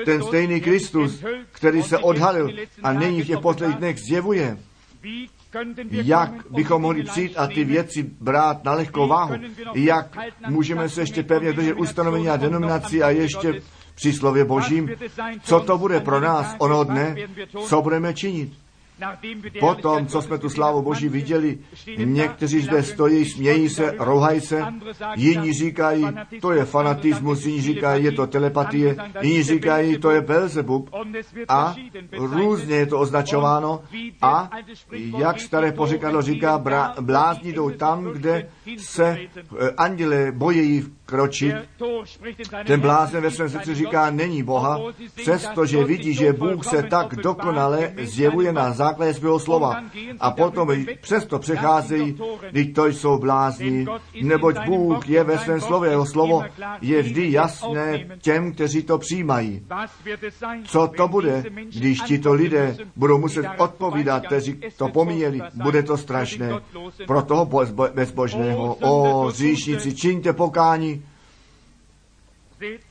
ten 0.04 0.22
stejný 0.22 0.60
Kristus, 0.60 1.24
který 1.52 1.82
se 1.82 1.98
odhalil 1.98 2.50
a 2.82 2.92
nyní 2.92 3.22
v 3.22 3.26
těch 3.26 3.38
posledních 3.38 3.78
dnech 3.78 3.98
zjevuje 3.98 4.58
jak 5.90 6.30
bychom 6.50 6.82
mohli 6.82 7.02
přijít 7.02 7.36
a 7.36 7.46
ty 7.46 7.64
věci 7.64 8.02
brát 8.02 8.64
na 8.64 8.74
lehkou 8.74 9.08
váhu, 9.08 9.34
jak 9.74 10.18
můžeme 10.48 10.88
se 10.88 11.02
ještě 11.02 11.22
pevně 11.22 11.52
držet 11.52 11.74
ustanovení 11.74 12.28
a 12.28 12.36
denominací 12.36 13.02
a 13.02 13.10
ještě 13.10 13.62
při 13.94 14.12
slově 14.12 14.44
Božím, 14.44 14.90
co 15.42 15.60
to 15.60 15.78
bude 15.78 16.00
pro 16.00 16.20
nás 16.20 16.54
ono 16.58 16.84
dne, 16.84 17.16
co 17.66 17.82
budeme 17.82 18.14
činit. 18.14 18.63
Potom, 19.60 20.06
co 20.06 20.22
jsme 20.22 20.38
tu 20.38 20.50
slávu 20.50 20.82
Boží 20.82 21.08
viděli, 21.08 21.58
někteří 21.96 22.60
zde 22.60 22.82
stojí, 22.82 23.24
smějí 23.24 23.68
se, 23.68 23.94
rouhají 23.98 24.40
se, 24.40 24.64
jiní 25.16 25.52
říkají, 25.52 26.06
to 26.40 26.52
je 26.52 26.64
fanatismus, 26.64 27.46
jiní 27.46 27.60
říkají, 27.62 28.04
je 28.04 28.12
to 28.12 28.26
telepatie, 28.26 28.96
jiní 29.20 29.42
říkají, 29.42 29.98
to 29.98 30.10
je 30.10 30.20
Belzebub 30.20 30.90
a 31.48 31.74
různě 32.12 32.76
je 32.76 32.86
to 32.86 32.98
označováno 32.98 33.80
a 34.22 34.50
jak 35.18 35.40
staré 35.40 35.72
pořekadlo 35.72 36.22
říká, 36.22 36.64
blázni 37.00 37.52
jdou 37.52 37.70
tam, 37.70 38.04
kde 38.04 38.48
se 38.78 39.18
eh, 39.58 39.70
anděle 39.76 40.32
bojí 40.32 40.84
kročit. 41.06 41.54
Ten 42.66 42.80
blázen 42.80 43.22
ve 43.22 43.30
svém 43.30 43.48
srdci 43.48 43.74
říká, 43.74 44.10
není 44.10 44.42
Boha, 44.42 44.80
přestože 45.16 45.84
vidí, 45.84 46.14
že 46.14 46.32
Bůh 46.32 46.64
se 46.64 46.82
tak 46.82 47.14
dokonale 47.16 47.92
zjevuje 48.02 48.52
na 48.52 48.72
základě 48.84 49.14
svého 49.14 49.38
slova. 49.38 49.80
A 50.20 50.30
potom 50.30 50.68
přesto 51.00 51.38
přecházejí, 51.38 52.18
když 52.50 52.72
to 52.74 52.86
jsou 52.86 53.18
blázni, 53.18 53.86
neboť 54.22 54.56
Bůh 54.66 55.08
je 55.08 55.24
ve 55.24 55.38
svém 55.38 55.60
slově, 55.60 55.90
jeho 55.90 56.06
slovo 56.06 56.44
je 56.80 57.02
vždy 57.02 57.32
jasné 57.32 58.06
těm, 58.20 58.52
kteří 58.52 58.82
to 58.82 58.98
přijímají. 58.98 59.66
Co 60.64 60.88
to 60.96 61.08
bude, 61.08 61.44
když 61.76 62.00
tito 62.00 62.32
lidé 62.32 62.76
budou 62.96 63.18
muset 63.18 63.46
odpovídat, 63.58 64.26
kteří 64.26 64.60
to 64.76 64.88
pomíjeli, 64.88 65.40
bude 65.54 65.82
to 65.82 65.96
strašné. 65.96 66.60
Pro 67.06 67.22
toho 67.22 67.48
bezbožného, 67.94 68.76
o 68.80 69.26
říšníci, 69.30 69.94
čiňte 69.94 70.32
pokání, 70.32 71.02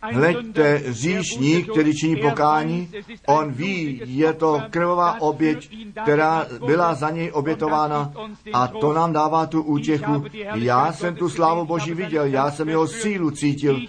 Hleďte, 0.01 0.83
říšník, 0.87 1.71
který 1.71 1.93
činí 1.93 2.15
pokání, 2.15 2.89
on 3.27 3.51
ví, 3.51 4.01
je 4.05 4.33
to 4.33 4.61
krvavá 4.69 5.21
oběť, 5.21 5.69
která 6.03 6.45
byla 6.65 6.93
za 6.93 7.09
něj 7.09 7.31
obětována. 7.33 8.11
A 8.53 8.67
to 8.67 8.93
nám 8.93 9.13
dává 9.13 9.45
tu 9.45 9.61
útěchu. 9.61 10.23
Já 10.53 10.93
jsem 10.93 11.15
tu 11.15 11.29
slávu 11.29 11.65
Boží 11.65 11.93
viděl, 11.93 12.25
já 12.25 12.51
jsem 12.51 12.69
jeho 12.69 12.87
sílu 12.87 13.31
cítil, 13.31 13.79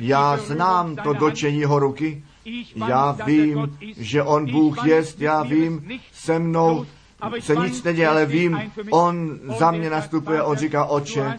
já 0.00 0.36
znám 0.36 0.96
to 0.96 1.12
dočení 1.12 1.58
jeho 1.58 1.78
ruky, 1.78 2.22
já 2.88 3.16
vím, 3.26 3.78
že 3.96 4.22
on 4.22 4.52
Bůh 4.52 4.86
jest, 4.86 5.20
já 5.20 5.42
vím, 5.42 5.88
se 6.12 6.38
mnou 6.38 6.86
se 7.40 7.56
nic 7.56 7.82
neděje, 7.82 8.08
ale 8.08 8.26
vím, 8.26 8.72
on 8.90 9.38
za 9.58 9.70
mě 9.70 9.90
nastupuje, 9.90 10.42
on 10.42 10.56
říká, 10.56 10.84
oče, 10.84 11.38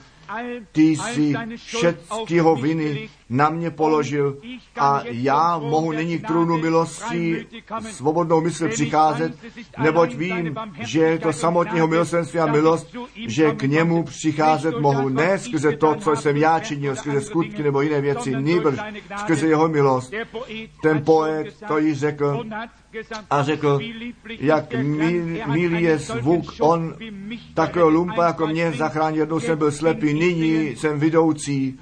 ty 0.72 0.82
jsi 0.82 1.34
všetkého 1.56 2.56
viny 2.56 3.10
na 3.30 3.50
mě 3.50 3.72
položil 3.72 4.38
a 4.80 5.02
já 5.06 5.58
mohu 5.58 5.92
nyní 5.92 6.20
k 6.20 6.28
trůnu 6.28 6.58
milosti 6.58 7.46
svobodnou 7.82 8.42
mysl 8.42 8.70
přicházet, 8.70 9.34
neboť 9.80 10.16
vím, 10.16 10.56
že 10.80 11.00
je 11.00 11.20
to 11.20 11.34
samotného 11.34 11.88
milosrdenství 11.88 12.40
a 12.40 12.46
milost, 12.46 12.96
že 13.28 13.52
k 13.52 13.64
němu 13.64 14.04
přicházet 14.04 14.80
mohu 14.80 15.10
ne 15.10 15.40
skrze 15.40 15.78
to, 15.78 15.96
co 15.96 16.16
jsem 16.16 16.38
já 16.38 16.60
činil, 16.60 16.96
skrze 16.96 17.22
skutky 17.22 17.64
nebo 17.64 17.82
jiné 17.82 18.02
věci, 18.02 18.36
nýbrž 18.36 18.80
skrze 19.18 19.48
jeho 19.48 19.68
milost. 19.68 20.14
Ten 20.82 21.04
poet 21.06 21.56
to 21.68 21.78
již 21.78 22.00
řekl 22.00 22.44
a 23.30 23.44
řekl, 23.44 23.80
jak 24.40 24.74
milý 25.48 25.84
je 25.84 25.98
zvuk, 25.98 26.46
on 26.60 26.96
takového 27.54 27.90
lumpa 27.90 28.26
jako 28.26 28.48
mě 28.48 28.72
zachránil, 28.72 29.20
jednou 29.20 29.40
jsem 29.40 29.58
byl 29.58 29.72
slepý, 29.72 30.14
nyní 30.14 30.76
jsem 30.76 31.00
vidoucí, 31.00 31.80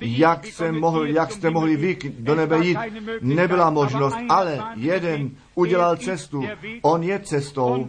jak 0.00 0.46
jsem 0.46 0.81
mohl, 0.82 1.06
jak 1.06 1.32
jste 1.32 1.50
mohli 1.50 1.76
vy 1.76 1.98
do 2.18 2.34
nebe 2.34 2.58
jít. 2.66 2.78
Nebyla 3.20 3.70
možnost, 3.70 4.16
ale 4.28 4.58
jeden 4.76 5.30
udělal 5.54 5.96
cestu. 5.96 6.44
On 6.82 7.02
je 7.02 7.18
cestou. 7.20 7.86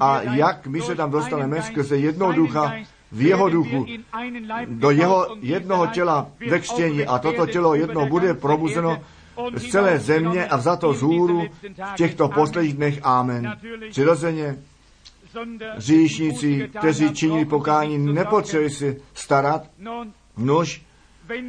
A 0.00 0.22
jak 0.22 0.66
my 0.66 0.80
se 0.80 0.94
tam 0.94 1.10
dostaneme 1.10 1.62
skrze 1.62 1.96
jednoho 1.96 2.32
ducha, 2.32 2.72
v 3.12 3.20
jeho 3.22 3.48
duchu, 3.48 3.86
do 4.66 4.90
jeho 4.90 5.36
jednoho 5.40 5.86
těla 5.86 6.28
ve 6.50 6.58
křtění 6.60 7.06
a 7.06 7.18
toto 7.18 7.46
tělo 7.46 7.74
jedno 7.74 8.06
bude 8.06 8.34
probuzeno 8.34 8.98
z 9.54 9.70
celé 9.70 9.98
země 9.98 10.46
a 10.46 10.56
vzato 10.56 10.92
z 10.92 11.02
hůru 11.02 11.46
v 11.92 11.94
těchto 11.96 12.28
posledních 12.28 12.74
dnech. 12.74 12.98
Amen. 13.02 13.56
Přirozeně 13.90 14.56
říšníci, 15.76 16.70
kteří 16.78 17.14
činí 17.14 17.44
pokání, 17.44 17.98
nepotřebují 17.98 18.70
si 18.70 19.00
starat, 19.14 19.62
nož 20.36 20.82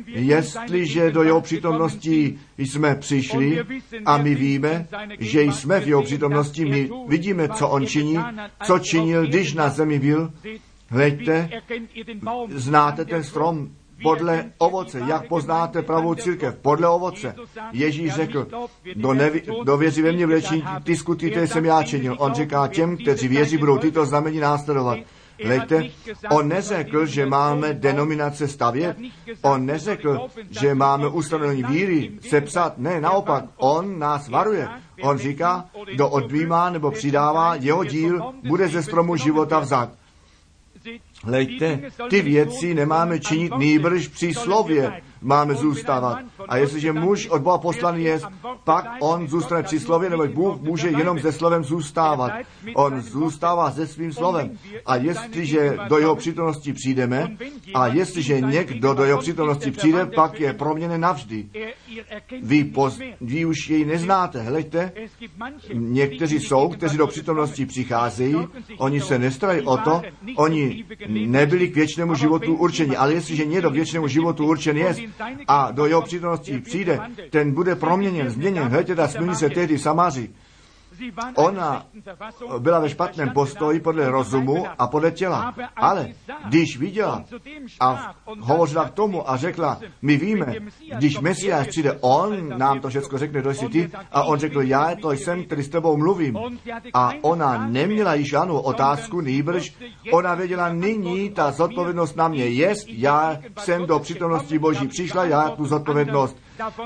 jestliže 0.08 1.12
do 1.12 1.24
jeho 1.24 1.42
přítomnosti 1.42 2.40
jsme 2.58 2.96
přišli 2.96 3.64
a 4.06 4.18
my 4.18 4.36
víme, 4.36 4.88
že 5.20 5.42
jsme 5.42 5.80
v 5.80 5.88
jeho 5.88 6.04
přítomnosti, 6.04 6.66
my 6.66 6.90
vidíme, 7.08 7.50
co 7.50 7.70
on 7.70 7.88
činí, 7.88 8.20
co 8.64 8.80
činil, 8.80 9.28
když 9.28 9.54
na 9.54 9.70
zemi 9.70 10.00
byl, 10.00 10.32
hleďte, 10.90 11.50
znáte 12.50 13.06
ten 13.06 13.24
strom, 13.24 13.70
podle 14.04 14.52
ovoce. 14.58 15.00
Jak 15.08 15.28
poznáte 15.28 15.82
pravou 15.82 16.16
církev? 16.16 16.56
Podle 16.62 16.90
ovoce. 16.90 17.36
Ježíš 17.72 18.14
řekl, 18.14 18.48
kdo, 18.94 19.14
neví, 19.14 19.42
kdo 19.62 19.78
věří 19.78 20.02
ve 20.02 20.12
mě 20.12 20.26
vlečí, 20.26 20.64
ty 20.84 20.96
skutky, 20.96 21.32
které 21.32 21.48
jsem 21.48 21.66
já 21.66 21.84
činil. 21.84 22.16
On 22.20 22.34
říká 22.34 22.68
těm, 22.68 22.98
kteří 22.98 23.28
věří, 23.28 23.58
budou 23.58 23.78
tyto 23.78 24.06
znamení 24.06 24.40
následovat. 24.40 25.00
Lejte, 25.44 25.84
on 26.30 26.48
neřekl, 26.48 27.06
že 27.06 27.26
máme 27.26 27.74
denominace 27.74 28.48
stavět, 28.48 28.98
on 29.42 29.66
neřekl, 29.66 30.28
že 30.50 30.76
máme 30.76 31.08
ustanovení 31.08 31.64
víry 31.64 32.12
sepsat, 32.30 32.78
ne, 32.78 33.02
naopak, 33.02 33.46
on 33.58 34.00
nás 34.00 34.30
varuje. 34.30 34.70
On 35.02 35.18
říká, 35.18 35.66
kdo 35.94 36.10
odbývá 36.10 36.70
nebo 36.70 36.92
přidává, 36.92 37.56
jeho 37.56 37.84
díl 37.84 38.34
bude 38.48 38.68
ze 38.68 38.84
stromu 38.84 39.16
života 39.16 39.60
vzat. 39.60 39.90
Hleďte, 41.24 41.82
ty 42.10 42.22
věci 42.22 42.74
nemáme 42.74 43.20
činit 43.20 43.52
nýbrž 43.58 44.08
při 44.08 44.34
slově, 44.34 45.02
máme 45.22 45.56
zůstávat. 45.56 46.18
A 46.48 46.58
jestliže 46.58 46.94
muž 46.94 47.28
od 47.28 47.42
Boha 47.42 47.58
poslaný 47.58 48.04
je, 48.04 48.20
pak 48.64 48.86
on 49.00 49.28
zůstane 49.28 49.64
při 49.64 49.80
slově, 49.80 50.10
nebo 50.10 50.28
Bůh 50.28 50.62
může 50.62 50.90
jenom 50.90 51.20
se 51.20 51.32
slovem 51.32 51.64
zůstávat. 51.64 52.32
On 52.76 53.02
zůstává 53.02 53.72
se 53.72 53.88
svým 53.88 54.14
slovem. 54.14 54.58
A 54.86 54.96
jestliže 54.96 55.78
do 55.88 55.98
jeho 55.98 56.16
přítomnosti 56.16 56.74
přijdeme, 56.74 57.38
a 57.74 57.88
jestliže 57.88 58.42
někdo 58.42 58.94
do 58.94 59.04
jeho 59.04 59.20
přítomnosti 59.20 59.72
přijde, 59.72 60.06
pak 60.06 60.40
je 60.40 60.54
proměněn 60.54 61.02
navždy. 61.02 61.46
Vy, 62.42 62.64
poz, 62.64 63.00
vy 63.22 63.46
už 63.46 63.70
jej 63.70 63.86
neznáte. 63.86 64.42
Hleďte, 64.42 64.92
někteří 65.74 66.40
jsou, 66.40 66.70
kteří 66.70 66.98
do 66.98 67.08
přítomnosti 67.08 67.66
přicházejí, 67.66 68.36
oni 68.78 69.02
se 69.02 69.20
nestarají 69.20 69.62
o 69.62 69.78
to, 69.78 70.02
oni 70.36 70.86
nebyli 71.08 71.68
k 71.68 71.76
věčnému 71.76 72.16
životu 72.16 72.56
určeni, 72.56 72.98
ale 72.98 73.14
jestliže 73.14 73.46
někdo 73.46 73.70
k 73.70 73.74
věčnému 73.74 74.08
životu 74.08 74.48
určen 74.48 74.78
je 74.78 74.96
a 75.48 75.72
do 75.72 75.86
jeho 75.86 76.02
přítomnosti 76.02 76.60
přijde, 76.60 77.00
ten 77.30 77.52
bude 77.52 77.76
proměněn, 77.76 78.30
změněn. 78.30 78.64
Hleďte, 78.64 78.96
ta 78.96 79.08
smění 79.08 79.36
se 79.36 79.50
tehdy 79.50 79.80
Samáři. 79.80 80.30
Ona 81.36 81.86
byla 82.60 82.80
ve 82.80 82.90
špatném 82.90 83.30
postoji 83.30 83.80
podle 83.80 84.10
rozumu 84.10 84.66
a 84.80 84.88
podle 84.88 85.12
těla. 85.12 85.54
Ale 85.76 86.08
když 86.46 86.78
viděla 86.78 87.24
a 87.80 88.16
hovořila 88.40 88.90
k 88.90 88.94
tomu 88.94 89.30
a 89.30 89.38
řekla, 89.38 89.80
my 90.02 90.18
víme, 90.18 90.56
když 90.98 91.20
Mesiáš 91.20 91.68
přijde, 91.68 91.98
on 92.02 92.58
nám 92.58 92.80
to 92.80 92.90
všechno 92.90 93.18
řekne, 93.18 93.54
jsi 93.54 93.70
ty. 93.70 93.92
A 94.12 94.24
on 94.24 94.40
řekl, 94.40 94.62
já 94.62 94.96
to 95.02 95.12
jsem, 95.12 95.44
který 95.44 95.64
s 95.64 95.70
tebou 95.70 95.98
mluvím. 95.98 96.38
A 96.94 97.12
ona 97.22 97.68
neměla 97.68 98.14
již 98.14 98.30
žádnou 98.30 98.60
otázku, 98.60 99.22
nýbrž, 99.22 99.76
ona 100.12 100.36
věděla, 100.36 100.70
nyní 100.70 101.30
ta 101.30 101.52
zodpovědnost 101.52 102.16
na 102.16 102.28
mě 102.28 102.48
je, 102.48 102.74
já 102.88 103.38
jsem 103.60 103.86
do 103.86 104.00
přítomnosti 104.00 104.60
Boží 104.60 104.88
přišla, 104.88 105.26
já 105.26 105.50
tu 105.50 105.66
zodpovědnost 105.66 106.38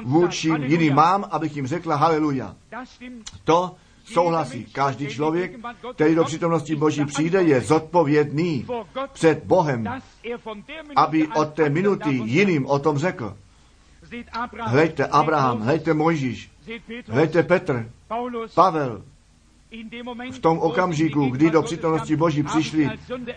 vůči 0.04 0.50
jiným 0.66 0.96
mám, 0.96 1.26
abych 1.32 1.56
jim 1.56 1.68
řekla 1.68 1.96
haleluja. 1.96 2.56
To 3.44 3.76
souhlasí. 4.14 4.66
Každý 4.66 5.08
člověk, 5.08 5.60
který 5.94 6.16
do 6.16 6.24
přítomnosti 6.24 6.76
Boží 6.76 7.06
přijde, 7.06 7.44
je 7.44 7.62
zodpovědný 7.62 8.68
před 9.14 9.44
Bohem, 9.44 10.02
aby 10.96 11.28
od 11.28 11.54
té 11.54 11.70
minuty 11.70 12.10
jiným 12.10 12.66
o 12.66 12.80
tom 12.80 12.98
řekl. 12.98 13.38
Hleďte 14.60 15.06
Abraham, 15.06 15.62
hleďte 15.62 15.94
Mojžíš, 15.94 16.52
hleďte 17.08 17.44
Petr, 17.44 17.90
Pavel, 18.56 19.04
v 20.32 20.40
tom 20.40 20.60
okamžiku, 20.60 21.30
kdy 21.30 21.50
do 21.50 21.62
přítomnosti 21.62 22.16
Boží 22.16 22.44
přišli, 22.44 22.90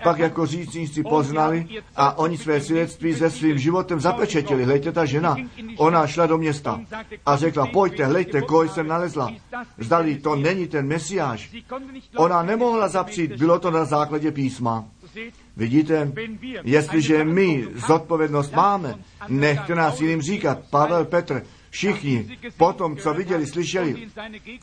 pak 0.02 0.18
jako 0.18 0.46
řícníci 0.46 1.02
poznali 1.02 1.66
a 1.96 2.18
oni 2.18 2.38
své 2.38 2.60
svědectví 2.60 3.14
se 3.14 3.30
svým 3.30 3.58
životem 3.58 4.00
zapečetili. 4.00 4.64
Hlejte, 4.64 4.92
ta 4.92 5.04
žena, 5.04 5.36
ona 5.76 6.06
šla 6.06 6.26
do 6.26 6.38
města 6.38 6.80
a 7.26 7.36
řekla, 7.36 7.66
pojďte, 7.66 8.06
hlejte, 8.06 8.42
koho 8.42 8.68
jsem 8.68 8.88
nalezla. 8.88 9.32
Zdali 9.78 10.18
to 10.18 10.36
není 10.36 10.66
ten 10.66 10.86
mesiáš. 10.86 11.56
Ona 12.16 12.42
nemohla 12.42 12.88
zapřít, 12.88 13.32
bylo 13.32 13.58
to 13.58 13.70
na 13.70 13.84
základě 13.84 14.32
písma. 14.32 14.84
Vidíte, 15.56 16.12
jestliže 16.64 17.24
my 17.24 17.68
zodpovědnost 17.86 18.52
máme, 18.52 18.94
nechte 19.28 19.74
nás 19.74 20.00
jiným 20.00 20.22
říkat, 20.22 20.58
Pavel 20.70 21.04
Petr, 21.04 21.42
Všichni, 21.72 22.38
po 22.56 22.72
tom, 22.72 22.96
co 22.96 23.14
viděli, 23.14 23.46
slyšeli 23.46 24.08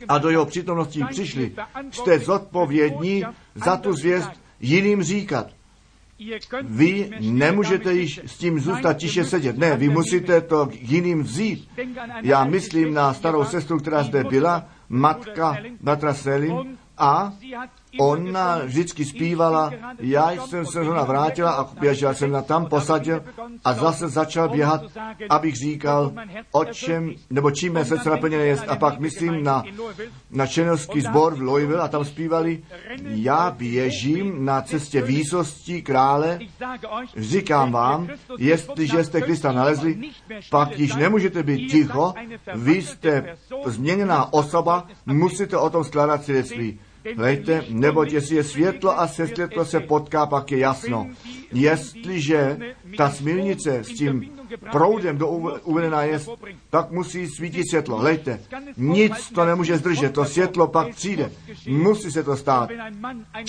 a 0.08 0.18
do 0.18 0.30
jeho 0.30 0.46
přítomnosti 0.46 1.04
přišli, 1.10 1.56
jste 1.92 2.20
zodpovědní 2.20 3.24
za 3.56 3.78
tu 3.78 3.94
zvěst 3.94 4.30
jiným 4.60 5.04
říkat. 5.04 5.48
Vy 6.64 7.10
nemůžete 7.20 7.94
již 7.94 8.22
s 8.26 8.38
tím 8.38 8.60
zůstat 8.60 8.94
tiše 8.94 9.26
sedět. 9.26 9.58
Ne, 9.58 9.78
vy 9.78 9.90
musíte 9.90 10.42
to 10.42 10.66
k 10.66 10.76
jiným 10.76 11.24
vzít. 11.24 11.70
Já 12.22 12.46
myslím 12.46 12.94
na 12.94 13.14
starou 13.14 13.46
sestru, 13.46 13.80
která 13.80 14.04
zde 14.04 14.24
byla, 14.24 14.70
matka 14.90 15.58
bratra 15.82 16.14
Selin, 16.14 16.78
a 16.98 17.34
ona 17.98 18.60
vždycky 18.66 19.06
zpívala, 19.06 19.72
já 20.00 20.32
jsem 20.32 20.66
se 20.66 20.84
zrovna 20.84 21.04
vrátila 21.04 21.52
a 21.52 21.64
běžel 21.80 22.14
jsem 22.14 22.32
na 22.32 22.42
tam, 22.42 22.66
posadil 22.66 23.24
a 23.66 23.74
zase 23.74 24.10
začal 24.10 24.50
běhat, 24.50 24.82
abych 25.30 25.56
říkal, 25.56 26.12
o 26.52 26.66
čem, 26.66 27.14
nebo 27.30 27.52
čím 27.52 27.78
je 27.78 27.86
srdce 27.86 28.10
naplněné 28.10 28.46
jest. 28.46 28.64
A 28.68 28.76
pak 28.76 29.00
myslím 29.00 29.44
na, 29.44 29.64
na 30.32 30.48
čenovský 30.48 31.02
sbor 31.02 31.36
v 31.36 31.42
Louisville 31.42 31.82
a 31.82 31.88
tam 31.88 32.06
zpívali, 32.06 32.64
já 33.04 33.52
běžím 33.52 34.46
na 34.46 34.62
cestě 34.62 35.02
výsosti 35.02 35.82
krále, 35.82 36.40
říkám 37.18 37.72
vám, 37.72 38.08
jestliže 38.38 39.04
jste 39.04 39.22
Krista 39.22 39.52
nalezli, 39.52 40.00
pak 40.50 40.80
již 40.80 40.96
nemůžete 40.96 41.44
být 41.44 41.68
ticho, 41.68 42.14
vy 42.56 42.82
jste 42.82 43.38
změněná 43.66 44.34
osoba, 44.34 44.88
musíte 45.06 45.58
o 45.58 45.70
tom 45.70 45.84
skládat 45.84 46.24
svědectví. 46.24 46.80
Hlejte, 47.16 47.66
neboť 47.70 48.12
jestli 48.12 48.36
je 48.36 48.44
světlo 48.44 49.00
a 49.00 49.08
se 49.08 49.28
světlo 49.28 49.66
se 49.66 49.80
potká, 49.80 50.26
pak 50.26 50.52
je 50.52 50.58
jasno. 50.58 51.08
Jestliže 51.54 52.58
ta 52.98 53.10
smilnice 53.10 53.84
s 53.84 53.88
tím 53.88 54.32
proudem 54.72 55.18
do 55.18 55.28
uvedená 55.64 56.04
je, 56.04 56.20
pak 56.70 56.92
musí 56.92 57.28
svítit 57.28 57.70
světlo. 57.70 57.98
Hlejte, 57.98 58.40
nic 58.78 59.30
to 59.36 59.46
nemůže 59.46 59.78
zdržet, 59.78 60.14
to 60.14 60.26
světlo 60.26 60.68
pak 60.68 60.96
přijde. 60.96 61.32
Musí 61.68 62.12
se 62.12 62.24
to 62.24 62.38
stát. 62.38 62.70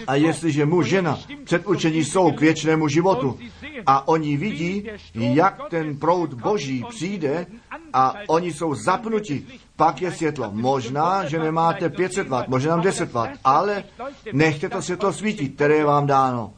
A 0.06 0.14
jestliže 0.14 0.66
muž, 0.66 0.86
žena 0.86 1.18
předurčení 1.44 2.04
jsou 2.04 2.32
k 2.32 2.40
věčnému 2.40 2.88
životu 2.88 3.38
a 3.86 4.08
oni 4.08 4.36
vidí, 4.36 4.84
jak 5.14 5.58
ten 5.70 5.96
proud 5.96 6.34
boží 6.34 6.84
přijde 6.88 7.46
a 7.92 8.14
oni 8.28 8.52
jsou 8.52 8.74
zapnuti, 8.74 9.46
pak 9.80 10.02
je 10.02 10.12
světlo. 10.12 10.50
Možná, 10.52 11.24
že 11.24 11.38
nemáte 11.38 11.88
500 11.88 12.28
W, 12.28 12.44
možná 12.48 12.76
10 12.76 13.12
W, 13.12 13.28
ale 13.44 13.84
nechte 14.32 14.68
to 14.68 14.82
světlo 14.82 15.12
svítit, 15.12 15.48
které 15.48 15.74
je 15.74 15.84
vám 15.84 16.06
dáno. 16.06 16.52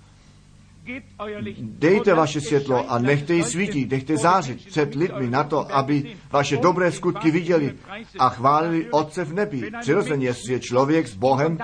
Dejte 1.61 2.15
vaše 2.15 2.41
světlo 2.41 2.91
a 2.91 2.99
nechte 2.99 3.35
ji 3.35 3.45
svítit, 3.45 3.91
nechte 3.91 4.17
zářit 4.17 4.67
před 4.67 4.95
lidmi 4.95 5.31
na 5.31 5.45
to, 5.45 5.77
aby 5.77 6.17
vaše 6.33 6.57
dobré 6.57 6.93
skutky 6.93 7.31
viděli 7.31 7.75
a 8.19 8.29
chválili 8.29 8.91
Otce 8.91 9.25
v 9.25 9.33
nebi. 9.33 9.71
Přirozeně, 9.81 10.27
jestli 10.27 10.53
je 10.53 10.61
člověk 10.61 11.09
s 11.09 11.15
Bohem, 11.15 11.59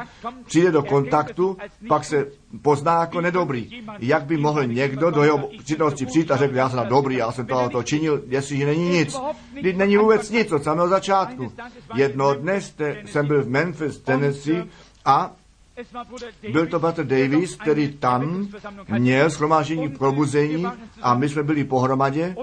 přijde 0.45 0.71
do 0.71 0.83
kontaktu, 0.83 1.57
pak 1.89 2.05
se 2.05 2.27
pozná 2.63 3.01
jako 3.01 3.21
nedobrý. 3.21 3.83
Jak 3.99 4.25
by 4.25 4.37
mohl 4.37 4.67
někdo 4.67 5.11
do 5.11 5.23
jeho 5.23 5.49
přítomnosti 5.59 6.07
přijít 6.07 6.31
a 6.31 6.37
řekl, 6.37 6.57
já 6.57 6.71
jsem 6.71 6.87
dobrý, 6.89 7.17
já 7.17 7.33
jsem 7.33 7.47
toho 7.47 7.71
to 7.71 7.83
činil, 7.83 8.23
jestliže 8.27 8.67
není 8.67 8.89
nic. 8.89 9.17
Teď 9.63 9.77
není 9.77 9.97
vůbec 9.97 10.31
nic 10.31 10.53
od 10.53 10.63
samého 10.65 10.89
začátku. 10.89 11.53
Jedno 11.95 12.35
dne 12.35 12.61
jste, 12.61 13.03
jsem 13.07 13.27
byl 13.27 13.43
v 13.43 13.49
Memphis, 13.49 13.99
Tennessee 13.99 14.67
a 15.05 15.37
Byl 16.53 16.67
to 16.67 16.79
bratr 16.79 17.05
Davis, 17.05 17.57
který 17.57 17.93
tam 17.93 18.49
měl 18.89 19.31
schromáždění 19.31 19.89
probuzení 19.89 20.67
a 21.03 21.15
my 21.15 21.29
jsme 21.29 21.43
byli 21.43 21.65
pohromadě 21.65 22.37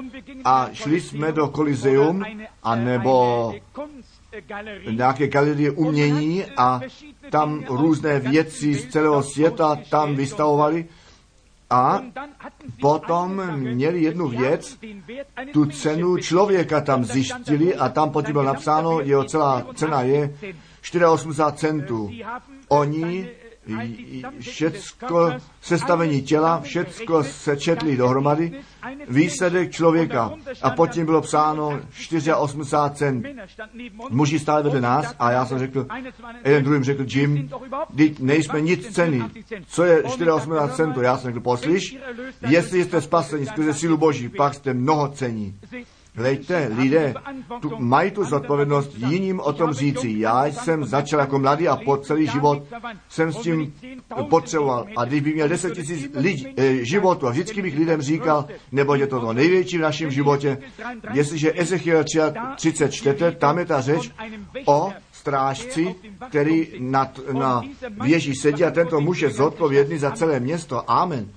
a 0.46 0.70
šli 0.74 1.02
jsme 1.02 1.32
do 1.32 1.48
Kolizeum 1.48 2.24
a 2.64 2.76
nebo 2.76 3.54
nějaké 4.92 5.28
galerie 5.28 5.72
umění 5.72 6.46
a 6.58 6.82
tam 7.30 7.64
různé 7.70 8.20
věci 8.20 8.74
z 8.74 8.88
celého 8.90 9.24
světa 9.24 9.78
tam 9.90 10.16
vystavovali. 10.16 10.86
A 11.70 12.02
potom 12.82 13.42
měli 13.56 14.02
jednu 14.02 14.28
věc, 14.28 14.78
tu 15.54 15.66
cenu 15.66 16.18
člověka 16.18 16.82
tam 16.82 17.04
zjištili 17.06 17.76
a 17.76 17.90
tam 17.90 18.10
potom 18.10 18.32
bylo 18.32 18.44
napsáno, 18.44 19.00
jeho 19.02 19.24
celá 19.24 19.66
cena 19.76 20.02
je 20.02 20.36
84 20.94 21.58
centů. 21.58 22.12
Oni 22.68 23.30
všecko 24.40 25.32
sestavení 25.62 26.22
těla, 26.22 26.62
všecko 26.62 27.24
se 27.24 27.58
četli 27.58 27.98
dohromady, 27.98 28.52
výsledek 29.08 29.72
člověka. 29.72 30.34
A 30.62 30.70
pod 30.70 30.88
tím 30.92 31.06
bylo 31.06 31.22
psáno 31.22 31.80
84 32.38 32.96
cent. 32.96 33.26
Muži 34.10 34.40
stále 34.40 34.64
vedle 34.64 34.82
nás 34.82 35.16
a 35.20 35.32
já 35.32 35.46
jsem 35.46 35.60
řekl, 35.60 35.88
jeden 36.46 36.64
druhým 36.64 36.84
řekl, 36.84 37.06
Jim, 37.08 37.50
teď 37.98 38.20
nejsme 38.20 38.62
nic 38.62 38.94
ceny. 38.94 39.24
Co 39.68 39.84
je 39.84 40.04
84 40.04 40.76
centů? 40.76 41.02
Já 41.02 41.18
jsem 41.18 41.32
řekl, 41.32 41.40
poslyš, 41.40 41.98
jestli 42.48 42.84
jste 42.84 43.02
spaseni 43.02 43.46
skrze 43.46 43.74
sílu 43.74 43.98
Boží, 43.98 44.30
pak 44.30 44.54
jste 44.54 44.74
mnoho 44.74 45.08
cení. 45.08 45.60
Hlejte, 46.16 46.72
lidé 46.78 47.14
tu, 47.62 47.72
mají 47.80 48.12
tu 48.12 48.24
zodpovědnost 48.24 48.92
jiným 48.96 49.40
o 49.40 49.54
tom 49.54 49.74
říci. 49.74 50.14
Já 50.18 50.46
jsem 50.46 50.86
začal 50.86 51.20
jako 51.20 51.40
mladý 51.40 51.68
a 51.68 51.76
po 51.76 51.98
celý 51.98 52.28
život 52.28 52.64
jsem 53.10 53.34
s 53.34 53.38
tím 53.38 53.74
potřeboval. 54.30 54.88
A 54.98 55.06
když 55.06 55.22
bych 55.22 55.34
měl 55.34 55.48
10 55.50 55.74
tisíc 55.74 56.12
eh, 56.58 56.86
životů 56.86 57.28
a 57.28 57.32
vždycky 57.32 57.62
bych 57.62 57.78
lidem 57.78 58.02
říkal, 58.02 58.48
nebo 58.72 58.96
je 58.96 59.08
to 59.08 59.20
to 59.20 59.34
největší 59.34 59.78
v 59.78 59.82
našem 59.82 60.12
životě, 60.12 60.58
jestliže 61.14 61.54
Ezechiel 61.56 62.04
34, 62.56 63.36
tam 63.38 63.60
je 63.60 63.66
ta 63.66 63.82
řeč 63.82 64.12
o 64.66 64.94
strážci, 65.12 65.96
který 66.30 66.68
nad, 66.80 67.20
na 67.34 67.62
věži 68.02 68.36
sedí 68.36 68.64
a 68.64 68.72
tento 68.72 69.02
muž 69.02 69.20
je 69.20 69.30
zodpovědný 69.30 69.98
za 69.98 70.12
celé 70.12 70.40
město. 70.40 70.92
Amen. 70.92 71.30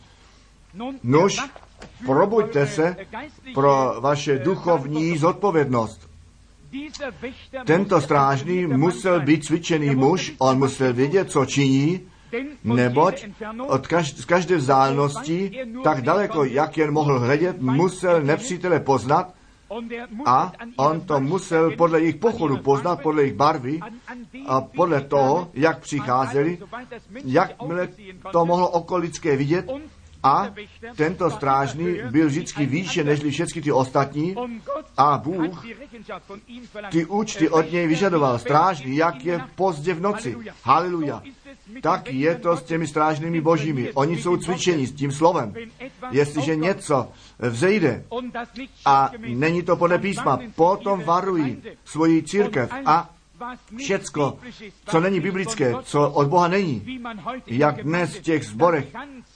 Nož, 1.02 1.40
Probuďte 2.06 2.66
se 2.66 2.96
pro 3.54 3.94
vaše 4.00 4.38
duchovní 4.38 5.18
zodpovědnost. 5.18 6.08
Tento 7.64 8.00
strážný 8.00 8.66
musel 8.66 9.20
být 9.20 9.44
cvičený 9.44 9.94
muž, 9.94 10.32
on 10.38 10.58
musel 10.58 10.92
vědět, 10.92 11.30
co 11.30 11.46
činí, 11.46 12.00
neboť 12.64 13.26
od 13.66 13.86
každé, 13.86 14.22
z 14.22 14.24
každé 14.24 14.56
vzdálenosti, 14.56 15.50
tak 15.84 16.02
daleko, 16.02 16.44
jak 16.44 16.76
jen 16.76 16.92
mohl 16.92 17.18
hledět, 17.18 17.60
musel 17.60 18.22
nepřítele 18.22 18.80
poznat 18.80 19.34
a 20.26 20.52
on 20.76 21.00
to 21.00 21.20
musel 21.20 21.76
podle 21.76 22.00
jejich 22.00 22.16
pochodu 22.16 22.56
poznat, 22.56 23.02
podle 23.02 23.22
jejich 23.22 23.36
barvy 23.36 23.80
a 24.46 24.60
podle 24.60 25.00
toho, 25.00 25.50
jak 25.54 25.80
přicházeli, 25.80 26.58
jakmile 27.24 27.88
to 28.32 28.46
mohlo 28.46 28.68
okolické 28.68 29.36
vidět, 29.36 29.66
a 30.22 30.46
tento 30.96 31.30
strážný 31.30 31.98
byl 32.10 32.26
vždycky 32.26 32.66
výše 32.66 33.04
než 33.04 33.20
všechny 33.20 33.62
ty 33.62 33.72
ostatní 33.72 34.36
a 34.96 35.18
Bůh 35.18 35.64
ty 36.90 37.04
účty 37.04 37.48
od 37.48 37.72
něj 37.72 37.86
vyžadoval. 37.86 38.38
Strážný, 38.38 38.96
jak 38.96 39.24
je 39.24 39.40
pozdě 39.54 39.94
v 39.94 40.00
noci. 40.00 40.36
Haleluja. 40.62 41.22
Tak 41.82 42.12
je 42.12 42.34
to 42.34 42.56
s 42.56 42.62
těmi 42.62 42.86
strážnými 42.86 43.40
božími. 43.40 43.92
Oni 43.92 44.16
jsou 44.18 44.36
cvičeni 44.36 44.86
s 44.86 44.92
tím 44.92 45.12
slovem. 45.12 45.54
Jestliže 46.10 46.56
něco 46.56 47.08
vzejde 47.38 48.04
a 48.84 49.10
není 49.26 49.62
to 49.62 49.76
podle 49.76 49.98
písma, 49.98 50.38
potom 50.54 51.02
varují 51.04 51.62
svoji 51.84 52.22
církev 52.22 52.72
a 52.84 53.10
všecko, 53.76 54.38
co 54.86 55.00
není 55.00 55.20
biblické, 55.20 55.74
co 55.82 56.10
od 56.10 56.28
Boha 56.28 56.48
není, 56.48 57.00
jak 57.46 57.82
dnes 57.82 58.14
v 58.14 58.20
těch 58.20 58.44
zborech 58.44 58.86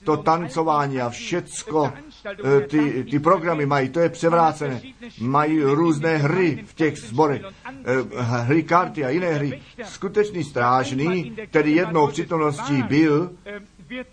to 0.05 0.17
tancování 0.17 1.01
a 1.01 1.11
všecko, 1.11 1.93
eh, 2.27 2.61
ty, 2.61 3.05
ty 3.11 3.19
programy 3.19 3.67
mají, 3.67 3.89
to 3.89 4.01
je 4.01 4.09
převrácené. 4.09 4.81
Mají 5.21 5.63
různé 5.63 6.17
hry 6.17 6.65
v 6.67 6.75
těch 6.75 6.99
zborech, 6.99 7.43
eh, 7.67 8.23
hry 8.23 8.63
karty 8.63 9.05
a 9.05 9.09
jiné 9.09 9.35
hry. 9.35 9.63
Skutečný 9.85 10.45
strážný, 10.45 11.37
který 11.47 11.75
jednou 11.75 12.07
přítomností 12.07 12.83
byl, 12.83 13.31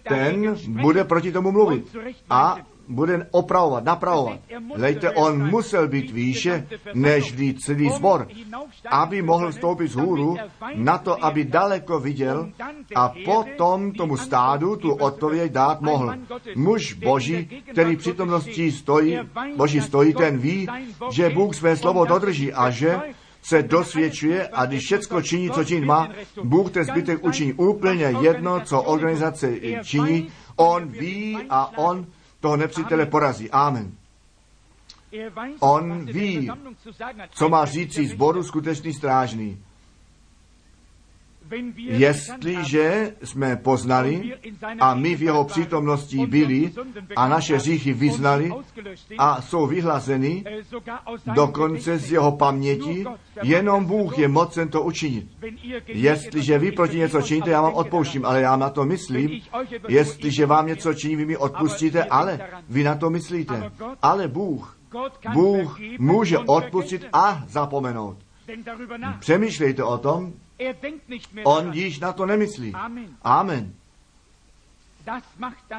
ten 0.04 0.56
bude 0.68 1.04
proti 1.04 1.32
tomu 1.32 1.52
mluvit. 1.52 1.98
A 2.30 2.58
bude 2.90 3.28
opravovat, 3.32 3.84
napravovat. 3.84 4.40
Lejte, 4.76 5.12
on 5.12 5.50
musel 5.50 5.88
být 5.88 6.12
výše 6.12 6.68
než 6.94 7.36
celý 7.66 7.90
zbor, 7.90 8.28
aby 8.90 9.22
mohl 9.22 9.52
vstoupit 9.52 9.88
z 9.88 9.96
hůru 9.96 10.38
na 10.76 10.98
to, 10.98 11.26
aby 11.26 11.46
daleko 11.46 12.00
viděl 12.00 12.50
a 12.96 13.14
potom 13.26 13.92
tomu 13.92 14.18
stádu 14.18 14.76
tu 14.76 14.94
odpověď 14.94 15.52
dát 15.52 15.82
mohl. 15.82 16.14
Muž 16.56 16.94
Boží, 16.94 17.64
který 17.72 17.96
v 17.96 18.00
přítomnosti 18.00 18.72
stojí, 18.72 19.20
Boží 19.56 19.82
stojí, 19.82 20.14
ten 20.14 20.38
ví, 20.38 20.68
že 21.12 21.30
Bůh 21.30 21.56
své 21.56 21.78
slovo 21.78 22.06
dodrží 22.06 22.54
a 22.54 22.70
že 22.70 23.00
se 23.42 23.64
dosvědčuje 23.64 24.48
a 24.48 24.66
když 24.66 24.84
všecko 24.84 25.22
činí, 25.22 25.50
co 25.50 25.64
činit 25.64 25.86
má, 25.86 26.10
Bůh 26.44 26.72
ten 26.72 26.84
zbytek 26.84 27.26
učiní 27.26 27.54
úplně 27.54 28.06
jedno, 28.22 28.60
co 28.60 28.82
organizace 28.82 29.54
činí, 29.84 30.30
on 30.56 30.88
ví 30.88 31.38
a 31.50 31.78
on 31.78 32.06
toho 32.40 32.58
nepřítele 32.58 33.06
porazí. 33.06 33.52
Amen. 33.52 33.92
On 35.60 36.06
ví, 36.06 36.52
co 37.30 37.50
má 37.50 37.66
říci 37.66 38.08
zboru 38.08 38.44
skutečný 38.44 38.94
strážný. 38.94 39.64
Jestliže 41.78 43.14
jsme 43.24 43.56
poznali 43.56 44.34
a 44.80 44.94
my 44.94 45.16
v 45.16 45.22
jeho 45.22 45.44
přítomnosti 45.44 46.26
byli 46.26 46.72
a 47.16 47.28
naše 47.28 47.56
hříchy 47.56 47.94
vyznali 47.94 48.52
a 49.18 49.42
jsou 49.42 49.68
vyhlazeny 49.68 50.44
dokonce 51.34 51.98
z 51.98 52.12
jeho 52.12 52.32
paměti, 52.32 53.06
jenom 53.44 53.86
Bůh 53.86 54.18
je 54.18 54.28
mocen 54.28 54.70
to 54.70 54.82
učinit. 54.82 55.28
Jestliže 55.88 56.60
vy 56.60 56.72
proti 56.72 56.98
něco 56.98 57.22
činíte, 57.22 57.50
já 57.50 57.62
vám 57.62 57.74
odpouštím, 57.74 58.26
ale 58.26 58.42
já 58.42 58.56
na 58.56 58.70
to 58.70 58.86
myslím. 58.86 59.42
Jestliže 59.88 60.46
vám 60.46 60.68
něco 60.68 60.94
činí, 60.94 61.16
vy 61.16 61.26
mi 61.26 61.38
odpustíte, 61.38 62.04
ale 62.04 62.40
vy 62.70 62.84
na 62.84 62.96
to 62.96 63.10
myslíte. 63.10 63.72
Ale 64.02 64.28
Bůh, 64.28 64.78
Bůh 65.34 65.80
může 66.00 66.38
odpustit 66.38 67.06
a 67.14 67.44
zapomenout. 67.48 68.29
Přemýšlejte 69.20 69.84
o 69.84 69.98
tom, 69.98 70.34
On 71.44 71.74
již 71.74 72.00
na 72.00 72.14
to 72.14 72.26
nemyslí. 72.26 72.74
Amen. 73.22 73.74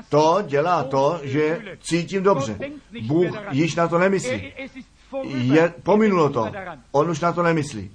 To 0.08 0.38
dělá 0.46 0.84
to, 0.84 1.20
že 1.22 1.62
cítím 1.80 2.22
dobře. 2.22 2.58
Bůh 3.06 3.36
již 3.50 3.74
na 3.74 3.88
to 3.88 3.98
nemyslí. 3.98 4.52
Je, 5.24 5.74
pominulo 5.82 6.30
to. 6.30 6.52
On 6.92 7.10
už 7.10 7.20
na 7.20 7.32
to 7.32 7.42
nemyslí. 7.42 7.90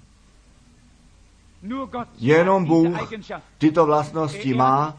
Jenom 2.17 2.65
Bůh 2.65 2.97
tyto 3.57 3.85
vlastnosti 3.85 4.53
má, 4.53 4.95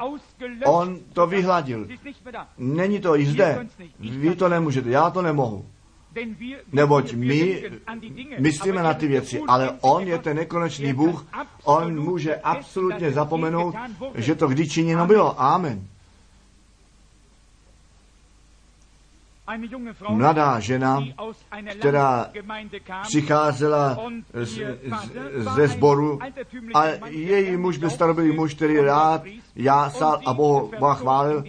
On 0.64 0.98
to 1.12 1.26
vyhladil. 1.26 1.88
Není 2.58 3.00
to 3.00 3.14
již 3.14 3.28
zde. 3.28 3.66
Vy 3.98 4.36
to 4.36 4.48
nemůžete, 4.48 4.90
já 4.90 5.10
to 5.10 5.22
nemohu. 5.22 5.64
Neboť 6.72 7.14
my 7.14 7.62
myslíme 8.38 8.82
na 8.82 8.94
ty 8.94 9.06
věci, 9.06 9.40
ale 9.48 9.70
On 9.80 10.08
je 10.08 10.18
ten 10.18 10.36
nekonečný 10.36 10.92
Bůh, 10.92 11.26
On 11.64 12.00
může 12.00 12.36
absolutně 12.36 13.12
zapomenout, 13.12 13.74
že 14.14 14.34
to 14.34 14.48
kdy 14.48 14.68
činěno 14.68 15.06
bylo. 15.06 15.40
Amen. 15.40 15.86
Mladá 20.08 20.60
žena, 20.60 21.04
která 21.78 22.30
přicházela 23.02 23.98
z, 24.34 24.52
z, 24.52 25.54
ze 25.54 25.68
sboru 25.68 26.18
a 26.74 26.84
její 27.08 27.56
muž 27.56 27.78
byl 27.78 27.90
starobylý 27.90 28.36
muž, 28.36 28.54
který 28.54 28.80
rád 28.80 29.22
jásal 29.56 30.20
a 30.26 30.34
Boha 30.34 30.94
chválil. 30.94 31.44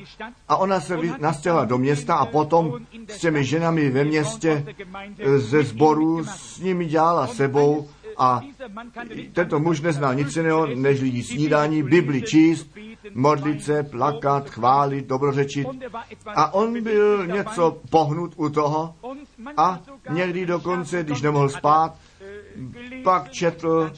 a 0.50 0.56
ona 0.58 0.80
se 0.80 0.98
nastěhla 1.20 1.66
do 1.66 1.78
města 1.78 2.16
a 2.16 2.26
potom 2.26 2.80
s 3.08 3.20
těmi 3.20 3.46
ženami 3.46 3.90
ve 3.90 4.04
městě 4.04 4.66
ze 5.38 5.64
sboru 5.64 6.26
s 6.26 6.60
nimi 6.60 6.86
dělala 6.86 7.28
sebou 7.28 7.88
a 8.18 8.42
tento 9.34 9.60
muž 9.60 9.82
neznal 9.82 10.16
nic 10.16 10.36
jiného, 10.36 10.68
než 10.68 11.02
lidí 11.02 11.24
snídání, 11.24 11.84
Bibli 11.84 12.22
číst, 12.22 12.70
modlit 13.14 13.64
se, 13.64 13.84
plakat, 13.84 14.50
chválit, 14.50 15.08
dobrořečit. 15.08 15.68
A 16.26 16.54
on 16.54 16.84
byl 16.84 17.28
něco 17.28 17.78
pohnut 17.90 18.34
u 18.36 18.50
toho 18.50 18.96
a 19.58 19.80
někdy 20.10 20.46
dokonce, 20.46 21.04
když 21.04 21.22
nemohl 21.22 21.50
spát, 21.50 21.96
pak 23.04 23.32
četl 23.32 23.92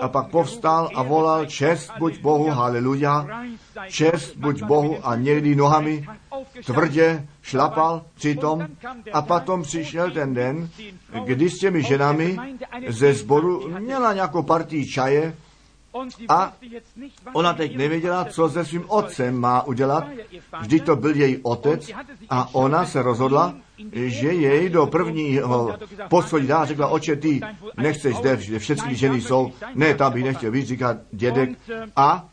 a 0.00 0.08
pak 0.08 0.30
povstal 0.30 0.88
a 0.94 1.02
volal 1.02 1.46
čest 1.46 1.92
buď 1.98 2.20
Bohu, 2.20 2.50
haleluja, 2.50 3.26
čest 3.88 4.36
buď 4.36 4.62
Bohu. 4.62 4.96
A 5.02 5.16
někdy 5.16 5.56
nohami 5.56 6.06
tvrdě 6.66 7.28
šlapal 7.42 8.02
přitom. 8.14 8.66
A 9.12 9.22
potom 9.22 9.62
přišel 9.62 10.10
ten 10.10 10.34
den, 10.34 10.68
kdy 11.24 11.50
s 11.50 11.58
těmi 11.58 11.82
ženami 11.82 12.38
ze 12.88 13.12
sboru 13.12 13.68
měla 13.78 14.12
nějakou 14.12 14.42
partii 14.42 14.86
čaje 14.86 15.36
a 16.28 16.52
ona 17.32 17.52
teď 17.52 17.76
nevěděla, 17.76 18.24
co 18.24 18.48
se 18.48 18.64
svým 18.64 18.84
otcem 18.88 19.40
má 19.40 19.62
udělat. 19.62 20.04
Vždyť 20.60 20.84
to 20.84 20.96
byl 20.96 21.16
její 21.16 21.36
otec 21.42 21.90
a 22.30 22.54
ona 22.54 22.86
se 22.86 23.02
rozhodla, 23.02 23.54
že 23.92 24.28
jej 24.28 24.68
do 24.68 24.86
prvního 24.86 25.76
poschodí 26.08 26.46
dá. 26.46 26.64
Řekla, 26.64 26.88
oče, 26.88 27.16
ty 27.16 27.40
nechceš 27.76 28.16
zde, 28.16 28.36
kde 28.36 28.58
všechny 28.58 28.96
ženy 28.96 29.20
jsou. 29.20 29.52
Ne, 29.74 29.94
tam 29.94 30.12
bych 30.12 30.24
nechtěl 30.24 30.50
víc, 30.50 30.68
říká 30.68 30.98
dědek. 31.12 31.50
A 31.96 32.28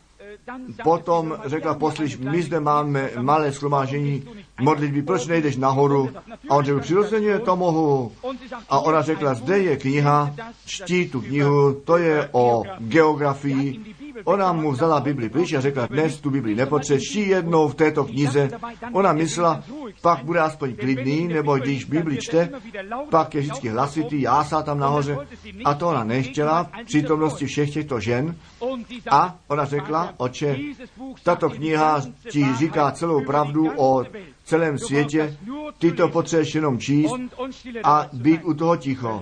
potom 0.84 1.38
řekla, 1.46 1.74
poslyš, 1.74 2.18
my 2.18 2.42
zde 2.44 2.60
máme 2.60 3.10
malé 3.20 3.52
schromážení 3.52 4.24
modlitby, 4.62 5.02
proč 5.02 5.28
nejdeš 5.28 5.58
nahoru? 5.58 6.10
A 6.50 6.56
on 6.56 6.66
řekl, 6.66 6.80
přirozeně 6.80 7.40
to 7.40 7.56
mohu. 7.56 8.12
A 8.70 8.80
ona 8.80 9.02
řekla, 9.02 9.34
zde 9.34 9.58
je 9.60 9.78
kniha, 9.78 10.36
čtí 10.66 11.10
tu 11.10 11.22
knihu, 11.22 11.74
to 11.74 11.98
je 11.98 12.30
o 12.32 12.64
geografii. 12.80 13.80
Ona 14.24 14.54
mu 14.54 14.72
vzala 14.72 15.00
Bibli 15.00 15.30
pryč 15.30 15.54
a 15.54 15.62
řekla, 15.62 15.86
dnes 15.86 16.20
tu 16.22 16.30
Bibli 16.30 16.56
nepotřebuješ, 16.56 17.10
čtí 17.10 17.28
jednou 17.28 17.68
v 17.68 17.76
této 17.76 18.04
knize. 18.04 18.50
Ona 18.92 19.14
myslela, 19.14 19.64
pak 20.02 20.24
bude 20.24 20.40
aspoň 20.40 20.76
klidný, 20.76 21.28
nebo 21.28 21.58
když 21.58 21.86
Bibli 21.86 22.18
čte, 22.18 22.50
pak 23.10 23.36
je 23.36 23.42
vždycky 23.42 23.70
hlasitý, 23.70 24.22
jásá 24.22 24.62
tam 24.62 24.80
nahoře. 24.80 25.18
A 25.66 25.74
to 25.74 25.88
ona 25.88 26.04
nechtěla 26.04 26.64
v 26.64 26.86
přítomnosti 26.86 27.46
všech 27.46 27.74
těchto 27.74 28.00
žen. 28.00 28.36
A 29.12 29.36
ona 29.48 29.66
řekla, 29.66 30.14
oče, 30.18 30.58
tato 31.24 31.50
kniha 31.50 32.02
ti 32.30 32.46
říká 32.58 32.92
celou 32.92 33.26
pravdu 33.26 33.72
o 33.78 34.04
celém 34.52 34.78
světě, 34.78 35.38
ty 35.78 35.92
to 35.92 36.08
potřebuješ 36.08 36.56
jenom 36.56 36.80
číst 36.80 37.14
a 37.84 38.10
být 38.14 38.42
u 38.44 38.54
toho 38.54 38.78
ticho. 38.78 39.22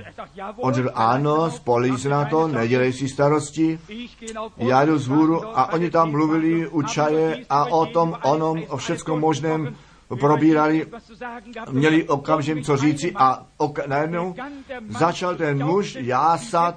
On 0.58 0.74
řekl, 0.74 0.92
ano, 0.96 1.52
spolí 1.52 1.98
se 1.98 2.10
na 2.10 2.26
to, 2.26 2.48
nedělej 2.48 2.94
si 2.94 3.08
starosti, 3.08 3.80
já 4.58 4.86
jdu 4.86 4.98
z 4.98 5.08
hůru 5.08 5.58
a 5.58 5.74
oni 5.74 5.90
tam 5.90 6.12
mluvili 6.12 6.68
u 6.68 6.82
čaje 6.82 7.46
a 7.50 7.66
o 7.66 7.86
tom, 7.86 8.18
onom, 8.24 8.64
o 8.70 8.78
všeckom 8.78 9.20
možném, 9.20 9.76
probírali, 10.16 10.86
měli 11.72 12.08
okamžitě 12.08 12.62
co 12.62 12.78
říci 12.78 13.14
a 13.16 13.46
ok- 13.60 13.88
najednou 13.88 14.36
začal 14.88 15.36
ten 15.36 15.66
muž 15.66 15.98
jásat, 16.00 16.76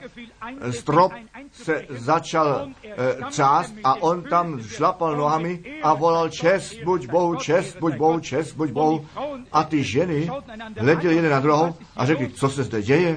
strop 0.70 1.12
se 1.52 1.86
začal 1.88 2.68
e, 2.84 3.30
třást 3.30 3.74
a 3.84 3.94
on 4.02 4.22
tam 4.22 4.60
šlapal 4.62 5.16
nohami 5.16 5.64
a 5.82 5.94
volal 5.94 6.28
čest, 6.28 6.74
buď 6.84 7.06
Bohu, 7.06 7.34
čest, 7.34 7.76
buď 7.80 7.94
Bohu, 7.94 8.20
čest, 8.20 8.52
buď 8.52 8.70
Bohu. 8.70 9.06
A 9.52 9.64
ty 9.64 9.84
ženy 9.84 10.30
hleděli 10.78 11.14
jeden 11.14 11.30
na 11.30 11.40
druhou 11.40 11.74
a 11.96 12.06
řekli, 12.06 12.28
co 12.28 12.48
se 12.48 12.62
zde 12.62 12.82
děje. 12.82 13.16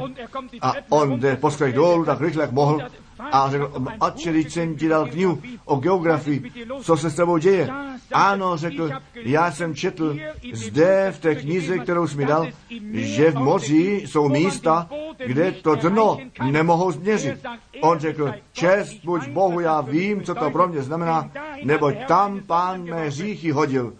A 0.61 0.73
on 0.89 1.19
jde 1.19 1.35
po 1.35 1.49
dolů 1.71 2.05
tak 2.05 2.21
rychle, 2.21 2.43
jak 2.43 2.51
mohl 2.51 2.79
a 3.19 3.49
řekl, 3.49 3.71
otče, 3.99 4.31
když 4.31 4.53
jsem 4.53 4.75
ti 4.75 4.87
dal 4.87 5.07
knihu 5.07 5.41
o 5.65 5.75
geografii, 5.75 6.51
co 6.81 6.97
se 6.97 7.09
s 7.09 7.15
tebou 7.15 7.37
děje? 7.37 7.69
Ano, 8.13 8.57
řekl, 8.57 8.89
já 9.15 9.51
jsem 9.51 9.75
četl 9.75 10.17
zde 10.53 11.13
v 11.15 11.19
té 11.19 11.35
knize, 11.35 11.79
kterou 11.79 12.07
jsi 12.07 12.17
mi 12.17 12.25
dal, 12.25 12.47
že 12.93 13.31
v 13.31 13.35
moři 13.35 14.03
jsou 14.05 14.29
místa, 14.29 14.89
kde 15.25 15.51
to 15.51 15.75
dno 15.75 16.17
nemohou 16.51 16.91
změřit. 16.91 17.39
On 17.81 17.99
řekl, 17.99 18.33
čest 18.53 18.95
buď 19.03 19.27
Bohu, 19.27 19.59
já 19.59 19.81
vím, 19.81 20.23
co 20.23 20.35
to 20.35 20.51
pro 20.51 20.67
mě 20.67 20.81
znamená, 20.81 21.31
neboť 21.63 21.95
tam 22.07 22.39
pán 22.47 22.83
mé 22.83 23.11
říchy 23.11 23.51
hodil. 23.51 23.93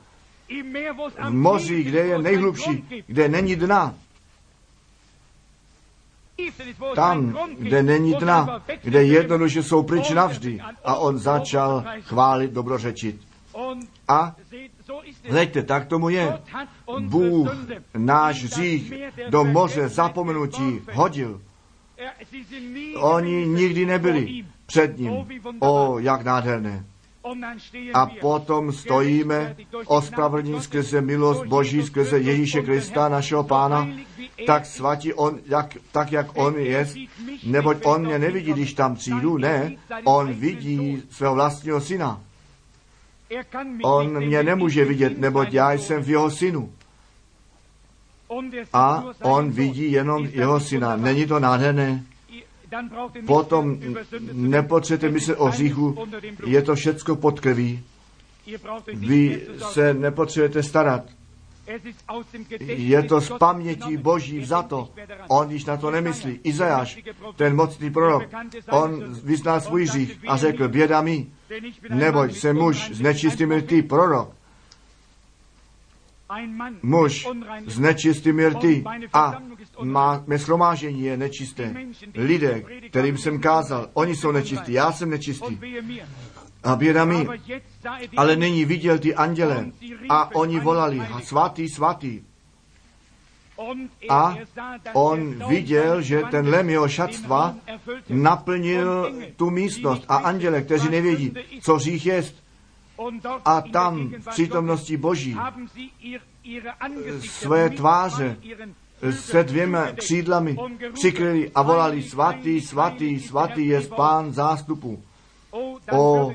V 1.29 1.29
moři, 1.29 1.83
kde 1.83 1.99
je 1.99 2.17
nejhlubší, 2.17 3.03
kde 3.07 3.29
není 3.29 3.55
dna, 3.55 3.95
tam, 6.95 7.37
kde 7.59 7.83
není 7.83 8.13
dna, 8.15 8.61
kde 8.83 9.03
jednoduše 9.03 9.63
jsou 9.63 9.83
pryč 9.83 10.09
navždy. 10.09 10.59
A 10.83 10.95
on 10.95 11.17
začal 11.17 11.83
chválit, 12.01 12.51
dobrořečit. 12.51 13.21
A 14.07 14.35
hleďte, 15.29 15.63
tak 15.63 15.85
tomu 15.85 16.09
je. 16.09 16.39
Bůh 16.99 17.49
náš 17.97 18.43
hřích 18.43 18.93
do 19.29 19.43
moře 19.43 19.89
zapomenutí 19.89 20.81
hodil. 20.93 21.41
Oni 22.95 23.47
nikdy 23.47 23.85
nebyli 23.85 24.45
před 24.65 24.97
ním. 24.97 25.27
O, 25.59 25.99
jak 25.99 26.21
nádherné. 26.23 26.85
A 27.93 28.05
potom 28.05 28.71
stojíme 28.71 29.55
ospravedlní 29.85 30.61
skrze 30.61 31.01
milost 31.01 31.45
Boží, 31.45 31.83
skrze 31.83 32.19
Ježíše 32.19 32.61
Krista, 32.61 33.09
našeho 33.09 33.43
Pána, 33.43 33.87
tak 34.47 34.65
svatí 34.65 35.13
on, 35.13 35.39
jak, 35.45 35.77
tak 35.91 36.11
jak 36.11 36.27
on 36.37 36.55
je, 36.59 36.87
neboť 37.43 37.77
on 37.83 38.05
mě 38.05 38.19
nevidí, 38.19 38.53
když 38.53 38.73
tam 38.73 38.95
přijdu, 38.95 39.37
ne, 39.37 39.75
on 40.03 40.33
vidí 40.33 41.03
svého 41.09 41.33
vlastního 41.33 41.81
syna. 41.81 42.21
On 43.83 44.25
mě 44.25 44.43
nemůže 44.43 44.85
vidět, 44.85 45.17
neboť 45.17 45.53
já 45.53 45.71
jsem 45.71 46.03
v 46.03 46.09
jeho 46.09 46.31
synu. 46.31 46.71
A 48.73 49.03
on 49.21 49.51
vidí 49.51 49.91
jenom 49.91 50.25
jeho 50.31 50.59
syna. 50.59 50.95
Není 50.95 51.25
to 51.27 51.39
nádherné? 51.39 52.03
Potom 53.25 53.79
nepotřebujete 54.31 55.09
myslet 55.09 55.35
o 55.35 55.45
hříchu, 55.45 56.07
je 56.45 56.61
to 56.61 56.75
všecko 56.75 57.15
pod 57.15 57.39
krví. 57.39 57.83
Vy 58.93 59.47
se 59.71 59.93
nepotřebujete 59.93 60.63
starat. 60.63 61.03
Je 62.59 63.03
to 63.03 63.21
z 63.21 63.29
paměti 63.39 63.97
Boží 63.97 64.39
vzato. 64.39 64.89
On 65.27 65.51
již 65.51 65.65
na 65.65 65.77
to 65.77 65.91
nemyslí. 65.91 66.39
Izajáš, 66.43 66.99
ten 67.35 67.55
mocný 67.55 67.91
prorok, 67.91 68.23
on 68.71 69.03
vyznal 69.23 69.61
svůj 69.61 69.85
hřích 69.85 70.19
a 70.27 70.37
řekl, 70.37 70.67
běda 70.67 71.01
mi, 71.01 71.27
neboť 71.89 72.37
se 72.37 72.53
muž 72.53 72.91
s 72.91 73.01
nečistým 73.01 73.51
rty 73.51 73.81
prorok. 73.81 74.29
Muž 76.83 77.27
s 77.65 77.79
nečistými 77.79 78.47
rty 78.47 78.83
a 79.13 79.41
má, 79.83 80.23
mé 80.27 80.39
schromážení 80.39 81.01
je 81.01 81.17
nečisté. 81.17 81.75
Lidé, 82.15 82.63
kterým 82.89 83.17
jsem 83.17 83.39
kázal, 83.39 83.89
oni 83.93 84.15
jsou 84.15 84.31
nečistí, 84.31 84.73
já 84.73 84.91
jsem 84.91 85.09
nečistý. 85.09 85.59
A 86.63 86.75
běda 86.75 87.05
mi, 87.05 87.27
ale 88.17 88.35
nyní 88.35 88.65
viděl 88.65 88.99
ty 88.99 89.15
anděle 89.15 89.65
a 90.09 90.35
oni 90.35 90.59
volali, 90.59 91.01
svatý, 91.23 91.69
svatý. 91.69 92.21
A 94.09 94.35
on 94.93 95.47
viděl, 95.47 96.01
že 96.01 96.23
ten 96.31 96.47
lem 96.47 96.69
jeho 96.69 96.87
šatstva 96.87 97.55
naplnil 98.09 99.11
tu 99.35 99.49
místnost 99.49 100.05
a 100.07 100.15
anděle, 100.15 100.61
kteří 100.61 100.89
nevědí, 100.89 101.33
co 101.61 101.79
řích 101.79 102.05
jest, 102.05 102.45
a 103.45 103.61
tam 103.61 104.09
v 104.09 104.29
přítomnosti 104.29 104.97
Boží 104.97 105.37
své 107.19 107.69
tváře 107.69 108.37
se 109.11 109.43
dvěma 109.43 109.91
křídlami 109.91 110.57
přikryli 110.93 111.51
a 111.55 111.61
volali 111.61 112.03
svatý, 112.03 112.61
svatý, 112.61 113.19
svatý 113.19 113.67
je 113.67 113.81
pán 113.81 114.33
zástupu. 114.33 115.03
O, 115.91 116.31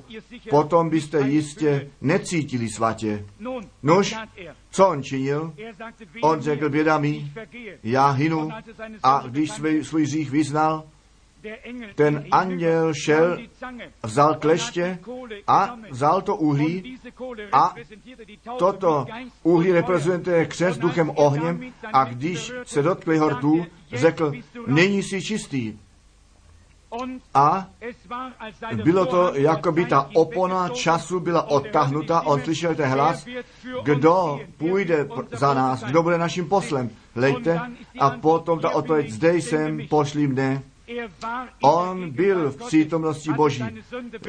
potom 0.50 0.90
byste 0.90 1.20
jistě 1.20 1.90
necítili 2.00 2.68
svatě. 2.68 3.24
Nož, 3.82 4.14
co 4.70 4.88
on 4.88 5.02
činil? 5.02 5.54
On 6.22 6.40
řekl, 6.40 6.70
běda 6.70 6.98
mi, 6.98 7.32
já 7.82 8.10
hynu. 8.10 8.50
A 9.02 9.24
když 9.26 9.50
svůj, 9.50 9.84
svůj 9.84 10.06
řích 10.06 10.30
vyznal, 10.30 10.84
ten 11.94 12.24
anděl 12.30 12.94
šel, 13.04 13.38
vzal 14.02 14.34
kleště 14.34 14.98
a 15.46 15.76
vzal 15.90 16.22
to 16.22 16.36
uhlí 16.36 16.98
a 17.52 17.74
toto 18.58 19.06
uhlí 19.42 19.72
reprezentuje 19.72 20.46
křes 20.46 20.78
duchem 20.78 21.10
ohněm 21.14 21.72
a 21.92 22.04
když 22.04 22.52
se 22.64 22.82
dotkli 22.82 23.18
hortů, 23.18 23.66
řekl, 23.92 24.32
není 24.66 25.02
si 25.02 25.22
čistý. 25.22 25.78
A 27.34 27.68
bylo 28.84 29.06
to, 29.06 29.34
jako 29.34 29.72
by 29.72 29.86
ta 29.86 30.10
opona 30.14 30.68
času 30.68 31.20
byla 31.20 31.50
odtahnuta, 31.50 32.20
on 32.20 32.40
slyšel 32.40 32.74
ten 32.74 32.90
hlas, 32.90 33.26
kdo 33.82 34.40
půjde 34.56 35.08
za 35.32 35.54
nás, 35.54 35.84
kdo 35.84 36.02
bude 36.02 36.18
naším 36.18 36.48
poslem. 36.48 36.90
Lejte, 37.16 37.60
a 38.00 38.10
potom 38.10 38.60
ta 38.60 38.70
odpověď, 38.70 39.10
zde 39.10 39.34
jsem, 39.34 39.88
pošli 39.88 40.26
mne. 40.26 40.62
On 41.62 42.10
byl 42.10 42.50
v 42.50 42.56
přítomnosti 42.56 43.32
Boží, 43.32 43.64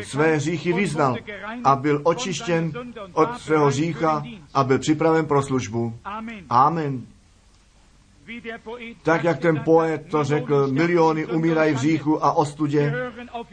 své 0.03 0.36
hříchy 0.36 0.74
vyznal 0.74 1.16
a 1.64 1.76
byl 1.76 2.01
očištěn 2.03 2.72
od 3.14 3.38
svého 3.38 3.68
hřícha 3.68 4.24
a 4.53 4.64
byl 4.64 4.80
připraven 4.80 5.26
pro 5.26 5.41
službu. 5.41 5.93
Amen. 6.49 7.05
Tak 9.03 9.24
jak 9.24 9.39
ten 9.39 9.62
poet 9.64 10.05
to 10.12 10.24
řekl, 10.24 10.68
miliony 10.68 11.26
umírají 11.26 11.74
v 11.74 11.78
říchu 11.78 12.26
a 12.26 12.32
ostudě. 12.32 12.93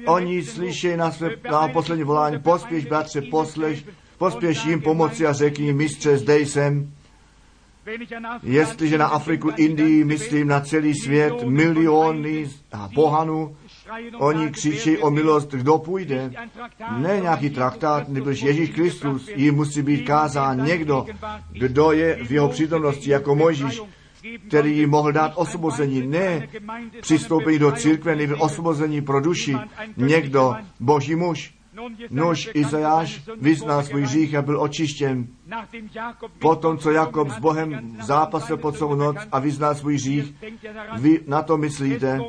Oni 0.07 0.45
slyší 0.45 0.97
na 0.97 1.11
své 1.11 1.31
na 1.51 1.69
poslední 1.69 2.05
volání, 2.05 2.39
pospěš, 2.39 2.85
bratře, 2.85 3.23
posleš, 3.23 3.85
pospěš 4.19 4.65
jim 4.65 4.81
pomoci 4.81 5.27
a 5.27 5.33
řekni, 5.33 5.73
mistře, 5.73 6.19
zde 6.19 6.39
jsem. 6.39 6.93
Jestliže 8.43 8.99
na 8.99 9.07
Afriku, 9.07 9.51
Indii, 9.57 10.05
myslím 10.05 10.49
na 10.49 10.61
celý 10.61 10.95
svět, 10.95 11.43
miliony 11.43 12.51
pohanů, 12.95 13.57
Oni 14.19 14.51
křičí 14.51 14.99
o 14.99 15.11
milost, 15.11 15.51
kdo 15.51 15.79
půjde. 15.79 16.31
Ne 16.97 17.21
nějaký 17.21 17.51
traktát, 17.51 18.09
nebo 18.09 18.31
Ježíš 18.31 18.71
Kristus, 18.71 19.31
jim 19.35 19.55
musí 19.55 19.83
být 19.83 20.07
kázán 20.07 20.65
někdo, 20.65 21.07
kdo 21.53 21.93
je 21.93 22.25
v 22.25 22.31
jeho 22.31 22.49
přítomnosti 22.49 23.11
jako 23.11 23.35
Mojžíš, 23.35 23.83
který 24.49 24.79
jim 24.79 24.91
mohl 24.91 25.13
dát 25.13 25.33
osvobození, 25.35 26.07
ne 26.07 26.49
přistoupení 27.01 27.59
do 27.59 27.73
církve, 27.73 28.17
nebo 28.17 28.37
osvobození 28.37 29.03
pro 29.03 29.21
duši, 29.21 29.57
někdo, 29.97 30.55
boží 30.81 31.15
muž. 31.15 31.58
Nož 32.11 32.49
Izajáš 32.55 33.23
vyznal 33.41 33.83
svůj 33.83 34.03
hřích 34.03 34.35
a 34.35 34.43
byl 34.43 34.63
očištěn. 34.63 35.27
Potom, 36.39 36.79
co 36.79 36.91
Jakob 36.91 37.31
s 37.31 37.39
Bohem 37.39 37.97
zápasil 38.03 38.57
po 38.57 38.73
celou 38.73 38.95
noc 38.95 39.17
a 39.33 39.39
vyznal 39.39 39.75
svůj 39.75 39.95
hřích, 39.95 40.35
vy 40.99 41.21
na 41.27 41.43
to 41.43 41.57
myslíte. 41.57 42.21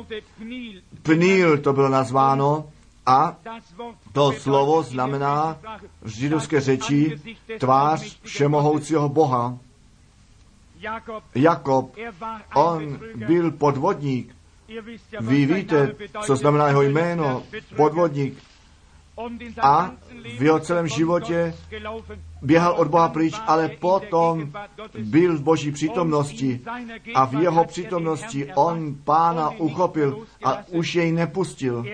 Pnil 1.02 1.58
to 1.58 1.72
bylo 1.72 1.88
nazváno 1.88 2.68
a 3.06 3.36
to 4.12 4.32
slovo 4.32 4.82
znamená 4.82 5.58
v 6.02 6.08
židovské 6.08 6.60
řeči 6.60 7.20
tvář 7.58 8.18
všemohoucího 8.22 9.08
Boha. 9.08 9.58
Jakob, 11.34 11.96
on 12.54 12.98
byl 13.14 13.50
podvodník. 13.50 14.36
Vy 15.20 15.46
víte, 15.46 15.94
co 16.26 16.36
znamená 16.36 16.68
jeho 16.68 16.82
jméno, 16.82 17.42
podvodník 17.76 18.38
a 19.62 19.92
v 20.38 20.42
jeho 20.42 20.60
celém 20.60 20.88
životě 20.88 21.54
běhal 22.42 22.72
od 22.72 22.88
Boha 22.88 23.08
pryč, 23.08 23.34
ale 23.46 23.68
potom 23.68 24.52
byl 24.98 25.38
v 25.38 25.42
boží 25.42 25.72
přítomnosti 25.72 26.60
a 27.14 27.24
v 27.24 27.34
jeho 27.34 27.64
přítomnosti 27.64 28.52
on 28.54 28.94
pána 29.04 29.50
uchopil 29.50 30.26
a 30.44 30.58
už 30.68 30.94
jej 30.94 31.12
nepustil. 31.12 31.84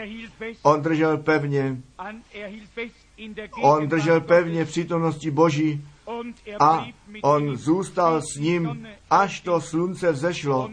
On 0.62 0.82
držel 0.82 1.16
pevně, 1.18 1.76
on 3.62 3.88
držel 3.88 4.20
pevně 4.20 4.64
v 4.64 4.68
přítomnosti 4.68 5.30
boží 5.30 5.84
a 6.60 6.86
on 7.22 7.56
zůstal 7.56 8.20
s 8.22 8.36
ním, 8.40 8.86
až 9.10 9.40
to 9.40 9.60
slunce 9.60 10.12
vzešlo. 10.12 10.70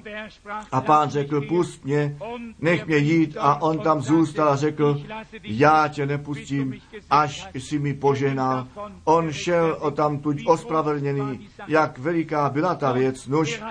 A 0.72 0.82
pán 0.82 1.10
řekl, 1.10 1.42
pust 1.42 1.86
mě, 1.86 2.18
nech 2.60 2.88
mě 2.88 2.98
jít. 2.98 3.38
A 3.40 3.62
on 3.62 3.80
tam 3.80 4.02
zůstal 4.02 4.50
a 4.50 4.56
řekl, 4.56 5.02
já 5.44 5.88
tě 5.88 6.06
nepustím, 6.06 6.80
až 7.10 7.48
si 7.58 7.80
mi 7.80 7.94
požehnal. 7.94 8.68
On 9.04 9.32
šel 9.32 9.78
o 9.80 9.92
tamtuť 9.92 10.44
ospravedlněný, 10.46 11.50
jak 11.68 12.00
veliká 12.00 12.50
byla 12.50 12.76
ta 12.76 12.92
věc. 12.92 13.28
Nuž, 13.28 13.62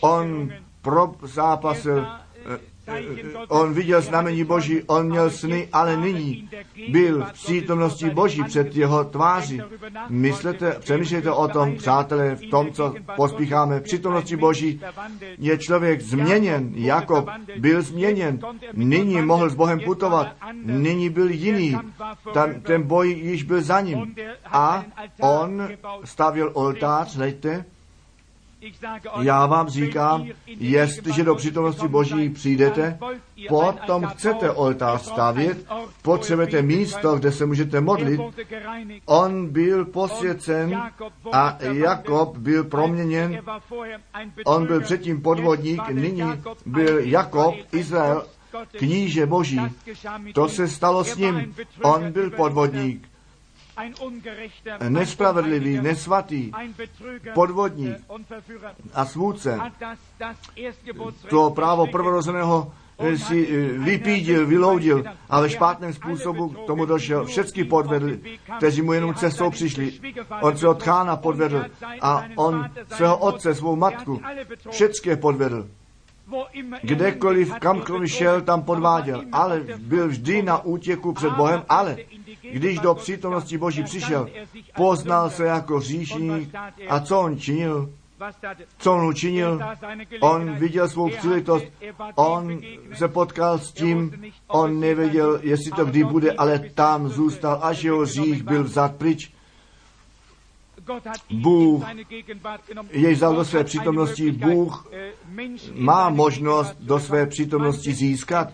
on 0.00 0.50
pro 0.82 1.14
zápasil 1.22 2.06
On 3.48 3.74
viděl 3.74 4.00
znamení 4.00 4.44
Boží, 4.44 4.82
on 4.82 5.06
měl 5.06 5.30
sny, 5.30 5.68
ale 5.72 5.96
nyní 5.96 6.48
byl 6.88 7.24
v 7.24 7.32
přítomnosti 7.32 8.10
Boží 8.10 8.44
před 8.44 8.76
jeho 8.76 9.04
tváří. 9.04 9.60
Myslete, 10.08 10.76
přemýšlejte 10.80 11.30
o 11.30 11.48
tom, 11.48 11.76
přátelé, 11.76 12.34
v 12.34 12.50
tom, 12.50 12.72
co 12.72 12.94
pospícháme. 13.16 13.80
V 13.80 13.82
přítomnosti 13.82 14.36
Boží 14.36 14.80
je 15.38 15.58
člověk 15.58 16.00
změněn. 16.00 16.70
Jakob 16.74 17.28
byl 17.58 17.82
změněn. 17.82 18.38
Nyní 18.72 19.22
mohl 19.22 19.50
s 19.50 19.54
Bohem 19.54 19.80
putovat. 19.80 20.36
Nyní 20.64 21.10
byl 21.10 21.30
jiný. 21.30 21.78
Ten, 22.32 22.60
ten 22.60 22.82
boj 22.82 23.10
již 23.10 23.42
byl 23.42 23.62
za 23.62 23.80
ním. 23.80 24.14
A 24.44 24.84
on 25.20 25.68
stavěl 26.04 26.50
oltář, 26.54 27.16
hleďte, 27.16 27.64
já 29.20 29.46
vám 29.46 29.68
říkám, 29.68 30.26
jestliže 30.46 31.24
do 31.24 31.34
přítomnosti 31.34 31.88
Boží 31.88 32.28
přijdete, 32.30 32.98
potom 33.48 34.06
chcete 34.06 34.50
oltář 34.50 35.02
stavět, 35.02 35.66
potřebujete 36.02 36.62
místo, 36.62 37.16
kde 37.16 37.32
se 37.32 37.46
můžete 37.46 37.80
modlit. 37.80 38.20
On 39.06 39.48
byl 39.48 39.84
posvěcen 39.84 40.82
a 41.32 41.58
Jakob 41.60 42.36
byl 42.36 42.64
proměněn. 42.64 43.40
On 44.44 44.66
byl 44.66 44.80
předtím 44.80 45.22
podvodník, 45.22 45.88
nyní 45.88 46.22
byl 46.66 46.98
Jakob, 46.98 47.54
Izrael, 47.72 48.26
kníže 48.70 49.26
Boží. 49.26 49.60
To 50.34 50.48
se 50.48 50.68
stalo 50.68 51.04
s 51.04 51.16
ním. 51.16 51.54
On 51.82 52.12
byl 52.12 52.30
podvodník 52.30 53.08
nespravedlivý, 54.88 55.80
nesvatý, 55.80 56.52
podvodník 57.34 57.96
a 58.94 59.04
svůdce. 59.04 59.58
To 61.28 61.50
právo 61.50 61.86
prvorozeného 61.86 62.72
si 63.16 63.48
eh, 63.48 63.78
vypídil, 63.78 64.46
vyloudil, 64.46 65.04
ale 65.30 65.50
špatným 65.50 65.92
způsobu 65.92 66.48
k 66.48 66.66
tomu 66.66 66.84
došel. 66.84 67.24
Všechny 67.24 67.64
podvedli, 67.64 68.20
kteří 68.56 68.82
mu 68.82 68.92
jenom 68.92 69.14
cestou 69.14 69.50
přišli. 69.50 69.92
On 70.42 70.56
se 70.56 70.68
od 70.68 70.82
chána 70.82 71.16
podvedl 71.16 71.64
a 72.00 72.24
on 72.36 72.70
svého 72.94 73.18
otce, 73.18 73.54
svou 73.54 73.76
matku, 73.76 74.20
všechny 74.70 75.16
podvedl. 75.16 75.68
Kdekoliv, 76.82 77.54
kamkoliv 77.54 78.10
šel, 78.10 78.40
tam 78.40 78.62
podváděl, 78.62 79.22
ale 79.32 79.60
byl 79.78 80.08
vždy 80.08 80.42
na 80.42 80.64
útěku 80.64 81.12
před 81.12 81.32
Bohem, 81.32 81.62
ale 81.68 81.96
když 82.42 82.78
do 82.78 82.94
přítomnosti 82.94 83.58
Boží 83.58 83.82
přišel, 83.82 84.28
poznal 84.76 85.30
se 85.30 85.44
jako 85.44 85.80
říšník 85.80 86.54
a 86.88 87.00
co 87.00 87.20
on 87.20 87.38
činil? 87.38 87.90
Co 88.78 88.92
on 88.92 89.06
učinil? 89.06 89.60
On 90.20 90.54
viděl 90.54 90.88
svou 90.88 91.10
příležitost, 91.10 91.64
on 92.14 92.60
se 92.94 93.08
potkal 93.08 93.58
s 93.58 93.72
tím, 93.72 94.24
on 94.48 94.80
nevěděl, 94.80 95.40
jestli 95.42 95.70
to 95.76 95.84
kdy 95.84 96.04
bude, 96.04 96.32
ale 96.32 96.58
tam 96.58 97.08
zůstal, 97.08 97.58
až 97.62 97.84
jeho 97.84 98.06
řích 98.06 98.42
byl 98.42 98.64
vzat 98.64 98.96
pryč. 98.96 99.34
Bůh 101.30 101.84
jej 102.90 103.14
vzal 103.14 103.36
do 103.36 103.44
své 103.44 103.64
přítomnosti. 103.64 104.30
Bůh 104.30 104.86
má 105.74 106.10
možnost 106.10 106.76
do 106.80 107.00
své 107.00 107.26
přítomnosti 107.26 107.94
získat. 107.94 108.52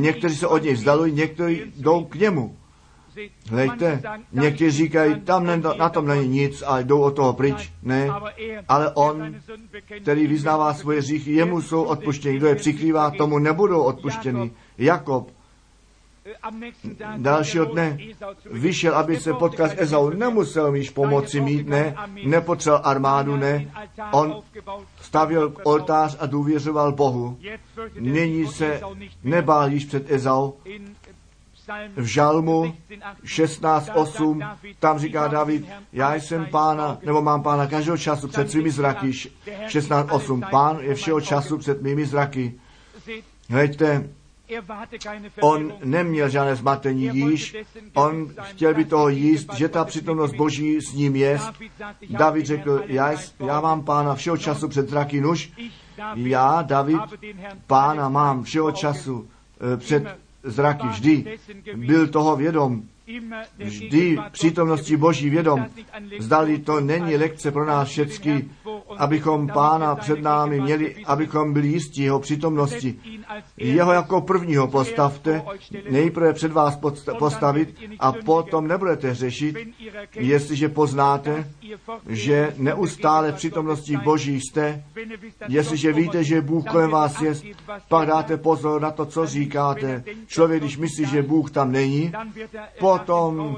Někteří 0.00 0.36
se 0.36 0.46
od 0.46 0.62
něj 0.62 0.74
vzdalují, 0.74 1.12
někteří 1.12 1.62
jdou 1.76 2.04
k 2.04 2.14
němu. 2.14 2.56
Hleďte, 3.50 4.02
někteří 4.32 4.70
říkají, 4.70 5.20
tam 5.20 5.46
ne, 5.46 5.62
na 5.78 5.88
tom 5.88 6.06
není 6.06 6.28
nic 6.28 6.62
a 6.66 6.80
jdou 6.80 7.00
od 7.00 7.10
toho 7.10 7.32
pryč. 7.32 7.72
Ne, 7.82 8.08
ale 8.68 8.90
on, 8.94 9.34
který 10.02 10.26
vyznává 10.26 10.74
svoje 10.74 11.02
říchy, 11.02 11.32
jemu 11.32 11.62
jsou 11.62 11.82
odpuštěni. 11.82 12.36
Kdo 12.36 12.46
je 12.46 12.54
přikrývá, 12.54 13.10
tomu 13.10 13.38
nebudou 13.38 13.82
odpuštěni. 13.82 14.50
Jakob 14.78 15.30
dalšího 17.16 17.64
dne 17.64 17.98
vyšel, 18.50 18.94
aby 18.94 19.20
se 19.20 19.32
potkal 19.34 19.68
s 19.68 19.74
Ezau. 19.76 20.10
Nemusel 20.10 20.74
již 20.74 20.90
pomoci 20.90 21.40
mít, 21.40 21.68
ne, 21.68 21.94
nepotřeboval 22.26 22.82
armádu, 22.84 23.36
ne. 23.36 23.72
On 24.12 24.42
stavěl 25.00 25.52
oltář 25.64 26.16
a 26.20 26.26
důvěřoval 26.26 26.92
Bohu. 26.92 27.38
Nyní 28.00 28.46
se 28.46 28.80
nebál 29.24 29.72
již 29.72 29.84
před 29.84 30.10
Ezau. 30.10 30.52
V 31.96 32.04
žalmu 32.04 32.76
16.8 33.24 34.56
tam 34.78 34.98
říká 34.98 35.28
David, 35.28 35.66
já 35.92 36.14
jsem 36.14 36.46
pána, 36.46 36.98
nebo 37.02 37.22
mám 37.22 37.42
pána 37.42 37.66
každého 37.66 37.98
času 37.98 38.28
před 38.28 38.50
svými 38.50 38.70
zraky. 38.70 39.10
16.8. 39.10 40.50
Pán 40.50 40.78
je 40.80 40.94
všeho 40.94 41.20
času 41.20 41.58
před 41.58 41.82
mými 41.82 42.06
zraky. 42.06 42.54
Hleďte, 43.50 44.08
On 45.40 45.72
neměl 45.84 46.28
žádné 46.28 46.56
zmatení 46.56 47.10
již, 47.12 47.56
on 47.94 48.28
chtěl 48.42 48.74
by 48.74 48.84
toho 48.84 49.08
jíst, 49.08 49.54
že 49.54 49.68
ta 49.68 49.84
přítomnost 49.84 50.34
Boží 50.34 50.80
s 50.80 50.92
ním 50.92 51.16
je. 51.16 51.38
David 52.10 52.46
řekl, 52.46 52.82
já, 52.86 53.12
já 53.46 53.60
mám 53.60 53.84
pána 53.84 54.14
všeho 54.14 54.36
času 54.36 54.68
před 54.68 54.90
zraky 54.90 55.20
nuž, 55.20 55.52
já, 56.14 56.62
David, 56.62 57.00
pána 57.66 58.08
mám 58.08 58.42
všeho 58.42 58.72
času 58.72 59.28
eh, 59.74 59.76
před 59.76 60.25
zraky 60.46 60.86
vždy. 60.88 61.38
Byl 61.76 62.06
toho 62.06 62.36
vědom. 62.36 62.82
vždy 63.58 64.18
přítomnosti 64.32 64.96
Boží 64.96 65.30
vědom. 65.30 65.66
Zdali 66.18 66.58
to 66.58 66.80
není 66.80 67.16
lekce 67.16 67.50
pro 67.50 67.64
nás 67.64 67.88
všechny, 67.88 68.44
abychom 68.98 69.48
Pána 69.48 69.94
před 69.94 70.22
námi 70.22 70.60
měli, 70.60 71.04
abychom 71.04 71.52
byli 71.52 71.68
jistí 71.68 72.02
jeho 72.02 72.20
přítomnosti. 72.20 72.94
Jeho 73.56 73.92
jako 73.92 74.20
prvního 74.20 74.68
postavte, 74.68 75.42
nejprve 75.90 76.32
před 76.32 76.52
vás 76.52 76.78
postavit 77.18 77.74
a 77.98 78.12
potom 78.12 78.66
nebudete 78.68 79.14
řešit, 79.14 79.56
jestliže 80.14 80.68
poznáte, 80.68 81.50
že 82.08 82.54
neustále 82.56 83.32
přítomnosti 83.32 83.96
Boží 83.96 84.40
jste, 84.40 84.84
jestliže 85.48 85.92
víte, 85.92 86.24
že 86.24 86.40
Bůh 86.40 86.64
kolem 86.64 86.90
vás 86.90 87.20
je, 87.20 87.34
pak 87.88 88.08
dáte 88.08 88.36
pozor 88.36 88.80
na 88.80 88.90
to, 88.90 89.06
co 89.06 89.26
říkáte. 89.26 90.04
Člověk, 90.26 90.62
když 90.62 90.76
myslí, 90.76 91.06
že 91.06 91.22
Bůh 91.22 91.50
tam 91.50 91.72
není, 91.72 92.12
potom 92.78 93.56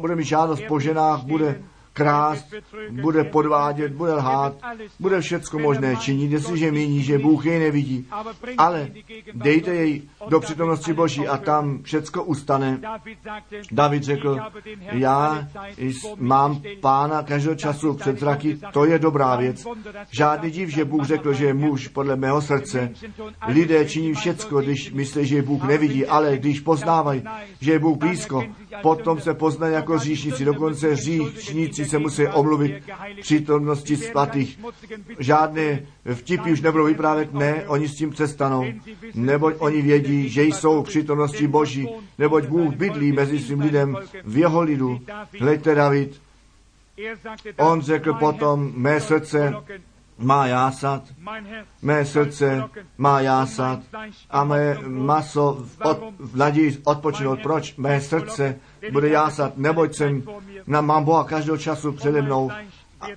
bude 0.00 0.16
mít 0.16 0.24
žádost 0.24 0.62
po 0.68 0.80
ženách, 0.80 1.24
bude 1.24 1.62
krást, 1.94 2.54
bude 2.90 3.24
podvádět, 3.24 3.92
bude 3.92 4.12
lhát, 4.12 4.56
bude 5.00 5.20
všecko 5.20 5.58
možné 5.58 5.96
činit, 5.96 6.32
jestliže 6.32 6.72
míní, 6.72 7.02
že 7.02 7.18
Bůh 7.18 7.46
jej 7.46 7.58
nevidí. 7.58 8.06
Ale 8.58 8.90
dejte 9.34 9.74
jej 9.74 10.02
do 10.28 10.40
přítomnosti 10.40 10.92
Boží 10.92 11.28
a 11.28 11.36
tam 11.36 11.82
všecko 11.82 12.24
ustane. 12.24 12.80
David 13.72 14.02
řekl, 14.02 14.38
já 14.90 15.48
mám 16.16 16.62
pána 16.80 17.22
každého 17.22 17.54
času 17.54 17.94
před 17.94 18.20
zraky, 18.20 18.58
to 18.72 18.84
je 18.84 18.98
dobrá 18.98 19.36
věc. 19.36 19.66
Žádný 20.10 20.50
div, 20.50 20.68
že 20.68 20.84
Bůh 20.84 21.06
řekl, 21.06 21.32
že 21.32 21.46
je 21.46 21.54
muž 21.54 21.88
podle 21.88 22.16
mého 22.16 22.42
srdce. 22.42 22.90
Lidé 23.48 23.84
činí 23.84 24.14
všecko, 24.14 24.60
když 24.60 24.92
myslí, 24.92 25.26
že 25.26 25.42
Bůh 25.42 25.64
nevidí, 25.64 26.06
ale 26.06 26.38
když 26.38 26.60
poznávají, 26.60 27.22
že 27.60 27.72
je 27.72 27.78
Bůh 27.78 27.98
blízko, 27.98 28.44
potom 28.82 29.20
se 29.20 29.34
poznají 29.34 29.74
jako 29.74 29.98
říšníci. 29.98 30.44
Dokonce 30.44 30.96
říšníci 30.96 31.84
se 31.84 31.98
musí 31.98 32.26
omluvit 32.26 32.82
přítomnosti 33.20 33.96
svatých. 33.96 34.58
Žádné 35.18 35.86
vtipy 36.14 36.52
už 36.52 36.60
nebudou 36.60 36.84
vyprávět, 36.84 37.34
ne, 37.34 37.64
oni 37.66 37.88
s 37.88 37.94
tím 37.94 38.10
přestanou, 38.10 38.64
neboť 39.14 39.54
oni 39.58 39.82
vědí, 39.82 40.28
že 40.28 40.44
jsou 40.44 40.82
přítomnosti 40.82 41.46
Boží, 41.46 41.88
neboť 42.18 42.46
Bůh 42.46 42.74
bydlí 42.74 43.12
mezi 43.12 43.38
svým 43.38 43.60
lidem 43.60 43.96
v 44.24 44.38
jeho 44.38 44.62
lidu. 44.62 45.00
Hleďte 45.40 45.74
David, 45.74 46.20
on 47.56 47.80
řekl 47.80 48.14
potom, 48.14 48.72
mé 48.74 49.00
srdce 49.00 49.54
má 50.18 50.46
jásat, 50.46 51.02
mé 51.82 52.04
srdce 52.04 52.64
má 52.98 53.20
jásat 53.20 53.80
a 54.30 54.44
mé 54.44 54.78
maso 54.86 55.66
od, 55.84 55.98
v 56.18 56.36
naději 56.36 56.78
odpočinout. 56.84 57.38
Proč? 57.42 57.76
Mé 57.76 58.00
srdce 58.00 58.56
bude 58.92 59.08
jásat, 59.08 59.56
neboť 59.56 59.94
jsem, 59.94 60.22
na, 60.66 60.80
mám 60.80 61.04
Boha 61.04 61.24
každého 61.24 61.58
času 61.58 61.92
přede 61.92 62.22
mnou 62.22 62.50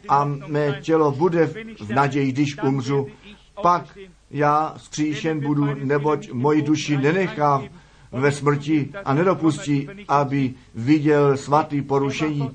a 0.10 0.26
mé 0.26 0.80
tělo 0.82 1.12
bude 1.12 1.46
v 1.80 1.90
naději, 1.90 2.32
když 2.32 2.58
umřu. 2.64 3.08
Pak 3.62 3.98
já 4.32 4.74
skříšen 4.78 5.40
budu, 5.40 5.86
neboť 5.86 6.32
moji 6.32 6.62
duši 6.62 6.98
nenechá 6.98 7.64
ve 8.12 8.32
smrti 8.32 8.90
a 9.06 9.14
nedopustí, 9.14 9.90
aby 10.08 10.54
viděl 10.76 11.38
svatý 11.38 11.82
porušení. 11.82 12.52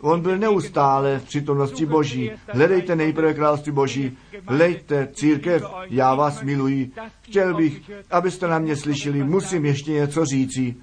On 0.00 0.20
byl 0.20 0.38
neustále 0.38 1.18
v 1.18 1.24
přítomnosti 1.24 1.86
Boží. 1.86 2.30
Hledejte 2.48 2.96
nejprve 2.96 3.34
království 3.34 3.72
Boží, 3.72 4.16
hledejte 4.46 5.08
církev, 5.12 5.62
já 5.90 6.14
vás 6.14 6.42
miluji. 6.42 6.90
Chtěl 7.20 7.54
bych, 7.54 7.90
abyste 8.10 8.48
na 8.48 8.58
mě 8.58 8.76
slyšeli, 8.76 9.24
musím 9.24 9.64
ještě 9.64 9.92
něco 9.92 10.24
říci. 10.24 10.74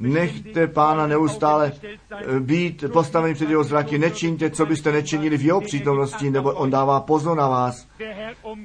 Nechte 0.00 0.66
pána 0.66 1.06
neustále 1.06 1.72
eh, 2.10 2.40
být 2.40 2.84
postavený 2.92 3.34
před 3.34 3.50
jeho 3.50 3.64
zraky, 3.64 3.98
nečiňte, 3.98 4.50
co 4.50 4.66
byste 4.66 4.92
nečinili 4.92 5.38
v 5.38 5.44
jeho 5.44 5.60
přítomnosti, 5.60 6.30
nebo 6.30 6.52
on 6.52 6.70
dává 6.70 7.00
pozor 7.00 7.36
na 7.36 7.48
vás. 7.48 7.86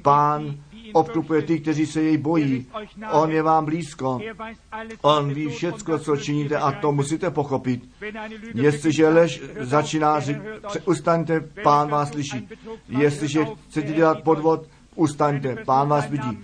Pán 0.02 0.54
obklupuje 0.92 1.42
ty, 1.42 1.60
kteří 1.60 1.86
se 1.86 2.02
jej 2.02 2.16
bojí. 2.16 2.66
On 3.12 3.30
je 3.30 3.42
vám 3.42 3.64
blízko. 3.64 4.20
On 5.02 5.34
ví 5.34 5.48
všecko, 5.48 5.98
co 5.98 6.16
činíte 6.16 6.56
a 6.56 6.72
to 6.72 6.92
musíte 6.92 7.30
pochopit. 7.30 7.82
Jestliže 8.54 9.08
lež 9.08 9.42
začíná 9.60 10.20
říct, 10.20 10.38
ustaňte, 10.84 11.40
pán 11.62 11.88
vás 11.88 12.10
slyší. 12.10 12.48
Jestliže 12.88 13.46
chcete 13.68 13.92
dělat 13.92 14.22
podvod, 14.22 14.66
ustaňte, 14.94 15.56
pán 15.64 15.88
vás 15.88 16.10
vidí. 16.10 16.38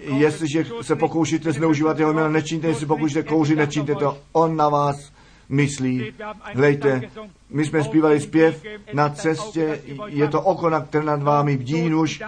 Jestliže 0.00 0.66
se 0.80 0.96
pokoušíte 0.96 1.52
zneužívat 1.52 1.98
jeho 1.98 2.12
jméno, 2.12 2.28
nečiňte, 2.28 2.66
jestli 2.68 2.86
pokoušíte 2.86 3.22
kouřit, 3.22 3.58
nečiňte 3.58 3.94
to. 3.94 4.18
On 4.32 4.56
na 4.56 4.68
vás 4.68 5.11
myslí. 5.52 6.12
Hlejte, 6.54 7.02
my 7.50 7.64
jsme 7.64 7.84
zpívali 7.84 8.20
zpěv 8.20 8.62
na 8.92 9.08
cestě, 9.08 9.80
je 10.06 10.28
to 10.28 10.42
oko, 10.42 10.70
na 10.70 10.80
které 10.80 11.04
nad 11.04 11.22
vámi 11.22 11.56
bdí 11.56 11.88
nůž, 11.88 12.22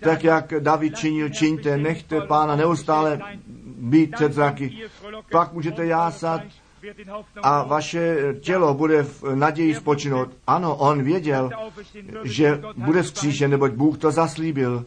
tak 0.00 0.24
jak 0.24 0.54
David 0.58 0.96
činil, 0.96 1.28
čiňte, 1.28 1.76
nechte 1.76 2.20
pána 2.20 2.56
neustále 2.56 3.20
být 3.78 4.10
před 4.14 4.32
zraky. 4.32 4.72
Pak 5.30 5.52
můžete 5.52 5.86
jásat 5.86 6.40
a 7.42 7.62
vaše 7.62 8.34
tělo 8.40 8.74
bude 8.74 9.02
v 9.02 9.34
naději 9.34 9.74
spočinout. 9.74 10.28
Ano, 10.46 10.76
on 10.76 11.02
věděl, 11.02 11.50
že 12.24 12.60
bude 12.76 13.02
vzkříšen, 13.02 13.50
neboť 13.50 13.72
Bůh 13.72 13.98
to 13.98 14.10
zaslíbil. 14.10 14.86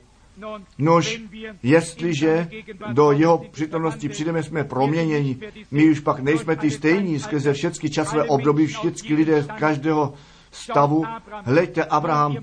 Nož, 0.78 1.22
jestliže 1.64 2.50
do 2.94 3.12
jeho 3.12 3.38
přítomnosti 3.38 4.10
přijdeme, 4.10 4.44
jsme 4.44 4.64
proměněni. 4.64 5.38
My 5.72 5.90
už 5.90 6.00
pak 6.00 6.20
nejsme 6.20 6.56
ty 6.56 6.72
stejní 6.72 7.20
skrze 7.20 7.54
všechny 7.54 7.90
časové 7.90 8.24
období, 8.24 8.68
všichni 8.68 9.16
lidé 9.16 9.44
z 9.44 9.48
každého 9.48 10.14
stavu. 10.52 11.06
Hleďte, 11.44 11.84
Abraham, 11.84 12.38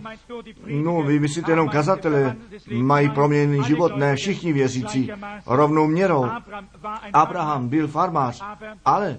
no 0.67 1.03
vy 1.03 1.19
myslíte 1.19 1.53
jenom 1.53 1.69
kazatele, 1.69 2.37
mají 2.71 3.11
proměněný 3.11 3.65
život, 3.65 3.97
ne 3.97 4.17
všichni 4.17 4.53
věřící, 4.53 5.11
rovnou 5.47 5.87
měrou. 5.87 6.27
Abraham 7.13 7.69
byl 7.69 7.89
farmář, 7.89 8.43
ale 8.85 9.19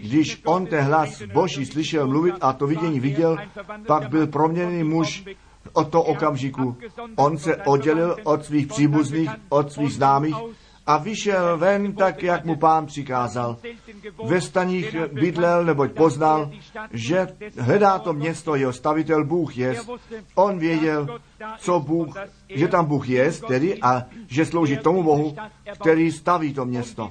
když 0.00 0.42
on 0.44 0.66
ten 0.66 0.84
hlas 0.84 1.22
Boží 1.32 1.66
slyšel 1.66 2.06
mluvit 2.06 2.34
a 2.40 2.52
to 2.52 2.66
vidění 2.66 3.00
viděl, 3.00 3.38
pak 3.86 4.08
byl 4.08 4.26
proměněný 4.26 4.84
muž 4.84 5.24
od 5.72 5.88
toho 5.88 6.04
okamžiku. 6.04 6.76
On 7.16 7.38
se 7.38 7.56
oddělil 7.56 8.16
od 8.24 8.44
svých 8.44 8.66
příbuzných, 8.66 9.30
od 9.48 9.72
svých 9.72 9.94
známých 9.94 10.36
a 10.86 10.98
vyšel 10.98 11.58
ven 11.58 11.92
tak, 11.92 12.22
jak 12.22 12.44
mu 12.44 12.56
pán 12.56 12.86
přikázal. 12.86 13.56
Ve 14.24 14.40
staních 14.40 14.96
bydlel, 15.12 15.64
neboť 15.64 15.92
poznal, 15.92 16.50
že 16.90 17.28
hledá 17.58 17.98
to 17.98 18.12
město, 18.12 18.54
jeho 18.54 18.72
stavitel 18.72 19.24
Bůh 19.24 19.56
je. 19.58 19.76
On 20.34 20.58
věděl, 20.58 21.18
co 21.58 21.80
Bůh, 21.80 22.16
že 22.48 22.68
tam 22.68 22.84
Bůh 22.84 23.08
je, 23.08 23.32
tedy 23.32 23.82
a 23.82 24.02
že 24.26 24.46
slouží 24.46 24.76
tomu 24.76 25.02
Bohu, 25.02 25.36
který 25.80 26.12
staví 26.12 26.54
to 26.54 26.64
město. 26.64 27.10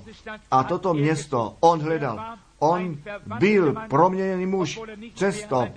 A 0.51 0.63
toto 0.63 0.93
město 0.93 1.57
on 1.59 1.81
hledal. 1.81 2.37
On 2.59 2.97
byl 3.39 3.75
proměněný 3.89 4.45
muž, 4.45 4.79
přesto, 5.13 5.67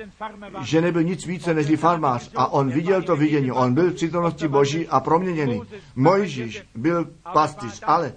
že 0.63 0.81
nebyl 0.81 1.03
nic 1.03 1.27
více 1.27 1.55
než 1.55 1.81
farmář 1.81 2.31
a 2.37 2.47
on 2.53 2.71
viděl 2.71 3.03
to 3.03 3.17
vidění. 3.17 3.53
On 3.53 3.75
byl 3.75 3.91
v 3.91 3.95
přítomnosti 3.95 4.49
Boží 4.49 4.89
a 4.89 5.01
proměněný. 5.01 5.63
Mojžíš 5.97 6.63
byl 6.75 7.11
pastýř, 7.33 7.81
ale 7.83 8.13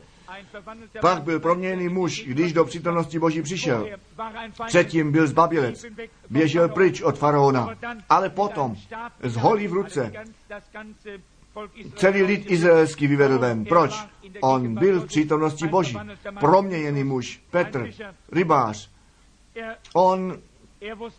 pak 1.01 1.24
byl 1.24 1.39
proměněný 1.39 1.89
muž, 1.89 2.24
když 2.28 2.53
do 2.53 2.66
přítomnosti 2.66 3.20
Boží 3.20 3.41
přišel. 3.41 3.88
Předtím 4.68 5.12
byl 5.12 5.28
zbabilec, 5.28 5.86
běžel 6.30 6.70
pryč 6.70 7.01
od 7.01 7.18
faraona, 7.18 7.70
ale 8.09 8.30
potom 8.30 8.76
z 9.24 9.36
holí 9.36 9.68
v 9.68 9.74
ruce 9.74 10.12
celý 11.95 12.24
lid 12.24 12.52
izraelský 12.52 13.08
vyvedl 13.08 13.39
ven. 13.39 13.66
Proč? 13.66 14.08
On 14.41 14.76
byl 14.76 15.02
v 15.02 15.06
přítomnosti 15.06 15.68
Boží. 15.68 15.97
Proměněný 16.39 17.04
muž, 17.04 17.41
Petr, 17.52 17.89
rybář. 18.32 18.89
On 19.93 20.38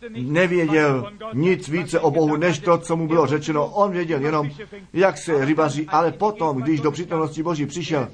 nevěděl 0.09 1.11
nic 1.33 1.67
více 1.67 1.99
o 1.99 2.11
Bohu, 2.11 2.35
než 2.35 2.59
to, 2.59 2.77
co 2.77 2.95
mu 2.95 3.07
bylo 3.07 3.27
řečeno. 3.27 3.65
On 3.67 3.91
věděl 3.91 4.21
jenom, 4.21 4.49
jak 4.93 5.17
se 5.17 5.45
rybaří, 5.45 5.87
ale 5.87 6.11
potom, 6.11 6.57
když 6.57 6.81
do 6.81 6.91
přítomnosti 6.91 7.43
Boží 7.43 7.65
přišel, 7.65 8.07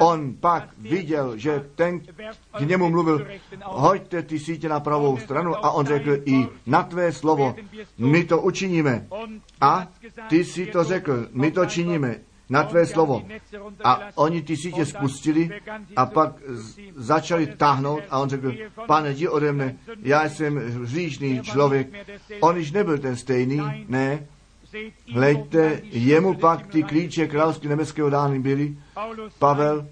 on 0.00 0.34
pak 0.40 0.68
viděl, 0.78 1.36
že 1.36 1.66
ten 1.74 2.00
k 2.56 2.60
němu 2.60 2.90
mluvil, 2.90 3.26
hoďte 3.64 4.22
ty 4.22 4.38
sítě 4.38 4.68
na 4.68 4.80
pravou 4.80 5.18
stranu 5.18 5.54
a 5.56 5.70
on 5.70 5.86
řekl 5.86 6.16
i 6.24 6.46
na 6.66 6.82
tvé 6.82 7.12
slovo, 7.12 7.54
my 7.98 8.24
to 8.24 8.40
učiníme. 8.40 9.06
A 9.60 9.88
ty 10.28 10.44
si 10.44 10.66
to 10.66 10.84
řekl, 10.84 11.28
my 11.32 11.50
to 11.50 11.66
činíme 11.66 12.16
na 12.50 12.64
tvé 12.64 12.86
slovo. 12.86 13.22
A 13.84 14.00
oni 14.14 14.42
ty 14.42 14.56
sítě 14.56 14.86
spustili 14.86 15.50
a 15.96 16.06
pak 16.06 16.32
začali 16.94 17.46
táhnout 17.46 18.02
a 18.10 18.18
on 18.18 18.28
řekl, 18.28 18.52
pane, 18.86 19.10
jdi 19.10 19.28
ode 19.28 19.52
mne, 19.52 19.76
já 20.02 20.28
jsem 20.28 20.56
hříšný 20.82 21.40
člověk. 21.42 21.88
On 22.40 22.56
již 22.56 22.72
nebyl 22.72 22.98
ten 22.98 23.16
stejný, 23.16 23.60
ne. 23.88 24.26
Hleďte, 25.12 25.80
jemu 25.84 26.34
pak 26.34 26.66
ty 26.66 26.82
klíče 26.82 27.26
království 27.26 27.68
nebeského 27.68 28.10
dány 28.10 28.38
byly. 28.38 28.76
Pavel 29.38 29.88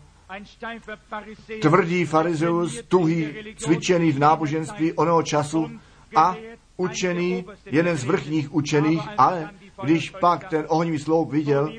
tvrdý 1.62 2.04
farizeus, 2.04 2.82
tuhý, 2.88 3.28
cvičený 3.56 4.12
v 4.12 4.18
náboženství 4.18 4.92
onoho 4.92 5.22
času 5.22 5.70
a 6.16 6.36
učený, 6.76 7.44
jeden 7.66 7.96
z 7.96 8.04
vrchních 8.04 8.54
učených, 8.54 9.02
ale 9.18 9.50
když 9.82 10.10
pak 10.10 10.48
ten 10.48 10.64
ohnivý 10.68 10.98
sloup 10.98 11.30
viděl 11.30 11.72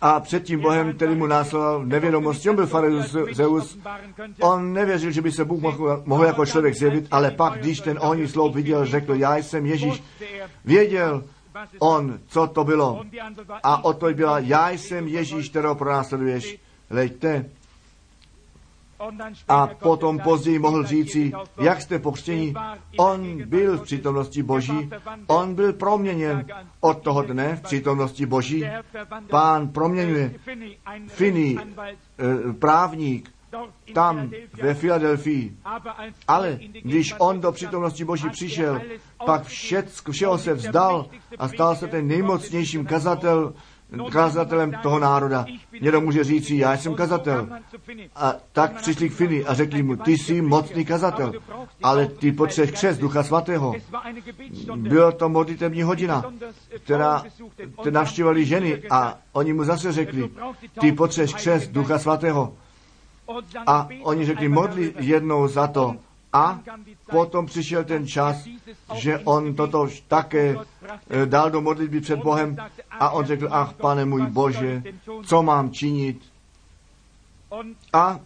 a 0.00 0.20
před 0.20 0.44
tím 0.44 0.60
Bohem, 0.60 0.92
který 0.92 1.14
mu 1.14 1.26
následoval 1.26 1.86
nevědomosti, 1.86 2.50
on 2.50 2.56
byl 2.56 2.66
farizeus, 2.66 3.78
on 4.40 4.72
nevěřil, 4.72 5.10
že 5.10 5.22
by 5.22 5.32
se 5.32 5.44
Bůh 5.44 5.60
mohl, 5.60 6.02
mohl 6.04 6.24
jako 6.24 6.46
člověk 6.46 6.74
zjevit, 6.74 7.06
ale 7.10 7.30
pak, 7.30 7.58
když 7.58 7.80
ten 7.80 7.98
ohnivý 8.00 8.28
sloup 8.28 8.54
viděl, 8.54 8.86
řekl, 8.86 9.14
já 9.14 9.36
jsem 9.36 9.66
Ježíš, 9.66 10.02
věděl, 10.64 11.24
on, 11.78 12.18
co 12.26 12.46
to 12.46 12.64
bylo. 12.64 13.04
A 13.62 13.84
o 13.84 13.92
to 13.92 14.14
byla, 14.14 14.38
já 14.38 14.70
jsem 14.70 15.08
Ježíš, 15.08 15.48
kterého 15.48 15.74
pronásleduješ. 15.74 16.58
Leďte. 16.90 17.44
A 19.48 19.66
potom 19.66 20.18
později 20.18 20.58
mohl 20.58 20.84
říci, 20.84 21.32
jak 21.58 21.82
jste 21.82 21.98
pokřtěni. 21.98 22.54
On 22.98 23.44
byl 23.46 23.78
v 23.78 23.82
přítomnosti 23.82 24.42
Boží, 24.42 24.90
on 25.26 25.54
byl 25.54 25.72
proměněn 25.72 26.46
od 26.80 27.02
toho 27.02 27.22
dne 27.22 27.56
v 27.56 27.62
přítomnosti 27.62 28.26
Boží. 28.26 28.64
Pán 29.30 29.68
proměňuje 29.68 30.34
Finney, 31.08 31.58
eh, 31.58 32.52
právník, 32.52 33.30
tam 33.94 34.30
ve 34.62 34.74
Filadelfii. 34.74 35.56
Ale 36.28 36.58
když 36.82 37.14
on 37.18 37.40
do 37.40 37.52
přítomnosti 37.52 38.04
Boží 38.04 38.30
přišel, 38.30 38.80
pak 39.24 39.44
všecko, 39.44 40.12
všeho 40.12 40.38
se 40.38 40.54
vzdal 40.54 41.06
a 41.38 41.48
stal 41.48 41.76
se 41.76 41.86
ten 41.86 42.06
nejmocnějším 42.08 42.86
kazatel, 42.86 43.54
kazatelem 44.10 44.72
toho 44.82 44.98
národa. 44.98 45.46
Někdo 45.80 46.00
může 46.00 46.24
říct, 46.24 46.50
já 46.50 46.76
jsem 46.76 46.94
kazatel. 46.94 47.48
A 48.16 48.34
tak 48.52 48.80
přišli 48.80 49.08
k 49.08 49.14
Fini 49.14 49.44
a 49.44 49.54
řekli 49.54 49.82
mu, 49.82 49.96
ty 49.96 50.18
jsi 50.18 50.42
mocný 50.42 50.84
kazatel, 50.84 51.32
ale 51.82 52.06
ty 52.06 52.32
potřebuješ 52.32 52.70
křest 52.70 53.00
Ducha 53.00 53.22
Svatého. 53.22 53.74
Byla 54.76 55.12
to 55.12 55.28
modlitební 55.28 55.82
hodina, 55.82 56.24
která 56.84 57.22
navštívali 57.90 58.44
ženy 58.44 58.82
a 58.90 59.18
oni 59.32 59.52
mu 59.52 59.64
zase 59.64 59.92
řekli, 59.92 60.30
ty 60.80 60.92
potřebuješ 60.92 61.34
křest 61.34 61.70
Ducha 61.70 61.98
Svatého. 61.98 62.54
A 63.66 63.88
oni 64.02 64.26
řekli, 64.26 64.48
modli 64.48 64.94
jednou 64.98 65.48
za 65.48 65.66
to. 65.66 65.96
A 66.32 66.60
potom 67.10 67.46
přišel 67.46 67.84
ten 67.84 68.06
čas, 68.06 68.48
že 68.94 69.18
on 69.18 69.54
toto 69.54 69.88
také 70.08 70.56
eh, 71.10 71.26
dal 71.26 71.50
do 71.50 71.60
modlitby 71.60 72.00
před 72.00 72.18
Bohem 72.18 72.56
a 72.90 73.10
on 73.10 73.24
řekl, 73.26 73.48
ach 73.50 73.72
pane 73.72 74.04
můj 74.04 74.26
Bože, 74.26 74.82
co 75.22 75.42
mám 75.42 75.70
činit? 75.70 76.20
A 77.92 78.20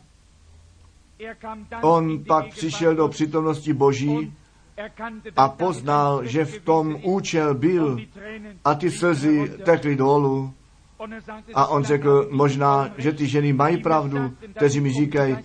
on 1.83 2.25
pak 2.25 2.49
přišel 2.49 2.95
do 2.95 3.09
přítomnosti 3.09 3.73
Boží 3.73 4.33
a 5.37 5.49
poznal, 5.49 6.25
že 6.25 6.45
v 6.45 6.63
tom 6.65 6.97
účel 7.03 7.55
byl 7.55 7.99
a 8.65 8.75
ty 8.75 8.91
slzy 8.91 9.53
tekly 9.65 9.97
dolů. 9.97 10.55
A 11.55 11.67
on 11.67 11.85
řekl, 11.85 12.29
možná, 12.31 12.91
že 12.99 13.13
ty 13.13 13.27
ženy 13.27 13.53
mají 13.53 13.77
pravdu, 13.77 14.33
kteří 14.57 14.81
mi 14.81 14.93
říkají, 14.93 15.37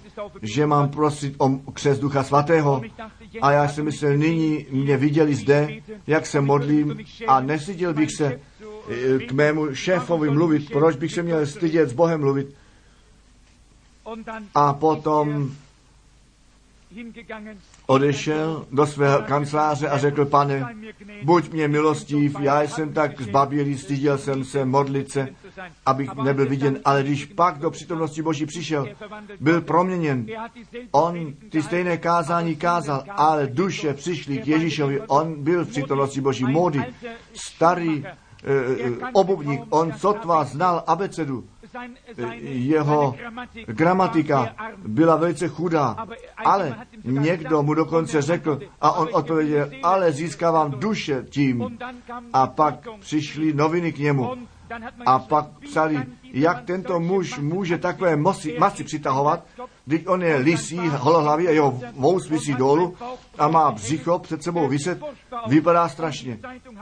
že 0.42 0.66
mám 0.66 0.90
prosit 0.90 1.36
o 1.38 1.50
křes 1.74 2.00
Ducha 2.00 2.24
Svatého. 2.24 2.82
A 3.42 3.52
já 3.52 3.68
si 3.68 3.82
myslel, 3.82 4.18
nyní 4.18 4.66
mě 4.72 4.98
viděli 4.98 5.36
zde, 5.36 5.70
jak 6.08 6.26
se 6.26 6.42
modlím 6.42 7.00
a 7.28 7.40
nestyděl 7.40 7.94
bych 7.94 8.12
se 8.12 8.40
eh, 8.90 9.20
k 9.20 9.32
mému 9.32 9.76
šéfovi 9.76 10.30
mluvit, 10.30 10.72
proč 10.72 10.96
bych 10.96 11.12
se 11.14 11.24
měl 11.24 11.46
stydět 11.46 11.90
s 11.90 11.94
Bohem 11.94 12.22
mluvit. 12.22 12.56
A 14.56 14.74
potom 14.74 15.52
odešel 17.88 18.66
do 18.72 18.86
svého 18.86 19.22
kanceláře 19.22 19.90
a 19.90 19.98
řekl, 19.98 20.26
pane, 20.26 20.76
buď 21.24 21.52
mě 21.52 21.68
milostiv, 21.68 22.36
já 22.40 22.62
jsem 22.62 22.94
tak 22.94 23.22
zbabělý, 23.22 23.78
styděl 23.78 24.18
jsem 24.18 24.44
se 24.44 24.66
modlit 24.66 25.12
se, 25.12 25.28
abych 25.86 26.16
nebyl 26.16 26.50
viděn, 26.50 26.80
ale 26.86 27.04
když 27.04 27.26
pak 27.26 27.58
do 27.60 27.72
přítomnosti 27.72 28.22
Boží 28.22 28.46
přišel, 28.46 28.88
byl 29.40 29.62
proměněn. 29.62 30.26
On 30.92 31.34
ty 31.50 31.64
stejné 31.64 31.98
kázání 31.98 32.56
kázal, 32.56 33.04
ale 33.10 33.48
duše 33.48 33.94
přišly 33.94 34.38
k 34.38 34.48
Ježíšovi, 34.48 35.02
on 35.02 35.44
byl 35.44 35.66
v 35.66 35.70
přítomnosti 35.70 36.22
Boží 36.22 36.46
módy, 36.46 36.84
starý 37.34 38.06
e, 38.06 38.12
obuvník, 39.14 39.62
on 39.70 39.94
sotva 39.94 40.44
znal 40.44 40.84
abecedu, 40.88 41.44
jeho 42.42 43.16
gramatika 43.66 44.56
byla 44.78 45.16
velice 45.16 45.48
chudá, 45.48 46.08
ale 46.38 46.76
někdo 47.04 47.64
mu 47.64 47.74
dokonce 47.74 48.22
řekl 48.22 48.60
a 48.82 48.92
on 48.92 49.08
odpověděl, 49.12 49.70
ale 49.84 50.12
získávám 50.12 50.72
duše 50.72 51.26
tím. 51.30 51.78
A 52.34 52.48
pak 52.48 52.88
přišly 53.00 53.54
noviny 53.54 53.92
k 53.92 53.98
němu 53.98 54.32
a 55.06 55.20
pak 55.20 55.46
psali, 55.60 56.06
jak 56.24 56.66
tento 56.66 57.00
muž 57.00 57.38
může 57.40 57.78
takové 57.78 58.16
masy, 58.16 58.58
masy 58.60 58.84
přitahovat, 58.84 59.44
když 59.86 60.06
on 60.06 60.24
je 60.24 60.36
lisí, 60.38 60.80
holohlavý 60.80 61.48
a 61.48 61.52
jeho 61.52 61.80
vous 61.96 62.30
vysí 62.30 62.54
dolů 62.54 62.96
a 63.38 63.48
má 63.48 63.72
břicho 63.72 64.20
před 64.20 64.44
sebou 64.44 64.68
vyset, 64.68 65.00
vypadá 65.48 65.90
strašně. 65.90 66.40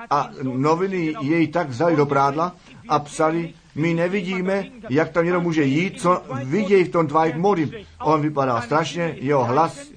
A 0.09 0.29
noviny 0.43 1.15
jej 1.21 1.47
tak 1.47 1.69
vzali 1.69 1.95
do 1.95 2.05
prádla 2.05 2.55
a 2.89 2.99
psali, 2.99 3.53
my 3.75 3.93
nevidíme, 3.93 4.65
jak 4.89 5.09
tam 5.09 5.23
někdo 5.23 5.41
může 5.41 5.63
jít, 5.63 6.01
co 6.01 6.21
vidějí 6.43 6.83
v 6.83 6.91
tom 6.91 7.07
Dwight 7.07 7.37
Moody. 7.37 7.85
On 8.03 8.21
vypadá 8.21 8.61
strašně, 8.61 9.15
jeho 9.19 9.45
hlas 9.45 9.93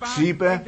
křípe 0.00 0.46
e, 0.46 0.60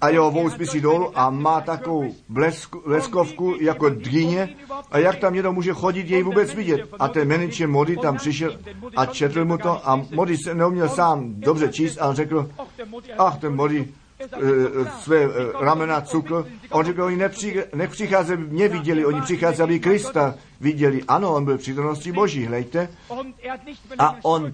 a 0.00 0.08
jeho 0.08 0.30
vous 0.30 0.56
vysí 0.58 0.80
dolů 0.80 1.18
a 1.18 1.30
má 1.30 1.60
takovou 1.60 2.14
blesku, 2.28 2.82
bleskovku 2.86 3.54
jako 3.60 3.88
dýně 3.88 4.48
a 4.90 4.98
jak 4.98 5.16
tam 5.16 5.34
někdo 5.34 5.52
může 5.52 5.72
chodit, 5.72 6.10
jej 6.10 6.22
vůbec 6.22 6.54
vidět. 6.54 6.88
A 6.98 7.08
ten 7.08 7.28
manager 7.28 7.68
Mody 7.68 7.96
tam 7.96 8.16
přišel 8.16 8.58
a 8.96 9.06
četl 9.06 9.44
mu 9.44 9.58
to 9.58 9.88
a 9.88 10.04
Mody 10.14 10.36
se 10.36 10.54
neuměl 10.54 10.88
sám 10.88 11.34
dobře 11.36 11.68
číst 11.68 11.98
a 11.98 12.08
on 12.08 12.14
řekl, 12.14 12.50
ach, 13.18 13.38
ten 13.38 13.54
Mody, 13.54 13.88
Eh, 14.20 14.90
své 15.00 15.24
eh, 15.24 15.28
ramena 15.60 16.00
cukl. 16.00 16.46
On 16.70 16.84
řekl, 16.84 17.02
oni 17.02 17.18
nepřicházejí, 17.74 18.38
mě 18.38 18.68
viděli, 18.68 19.04
oni 19.04 19.20
přicházejí, 19.20 19.64
aby 19.64 19.80
Krista 19.80 20.34
viděli. 20.60 21.02
Ano, 21.08 21.34
on 21.34 21.44
byl 21.44 21.58
v 21.58 21.60
přítomnosti 21.60 22.12
Boží, 22.12 22.46
hlejte. 22.46 22.88
A 23.98 24.16
on 24.22 24.52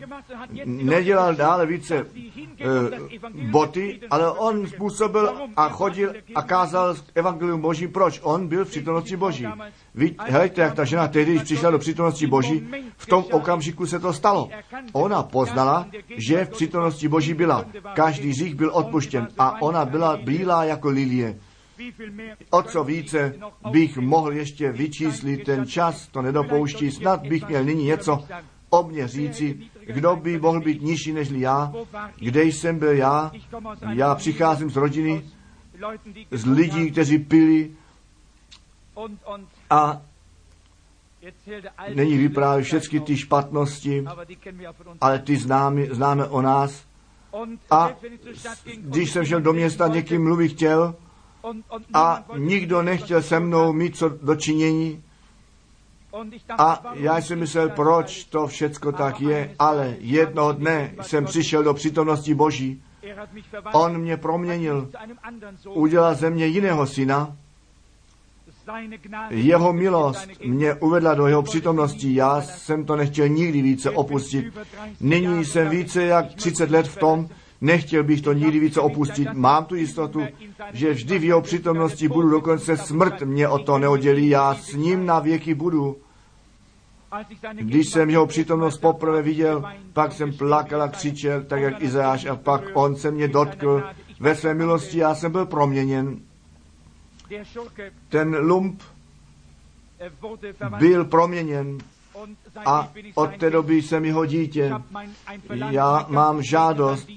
nedělal 0.64 1.34
dále 1.34 1.66
více 1.66 2.02
uh, 2.02 3.50
boty, 3.50 4.00
ale 4.10 4.30
on 4.30 4.66
způsobil 4.66 5.34
a 5.56 5.68
chodil 5.68 6.12
a 6.34 6.42
kázal 6.42 6.94
evangelium 7.14 7.60
Boží. 7.60 7.88
Proč? 7.88 8.20
On 8.22 8.48
byl 8.48 8.64
v 8.64 8.68
přítomnosti 8.68 9.16
Boží. 9.16 9.46
Ví, 9.94 10.16
helejte, 10.26 10.60
jak 10.60 10.74
ta 10.74 10.84
žena 10.84 11.08
tehdy, 11.08 11.32
když 11.32 11.42
přišla 11.42 11.70
do 11.70 11.78
přítomnosti 11.78 12.26
Boží, 12.26 12.68
v 12.96 13.06
tom 13.06 13.24
okamžiku 13.32 13.86
se 13.86 13.98
to 13.98 14.12
stalo. 14.12 14.48
Ona 14.92 15.22
poznala, 15.22 15.86
že 16.16 16.44
v 16.44 16.50
přítomnosti 16.50 17.08
Boží 17.08 17.34
byla. 17.34 17.64
Každý 17.94 18.32
řích 18.32 18.54
byl 18.54 18.70
odpuštěn 18.74 19.28
a 19.38 19.62
ona 19.62 19.84
byla 19.84 20.16
bílá 20.16 20.64
jako 20.64 20.88
lilie. 20.88 21.38
O 22.50 22.62
co 22.62 22.84
více 22.84 23.34
bych 23.70 23.98
mohl 23.98 24.32
ještě 24.32 24.72
vyčíslit 24.72 25.44
ten 25.44 25.66
čas, 25.66 26.08
to 26.08 26.22
nedopouští, 26.22 26.90
snad 26.90 27.26
bych 27.26 27.48
měl 27.48 27.64
nyní 27.64 27.84
něco 27.84 28.24
o 28.70 28.82
mně 28.82 29.08
říci, 29.08 29.58
kdo 29.86 30.16
by 30.16 30.38
mohl 30.38 30.60
být 30.60 30.82
nižší 30.82 31.12
než 31.12 31.28
já, 31.30 31.72
kde 32.16 32.44
jsem 32.44 32.78
byl 32.78 32.92
já, 32.92 33.32
já 33.94 34.14
přicházím 34.14 34.70
z 34.70 34.76
rodiny, 34.76 35.24
z 36.30 36.46
lidí, 36.46 36.90
kteří 36.90 37.18
pili 37.18 37.70
a 39.70 40.02
není 41.94 42.18
vyprávět 42.18 42.64
všechny 42.64 43.00
ty 43.00 43.16
špatnosti, 43.16 44.04
ale 45.00 45.18
ty 45.18 45.36
známe, 45.36 45.86
známe 45.86 46.26
o 46.26 46.42
nás. 46.42 46.84
A 47.70 47.90
když 48.76 49.10
jsem 49.10 49.24
šel 49.24 49.40
do 49.40 49.52
města, 49.52 49.88
někým 49.88 50.22
mluvit 50.22 50.48
chtěl 50.48 50.94
a 51.94 52.24
nikdo 52.36 52.82
nechtěl 52.82 53.22
se 53.22 53.40
mnou 53.40 53.72
mít 53.72 53.96
co 53.96 54.08
dočinění. 54.08 55.02
A 56.58 56.92
já 56.94 57.16
jsem 57.16 57.38
myslel, 57.38 57.68
proč 57.68 58.24
to 58.24 58.46
všecko 58.46 58.92
tak 58.92 59.20
je, 59.20 59.54
ale 59.58 59.96
jednoho 59.98 60.52
dne 60.52 60.94
jsem 61.00 61.24
přišel 61.24 61.62
do 61.62 61.74
přítomnosti 61.74 62.34
Boží. 62.34 62.82
On 63.72 63.98
mě 63.98 64.16
proměnil, 64.16 64.88
udělal 65.68 66.14
ze 66.14 66.30
mě 66.30 66.46
jiného 66.46 66.86
syna, 66.86 67.36
jeho 69.30 69.72
milost 69.72 70.28
mě 70.44 70.74
uvedla 70.74 71.14
do 71.14 71.26
jeho 71.26 71.42
přítomnosti. 71.42 72.14
Já 72.14 72.40
jsem 72.40 72.84
to 72.84 72.96
nechtěl 72.96 73.28
nikdy 73.28 73.62
více 73.62 73.90
opustit. 73.90 74.54
Nyní 75.00 75.44
jsem 75.44 75.68
více 75.68 76.02
jak 76.02 76.34
30 76.34 76.70
let 76.70 76.88
v 76.88 76.96
tom, 76.96 77.28
nechtěl 77.62 78.04
bych 78.04 78.20
to 78.20 78.32
nikdy 78.32 78.58
více 78.60 78.80
opustit. 78.80 79.32
Mám 79.32 79.64
tu 79.64 79.74
jistotu, 79.74 80.20
že 80.72 80.92
vždy 80.92 81.18
v 81.18 81.24
jeho 81.24 81.40
přítomnosti 81.40 82.08
budu, 82.08 82.28
dokonce 82.30 82.76
smrt 82.76 83.22
mě 83.22 83.48
o 83.48 83.58
to 83.58 83.78
neoddělí. 83.78 84.28
Já 84.28 84.54
s 84.54 84.72
ním 84.74 85.06
na 85.06 85.18
věky 85.18 85.54
budu. 85.54 85.96
Když 87.52 87.88
jsem 87.88 88.10
jeho 88.10 88.26
přítomnost 88.26 88.78
poprvé 88.78 89.22
viděl, 89.22 89.64
pak 89.92 90.12
jsem 90.12 90.32
plakal 90.32 90.82
a 90.82 90.88
křičel, 90.88 91.42
tak 91.42 91.60
jak 91.60 91.82
Izáš, 91.82 92.26
a 92.26 92.36
pak 92.36 92.62
on 92.74 92.96
se 92.96 93.10
mě 93.10 93.28
dotkl. 93.28 93.82
Ve 94.20 94.34
své 94.34 94.54
milosti 94.54 94.98
já 94.98 95.14
jsem 95.14 95.32
byl 95.32 95.46
proměněn. 95.46 96.18
Ten 98.08 98.36
lump 98.36 98.82
byl 100.78 101.04
proměněn 101.04 101.78
a 102.66 102.92
od 103.14 103.36
té 103.36 103.50
doby 103.50 103.82
jsem 103.82 104.04
jeho 104.04 104.26
dítě. 104.26 104.72
Já 105.70 106.06
mám 106.08 106.42
žádost, 106.42 107.08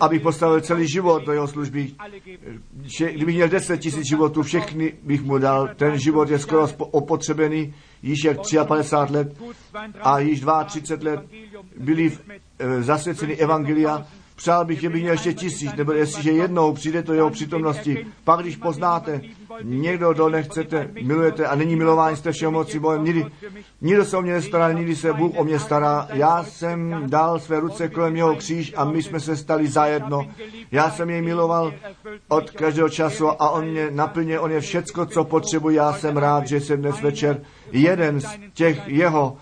abych 0.00 0.22
postavil 0.22 0.60
celý 0.60 0.88
život 0.88 1.24
do 1.24 1.32
jeho 1.32 1.48
služby. 1.48 1.92
Kdybych 3.12 3.34
měl 3.34 3.48
10 3.48 3.78
tisíc 3.78 4.08
životů, 4.08 4.42
všechny 4.42 4.92
bych 5.02 5.22
mu 5.22 5.38
dal. 5.38 5.68
Ten 5.76 5.98
život 5.98 6.30
je 6.30 6.38
skoro 6.38 6.68
opotřebený, 6.78 7.74
již 8.02 8.24
jak 8.24 8.36
53 8.66 9.12
let 9.12 9.40
a 10.00 10.18
již 10.18 10.42
32 10.66 11.10
let 11.12 11.26
byli 11.76 12.18
e, 12.58 12.82
zasvěceni 12.82 13.36
evangelia 13.36 14.06
Přál 14.36 14.64
bych, 14.64 14.80
že 14.80 14.88
bych 14.88 15.02
měl 15.02 15.12
ještě 15.12 15.34
tisíc, 15.34 15.74
nebo 15.74 15.92
jestliže 15.92 16.32
jednou 16.32 16.72
přijde 16.72 17.02
to 17.02 17.14
jeho 17.14 17.30
přítomnosti, 17.30 18.06
pak 18.24 18.40
když 18.40 18.56
poznáte, 18.56 19.20
někdo, 19.62 20.12
kdo 20.12 20.28
nechcete, 20.28 20.90
milujete 21.02 21.46
a 21.46 21.54
není 21.54 21.76
milování, 21.76 22.16
jste 22.16 22.32
všeho 22.32 22.52
moci 22.52 22.78
Bohem, 22.78 23.04
nikdy, 23.04 23.26
nikdo 23.80 24.04
se 24.04 24.16
o 24.16 24.22
mě 24.22 24.32
nestará, 24.32 24.72
nikdy 24.72 24.96
se 24.96 25.12
Bůh 25.12 25.32
o 25.36 25.44
mě 25.44 25.58
stará. 25.58 26.08
Já 26.12 26.44
jsem 26.44 27.02
dal 27.06 27.38
své 27.38 27.60
ruce 27.60 27.88
kolem 27.88 28.16
jeho 28.16 28.36
kříž 28.36 28.74
a 28.76 28.84
my 28.84 29.02
jsme 29.02 29.20
se 29.20 29.36
stali 29.36 29.68
zajedno. 29.68 30.26
Já 30.72 30.90
jsem 30.90 31.10
jej 31.10 31.22
miloval 31.22 31.72
od 32.28 32.50
každého 32.50 32.88
času 32.88 33.28
a 33.42 33.50
on 33.50 33.64
mě 33.64 33.90
naplně, 33.90 34.40
on 34.40 34.50
je 34.50 34.60
všecko, 34.60 35.06
co 35.06 35.24
potřebuji. 35.24 35.76
Já 35.76 35.92
jsem 35.92 36.16
rád, 36.16 36.46
že 36.46 36.60
jsem 36.60 36.80
dnes 36.80 37.00
večer 37.00 37.40
jeden 37.72 38.20
z 38.20 38.38
těch 38.54 38.82
jeho 38.86 39.36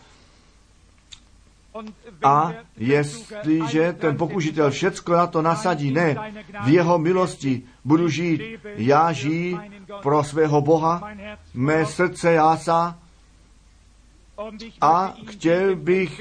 a 2.23 2.53
jestliže 2.77 3.93
ten 3.93 4.17
pokušitel 4.17 4.71
všecko 4.71 5.13
na 5.13 5.27
to 5.27 5.43
nasadí, 5.43 5.91
ne, 5.91 6.33
v 6.65 6.69
jeho 6.69 6.99
milosti 6.99 7.63
budu 7.85 8.09
žít, 8.09 8.41
já 8.65 9.13
žiji 9.13 9.59
pro 10.03 10.25
svého 10.25 10.61
Boha, 10.61 11.11
mé 11.55 11.87
srdce 11.87 12.33
jásá 12.33 12.99
a 14.81 15.15
chtěl 15.27 15.77
bych 15.77 16.21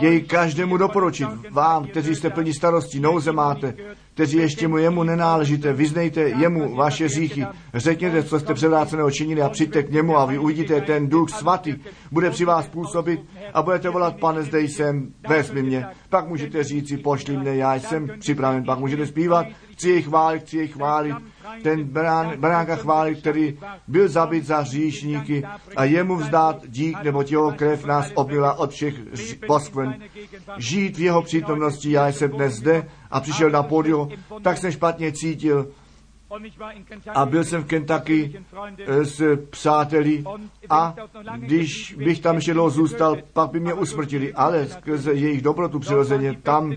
jej 0.00 0.20
každému 0.22 0.76
doporučit. 0.76 1.28
Vám, 1.50 1.86
kteří 1.86 2.14
jste 2.14 2.30
plní 2.30 2.54
starostí, 2.54 3.00
nouze 3.00 3.32
máte, 3.32 3.74
kteří 4.20 4.36
ještě 4.36 4.68
mu 4.68 4.78
jemu 4.78 5.02
nenáležíte, 5.02 5.72
vyznejte 5.72 6.20
jemu 6.20 6.74
vaše 6.74 7.08
říchy, 7.08 7.46
řekněte, 7.74 8.22
co 8.22 8.40
jste 8.40 8.54
převrácené 8.54 9.02
činili 9.12 9.42
a 9.42 9.48
přijďte 9.48 9.82
k 9.82 9.90
němu 9.90 10.18
a 10.18 10.24
vy 10.24 10.38
uvidíte, 10.38 10.80
ten 10.80 11.08
duch 11.08 11.30
svatý 11.30 11.74
bude 12.12 12.30
při 12.30 12.44
vás 12.44 12.68
působit 12.68 13.20
a 13.54 13.62
budete 13.62 13.88
volat, 13.88 14.16
pane, 14.20 14.42
zde 14.42 14.60
jsem, 14.60 15.08
vezmi 15.28 15.62
mě. 15.62 15.86
Pak 16.08 16.28
můžete 16.28 16.64
říci, 16.64 16.96
pošli 16.96 17.36
mě, 17.36 17.54
já 17.54 17.74
jsem 17.74 18.08
připraven, 18.18 18.64
pak 18.64 18.78
můžete 18.78 19.06
zpívat, 19.06 19.46
chci 19.80 19.88
jej 19.88 20.02
chválit, 20.02 20.42
chci 20.42 20.56
jej 20.56 20.68
chválit, 20.68 21.16
ten 21.62 21.84
brán, 21.84 22.36
bránka 22.36 22.76
chvály, 22.76 23.16
který 23.16 23.58
byl 23.88 24.08
zabit 24.08 24.46
za 24.46 24.58
hříšníky 24.60 25.44
a 25.76 25.84
jemu 25.84 26.16
vzdát 26.16 26.56
dík, 26.68 27.02
nebo 27.02 27.24
jeho 27.30 27.52
krev 27.52 27.84
nás 27.84 28.12
obila 28.14 28.58
od 28.58 28.70
všech 28.70 28.94
poskvrn. 29.46 29.94
Žít 30.58 30.96
v 30.98 31.00
jeho 31.00 31.22
přítomnosti, 31.22 31.90
já 31.90 32.08
jsem 32.08 32.30
dnes 32.30 32.54
zde 32.54 32.88
a 33.10 33.20
přišel 33.20 33.50
na 33.50 33.62
pódium, 33.62 34.08
tak 34.42 34.58
jsem 34.58 34.72
špatně 34.72 35.12
cítil, 35.12 35.68
a 37.14 37.26
byl 37.26 37.44
jsem 37.44 37.62
v 37.62 37.66
Kentucky 37.66 38.42
eh, 38.86 39.04
s 39.04 39.36
přáteli. 39.50 40.24
A 40.70 40.94
když 41.36 41.94
bych 41.98 42.20
tam 42.20 42.34
ještě 42.34 42.52
dlouho 42.52 42.70
zůstal, 42.70 43.16
pak 43.32 43.50
by 43.50 43.60
mě 43.60 43.74
usmrtili, 43.74 44.34
ale 44.34 44.66
skrze 44.66 45.12
jejich 45.12 45.42
dobrotu 45.42 45.78
přirozeně, 45.78 46.36
tam 46.42 46.74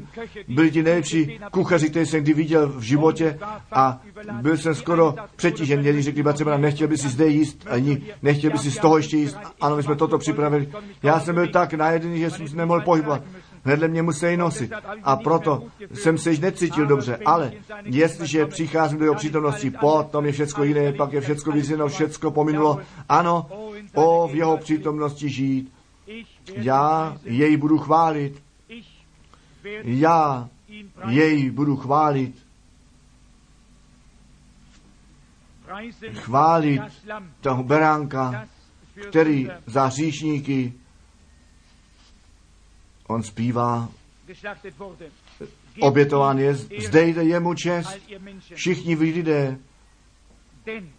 byli 0.47 0.71
ti 0.71 0.83
nejlepší 0.83 1.39
kuchaři, 1.51 1.89
které 1.89 2.05
jsem 2.05 2.23
kdy 2.23 2.33
viděl 2.33 2.67
v 2.67 2.81
životě. 2.81 3.39
A 3.71 4.01
byl 4.41 4.57
jsem 4.57 4.75
skoro 4.75 5.15
přetížen, 5.35 5.79
měli 5.79 6.01
řekli, 6.01 6.23
třeba 6.33 6.57
nechtěl 6.57 6.87
by 6.87 6.97
si 6.97 7.09
zde 7.09 7.27
jíst, 7.27 7.67
ani 7.69 8.01
nechtěl 8.21 8.51
by 8.51 8.57
si 8.57 8.71
z 8.71 8.77
toho 8.77 8.97
ještě 8.97 9.17
jíst, 9.17 9.37
ano, 9.61 9.75
my 9.75 9.83
jsme 9.83 9.95
toto 9.95 10.17
připravili. 10.17 10.69
Já 11.03 11.19
jsem 11.19 11.35
byl 11.35 11.47
tak 11.47 11.73
najedený, 11.73 12.19
že 12.19 12.31
jsem 12.31 12.47
se 12.47 12.55
nemohl 12.55 12.81
pohybovat 12.81 13.23
vedle 13.65 13.87
mě 13.87 14.01
musí 14.01 14.37
nosit. 14.37 14.71
A 15.03 15.15
proto 15.15 15.63
jsem 15.93 16.17
se 16.17 16.31
již 16.31 16.39
necítil 16.39 16.85
dobře. 16.85 17.17
Ale 17.25 17.51
jestliže 17.83 18.45
přicházím 18.45 18.99
do 18.99 19.05
jeho 19.05 19.15
přítomnosti, 19.15 19.71
potom 19.71 20.25
je 20.25 20.31
všecko 20.31 20.63
jiné, 20.63 20.93
pak 20.93 21.13
je 21.13 21.21
všecko 21.21 21.51
vyzvěno, 21.51 21.87
všecko 21.87 22.31
pominulo. 22.31 22.79
Ano, 23.09 23.47
o 23.93 24.27
v 24.27 24.35
jeho 24.35 24.57
přítomnosti 24.57 25.29
žít. 25.29 25.73
Já 26.53 27.17
jej 27.23 27.57
budu 27.57 27.77
chválit. 27.77 28.43
Já 29.83 30.49
jej 31.07 31.51
budu 31.51 31.75
chválit. 31.75 32.43
Chválit 36.13 36.81
toho 37.41 37.63
beránka, 37.63 38.45
který 39.09 39.49
za 39.65 39.85
hříšníky 39.85 40.73
on 43.07 43.23
zpívá, 43.23 43.89
obětován 45.79 46.37
je, 46.39 46.55
zde 46.55 47.07
jde 47.07 47.23
jemu 47.23 47.53
čest, 47.53 47.99
všichni 48.53 48.95
vy 48.95 49.11
lidé, 49.11 49.57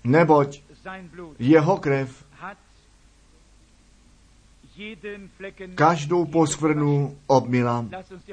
neboť 0.05 0.63
jeho 1.39 1.77
krev 1.77 2.25
každou 5.75 6.25
poskvrnu 6.25 7.19
obmila. 7.27 7.87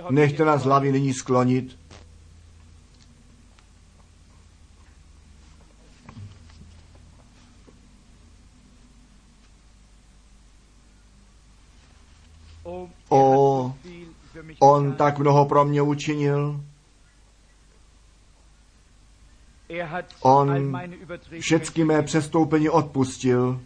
Nechte 0.10 0.46
nás 0.46 0.64
hlavy 0.64 0.92
nyní 0.92 1.14
sklonit. 1.14 1.81
O, 13.12 13.76
on 14.60 14.94
tak 14.94 15.20
mnoho 15.20 15.46
pro 15.46 15.66
mě 15.66 15.82
učinil. 15.82 16.62
On 20.22 20.78
všechny 21.40 21.84
mé 21.84 22.02
přestoupení 22.02 22.70
odpustil. 22.70 23.62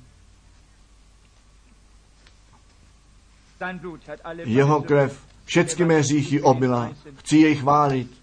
Jeho 4.46 4.82
krev 4.82 5.26
všechny 5.46 5.86
mé 5.86 6.04
říchy 6.04 6.42
obila. 6.42 6.90
Chci 7.18 7.38
jej 7.38 7.56
chválit. 7.56 8.22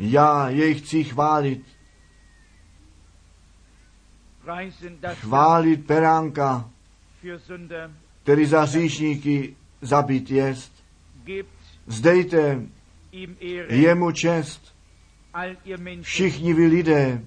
Já 0.00 0.48
jej 0.48 0.74
chci 0.74 1.04
chválit. 1.04 1.64
Chválit 5.14 5.86
peránka, 5.86 6.70
který 8.22 8.46
za 8.46 8.62
hříšníky 8.62 9.56
zabít 9.80 10.30
jest. 10.30 10.72
Vzdejte 11.86 12.62
jemu 13.68 14.12
čest, 14.12 14.74
všichni 16.02 16.54
vy 16.54 16.66
lidé, 16.66 17.22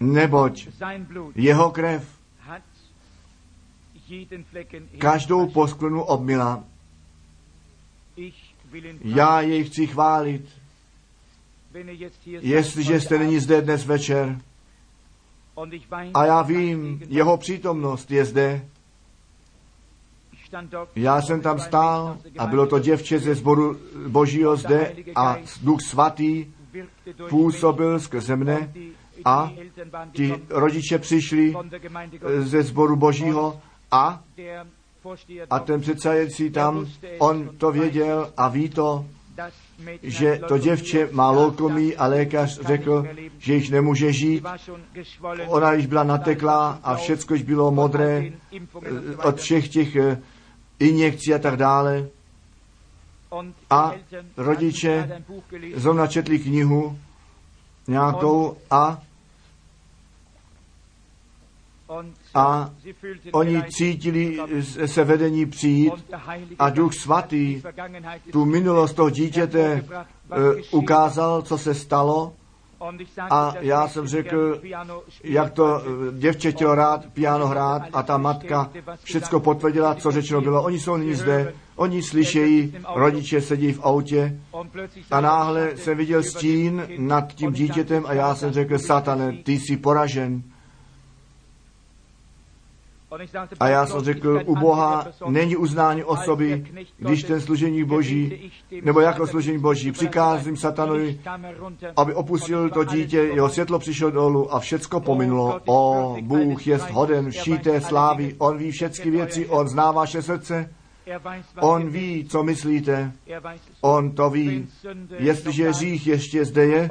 neboť 0.00 0.68
jeho 1.34 1.70
krev 1.70 2.22
každou 4.98 5.48
posklonu 5.48 6.02
obmila. 6.02 6.64
Já 9.00 9.40
jej 9.40 9.64
chci 9.64 9.86
chválit. 9.86 10.48
Jestliže 12.26 13.00
jste 13.00 13.18
není 13.18 13.38
zde 13.38 13.62
dnes 13.62 13.84
večer, 13.84 14.40
a 16.14 16.24
já 16.24 16.42
vím, 16.42 17.00
jeho 17.08 17.36
přítomnost 17.36 18.10
je 18.10 18.24
zde. 18.24 18.68
Já 20.96 21.22
jsem 21.22 21.40
tam 21.40 21.60
stál 21.60 22.18
a 22.38 22.46
bylo 22.46 22.66
to 22.66 22.78
děvče 22.78 23.18
ze 23.18 23.34
sboru 23.34 23.76
božího 24.08 24.56
zde 24.56 24.96
a 25.14 25.36
duch 25.62 25.80
svatý 25.82 26.46
působil 27.28 28.00
skrze 28.00 28.36
mne 28.36 28.72
a 29.24 29.52
ti 30.12 30.34
rodiče 30.48 30.98
přišli 30.98 31.54
ze 32.38 32.62
sboru 32.62 32.96
božího 32.96 33.60
a 33.90 34.22
a 35.50 35.58
ten 35.58 35.80
předsedající 35.80 36.50
tam, 36.50 36.86
on 37.18 37.48
to 37.58 37.72
věděl 37.72 38.32
a 38.36 38.48
ví 38.48 38.68
to, 38.68 39.04
že 40.02 40.40
to 40.48 40.58
děvče 40.58 41.08
má 41.12 41.30
loukomí 41.30 41.96
a 41.96 42.06
lékař 42.06 42.60
řekl, 42.60 43.06
že 43.38 43.54
již 43.54 43.70
nemůže 43.70 44.12
žít. 44.12 44.44
Ona 45.46 45.72
již 45.72 45.86
byla 45.86 46.04
nateklá 46.04 46.80
a 46.82 46.94
všecko 46.96 47.34
již 47.34 47.42
bylo 47.42 47.70
modré 47.70 48.24
eh, 48.52 49.16
od 49.16 49.40
všech 49.40 49.68
těch 49.68 49.96
eh, 49.96 50.22
injekcí 50.78 51.34
a 51.34 51.38
tak 51.38 51.56
dále. 51.56 52.08
A 53.70 53.94
rodiče 54.36 55.22
zrovna 55.74 56.06
četli 56.06 56.38
knihu 56.38 56.98
nějakou 57.88 58.56
a 58.70 59.02
a 62.34 62.70
oni 63.32 63.62
cítili 63.68 64.38
se 64.86 65.04
vedení 65.04 65.46
přijít 65.46 65.92
a 66.58 66.70
Duch 66.70 66.94
Svatý 66.94 67.62
tu 68.32 68.44
minulost 68.44 68.94
toho 68.94 69.10
dítěte 69.10 69.84
ukázal, 70.70 71.42
co 71.42 71.58
se 71.58 71.74
stalo. 71.74 72.32
A 73.30 73.54
já 73.60 73.88
jsem 73.88 74.06
řekl, 74.06 74.60
jak 75.24 75.52
to 75.52 75.82
děvče 76.12 76.52
chtělo 76.52 76.74
rád 76.74 77.06
piano 77.12 77.46
hrát 77.46 77.82
a 77.92 78.02
ta 78.02 78.18
matka 78.18 78.70
všecko 79.02 79.40
potvrdila, 79.40 79.94
co 79.94 80.10
řečeno 80.10 80.40
bylo. 80.40 80.62
Oni 80.62 80.80
jsou 80.80 80.96
nyní 80.96 81.14
zde, 81.14 81.54
oni 81.76 82.02
slyšejí, 82.02 82.74
rodiče 82.94 83.40
sedí 83.40 83.72
v 83.72 83.80
autě. 83.82 84.40
A 85.10 85.20
náhle 85.20 85.76
jsem 85.76 85.98
viděl 85.98 86.22
stín 86.22 86.86
nad 86.98 87.34
tím 87.34 87.52
dítětem 87.52 88.06
a 88.06 88.12
já 88.12 88.34
jsem 88.34 88.52
řekl, 88.52 88.78
satane, 88.78 89.32
ty 89.32 89.52
jsi 89.52 89.76
poražen. 89.76 90.42
A 93.60 93.68
já 93.68 93.86
jsem 93.86 94.00
řekl, 94.00 94.42
u 94.46 94.56
Boha 94.56 95.06
není 95.28 95.56
uznání 95.56 96.04
osoby, 96.04 96.64
když 96.98 97.22
ten 97.22 97.40
služení 97.40 97.84
Boží, 97.84 98.52
nebo 98.82 99.00
jako 99.00 99.26
služení 99.26 99.58
Boží, 99.58 99.92
přikázím 99.92 100.56
satanovi, 100.56 101.20
aby 101.96 102.14
opustil 102.14 102.70
to 102.70 102.84
dítě, 102.84 103.18
jeho 103.18 103.48
světlo 103.48 103.78
přišlo 103.78 104.10
dolů 104.10 104.54
a 104.54 104.60
všecko 104.60 105.00
pominulo. 105.00 105.60
O, 105.66 106.16
Bůh 106.22 106.66
je 106.66 106.76
hoden 106.76 107.30
všíté 107.30 107.80
slávy, 107.80 108.34
On 108.38 108.58
ví 108.58 108.70
všechny 108.70 109.10
věci, 109.10 109.46
On 109.46 109.68
zná 109.68 109.90
vaše 109.90 110.22
srdce, 110.22 110.70
On 111.60 111.90
ví, 111.90 112.24
co 112.28 112.42
myslíte, 112.42 113.12
on 113.80 114.10
to 114.10 114.30
ví. 114.30 114.68
Jestliže 115.18 115.68
hřích 115.68 116.06
ještě 116.06 116.44
zde 116.44 116.66
je 116.66 116.88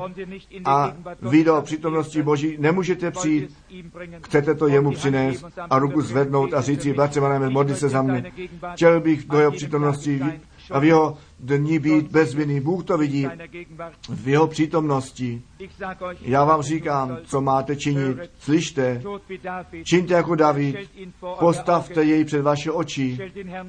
a 0.65 0.93
vy 1.21 1.43
do 1.43 1.61
přítomnosti 1.61 2.23
Boží 2.23 2.57
nemůžete 2.59 3.11
přijít, 3.11 3.57
chcete 4.21 4.55
to 4.55 4.67
jemu 4.67 4.91
přinést 4.91 5.45
a 5.69 5.79
ruku 5.79 6.01
zvednout 6.01 6.53
a 6.53 6.61
říct 6.61 6.81
si, 6.81 6.93
bratře 6.93 7.49
modli 7.49 7.75
se 7.75 7.89
za 7.89 8.01
mě. 8.01 8.31
Chtěl 8.73 8.99
bych 8.99 9.25
do 9.25 9.39
jeho 9.39 9.51
přítomnosti 9.51 10.21
a 10.71 10.79
v 10.79 10.83
jeho 10.83 11.17
dní 11.39 11.79
být 11.79 12.07
bez 12.11 12.33
viny. 12.33 12.59
Bůh 12.59 12.83
to 12.83 12.97
vidí 12.97 13.27
v 14.09 14.27
jeho 14.27 14.47
přítomnosti. 14.47 15.41
Já 16.21 16.43
vám 16.43 16.61
říkám, 16.61 17.17
co 17.23 17.41
máte 17.41 17.75
činit. 17.75 18.17
Slyšte, 18.39 19.01
čiňte 19.83 20.13
jako 20.13 20.35
David, 20.35 20.75
postavte 21.39 22.03
jej 22.03 22.25
před 22.25 22.41
vaše 22.41 22.71
oči, 22.71 23.19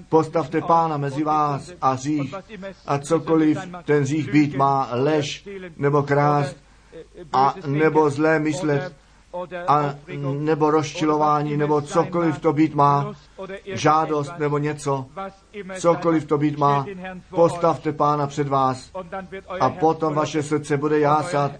postavte 0.08 0.60
pána 0.60 0.96
mezi 0.96 1.24
vás 1.24 1.72
a 1.80 1.96
řích 1.96 2.34
a 2.86 2.98
cokoliv 2.98 3.58
ten 3.84 4.04
řích 4.04 4.32
být 4.32 4.56
má, 4.56 4.88
lež 4.92 5.48
nebo 5.76 6.02
krást 6.02 6.56
a 7.32 7.54
nebo 7.66 8.10
zlé 8.10 8.38
myslet, 8.38 8.94
a 9.68 9.94
nebo 10.38 10.70
rozčilování, 10.70 11.56
nebo 11.56 11.80
cokoliv 11.80 12.38
to 12.38 12.52
být 12.52 12.74
má, 12.74 13.12
žádost 13.64 14.32
nebo 14.38 14.58
něco, 14.58 15.06
cokoliv 15.78 16.24
to 16.24 16.38
být 16.38 16.58
má, 16.58 16.86
postavte 17.30 17.92
pána 17.92 18.26
před 18.26 18.48
vás 18.48 18.90
a 19.60 19.70
potom 19.70 20.14
vaše 20.14 20.42
srdce 20.42 20.76
bude 20.76 21.00
jásat 21.00 21.52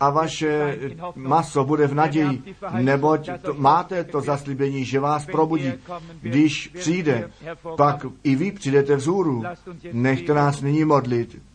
a 0.00 0.10
vaše 0.10 0.78
maso 1.14 1.64
bude 1.64 1.86
v 1.86 1.94
naději, 1.94 2.42
neboť 2.78 3.30
to, 3.42 3.54
máte 3.54 4.04
to 4.04 4.20
zaslíbení, 4.20 4.84
že 4.84 5.00
vás 5.00 5.26
probudí. 5.26 5.72
Když 6.20 6.68
přijde, 6.68 7.30
pak 7.76 8.06
i 8.22 8.36
vy 8.36 8.52
přijdete 8.52 8.96
vzhůru. 8.96 9.42
Nechte 9.92 10.34
nás 10.34 10.60
nyní 10.60 10.84
modlit. 10.84 11.49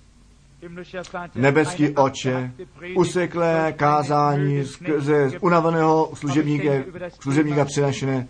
Nebeský 1.36 1.90
oče, 1.90 2.52
useklé 2.96 3.74
kázání 3.78 4.64
ze 4.98 5.32
unaveného 5.42 6.12
služebníka, 6.14 6.70
služebníka 7.20 7.66
přinašené, 7.66 8.28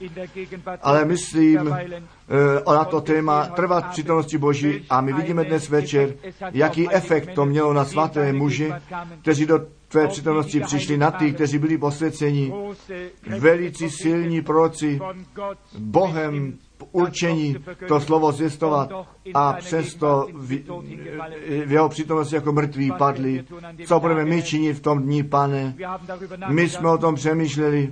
ale 0.82 1.06
myslím 1.06 1.62
uh, 1.68 2.74
na 2.76 2.86
to 2.86 3.02
téma 3.02 3.46
trvat 3.46 3.90
přítomnosti 3.90 4.38
Boží 4.38 4.86
a 4.90 5.02
my 5.02 5.14
vidíme 5.14 5.44
dnes 5.44 5.70
večer, 5.70 6.14
jaký 6.52 6.90
efekt 6.92 7.34
to 7.36 7.46
mělo 7.46 7.74
na 7.74 7.86
svaté 7.86 8.34
muži, 8.34 8.74
kteří 9.22 9.46
do 9.46 9.60
tvé 9.88 10.08
přítomnosti 10.08 10.60
přišli 10.60 10.98
na 10.98 11.12
ty, 11.12 11.34
kteří 11.34 11.58
byli 11.60 11.78
posvěceni, 11.78 12.54
velici 13.40 13.90
silní 13.90 14.42
proroci, 14.42 15.00
Bohem 15.80 16.58
určení 16.92 17.56
to 17.88 18.00
slovo 18.00 18.32
zjistovat 18.32 18.92
a 19.34 19.54
přesto 19.54 20.28
v, 20.34 20.64
v 21.66 21.72
jeho 21.72 21.90
přítomnosti 21.90 22.36
jako 22.36 22.52
mrtví 22.52 22.92
padli. 22.98 23.46
Co 23.86 24.00
budeme 24.00 24.26
my 24.26 24.44
činit 24.44 24.74
v 24.74 24.82
tom 24.82 25.04
dní, 25.04 25.24
pane? 25.24 25.76
My 26.48 26.70
jsme 26.70 26.90
o 26.90 26.98
tom 26.98 27.16
přemýšleli. 27.16 27.90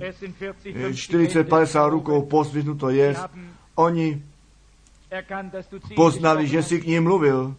40-50 0.90 1.90
rukou 1.90 2.22
posvětnuto 2.22 2.90
je. 2.90 3.16
Oni 3.74 4.22
poznali, 5.96 6.46
že 6.46 6.62
jsi 6.62 6.80
k 6.80 6.86
ním 6.86 7.02
mluvil. 7.02 7.54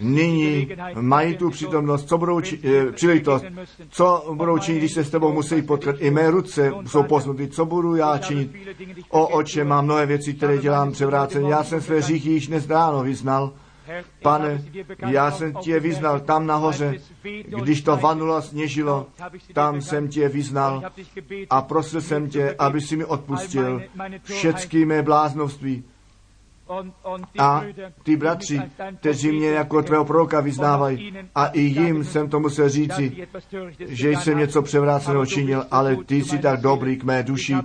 Nyní 0.00 0.68
mají 0.94 1.36
tu 1.36 1.50
přítomnost, 1.50 2.08
co 2.08 2.18
budou 2.18 2.40
či, 2.40 2.60
eh, 2.64 2.92
příležitost, 2.92 3.44
co 3.88 4.32
budou 4.34 4.58
činit, 4.58 4.78
když 4.78 4.92
se 4.92 5.04
s 5.04 5.10
tebou 5.10 5.32
musí 5.32 5.62
potkat. 5.62 5.96
I 5.98 6.10
mé 6.10 6.30
ruce 6.30 6.72
jsou 6.86 7.02
posnuty, 7.02 7.48
co 7.48 7.64
budu 7.66 7.96
já 7.96 8.18
činit. 8.18 8.50
O 9.08 9.26
oče, 9.26 9.64
mám 9.64 9.84
mnohé 9.84 10.06
věci, 10.06 10.34
které 10.34 10.58
dělám 10.58 10.92
převráceně. 10.92 11.52
Já 11.52 11.64
jsem 11.64 11.80
své 11.80 12.02
říchy 12.02 12.30
již 12.30 12.46
dnes 12.46 12.68
ráno 12.68 13.02
vyznal. 13.02 13.52
Pane, 14.22 14.64
já 15.06 15.30
jsem 15.30 15.52
tě 15.52 15.80
vyznal 15.80 16.20
tam 16.20 16.46
nahoře, 16.46 16.94
když 17.62 17.82
to 17.82 17.96
vanulo 17.96 18.34
a 18.34 18.42
sněžilo, 18.42 19.06
tam 19.52 19.80
jsem 19.80 20.08
tě 20.08 20.28
vyznal 20.28 20.82
a 21.50 21.62
prosil 21.62 22.00
jsem 22.00 22.28
tě, 22.28 22.54
aby 22.58 22.80
si 22.80 22.96
mi 22.96 23.04
odpustil 23.04 23.82
všechny 24.22 24.84
mé 24.84 25.02
bláznovství 25.02 25.84
a 27.38 27.62
ty 28.02 28.16
bratři, 28.16 28.62
kteří 29.00 29.32
mě 29.32 29.48
jako 29.50 29.82
tvého 29.82 30.04
proroka 30.04 30.40
vyznávají, 30.40 31.14
a 31.34 31.46
i 31.46 31.60
jim 31.60 32.04
jsem 32.04 32.28
to 32.28 32.40
musel 32.40 32.68
říci, 32.68 33.28
že 33.78 34.10
jsem 34.10 34.38
něco 34.38 34.62
převráceného 34.62 35.26
činil, 35.26 35.64
ale 35.70 35.96
ty 35.96 36.24
jsi 36.24 36.38
tak 36.38 36.60
dobrý 36.60 36.96
k 36.96 37.04
mé 37.04 37.22
duši. 37.22 37.56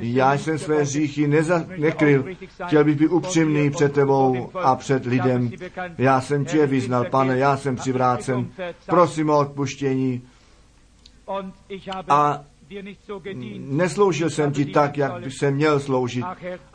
Já 0.00 0.32
jsem 0.32 0.58
své 0.58 0.82
hříchy 0.82 1.28
neza, 1.28 1.64
nekryl. 1.78 2.24
Chtěl 2.66 2.84
bych 2.84 2.96
být 2.96 3.08
upřímný 3.08 3.70
před 3.70 3.92
tebou 3.92 4.50
a 4.54 4.76
před 4.76 5.06
lidem. 5.06 5.50
Já 5.98 6.20
jsem 6.20 6.44
tě 6.44 6.66
vyznal, 6.66 7.04
pane, 7.04 7.38
já 7.38 7.56
jsem 7.56 7.76
přivrácen. 7.76 8.46
Prosím 8.86 9.30
o 9.30 9.38
odpuštění. 9.38 10.22
A 12.08 12.44
Nesloužil 13.58 14.30
jsem 14.30 14.52
ti 14.52 14.64
tak, 14.64 14.96
jak 14.98 15.22
by 15.24 15.30
se 15.30 15.50
měl 15.50 15.80
sloužit. 15.80 16.24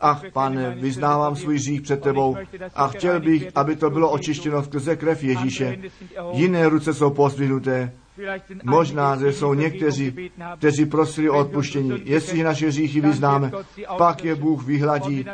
Ach, 0.00 0.22
pane, 0.32 0.70
vyznávám 0.70 1.36
svůj 1.36 1.56
hřích 1.56 1.80
před 1.80 2.02
tebou 2.02 2.36
a 2.74 2.88
chtěl 2.88 3.20
bych, 3.20 3.48
aby 3.54 3.76
to 3.76 3.90
bylo 3.90 4.10
očištěno 4.10 4.62
skrze 4.62 4.96
krev 4.96 5.22
Ježíše. 5.22 5.78
Jiné 6.32 6.68
ruce 6.68 6.94
jsou 6.94 7.10
pozdvihnuté. 7.10 7.92
Možná, 8.64 9.16
že 9.16 9.32
jsou 9.32 9.54
někteří, 9.54 10.30
kteří 10.58 10.86
prosili 10.86 11.30
o 11.30 11.38
odpuštění. 11.38 12.02
Jestli 12.04 12.42
naše 12.42 12.68
hříchy 12.68 13.00
vyznáme, 13.00 13.52
pak 13.98 14.24
je 14.24 14.34
Bůh 14.34 14.64
vyhladí 14.64 15.24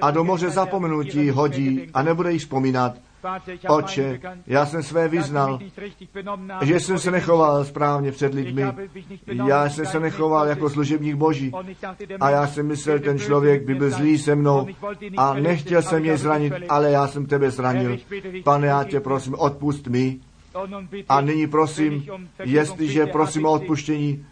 a 0.00 0.10
do 0.10 0.24
moře 0.24 0.50
zapomenutí 0.50 1.30
hodí 1.30 1.90
a 1.94 2.02
nebude 2.02 2.32
jich 2.32 2.42
vzpomínat. 2.42 2.96
Oče, 3.68 4.20
já 4.46 4.66
jsem 4.66 4.82
své 4.82 5.08
vyznal, 5.08 5.58
že 6.62 6.80
jsem 6.80 6.98
se 6.98 7.10
nechoval 7.10 7.64
správně 7.64 8.12
před 8.12 8.34
lidmi. 8.34 8.64
Já 9.46 9.68
jsem 9.68 9.86
se 9.86 10.00
nechoval 10.00 10.46
jako 10.48 10.70
služebník 10.70 11.16
Boží. 11.16 11.52
A 12.20 12.30
já 12.30 12.46
jsem 12.46 12.66
myslel, 12.66 12.98
ten 12.98 13.18
člověk 13.18 13.64
by 13.66 13.74
byl 13.74 13.90
zlý 13.90 14.18
se 14.18 14.34
mnou 14.34 14.66
a 15.16 15.34
nechtěl 15.34 15.82
jsem 15.82 16.04
jej 16.04 16.16
zranit, 16.16 16.52
ale 16.68 16.90
já 16.90 17.08
jsem 17.08 17.26
tebe 17.26 17.50
zranil. 17.50 17.98
Pane, 18.44 18.66
já 18.66 18.84
tě 18.84 19.00
prosím, 19.00 19.34
odpust 19.34 19.86
mi. 19.86 20.20
A 21.08 21.20
nyní 21.20 21.46
prosím, 21.46 22.04
jestliže 22.44 23.06
prosím 23.06 23.46
o 23.46 23.52
odpuštění, 23.52 24.26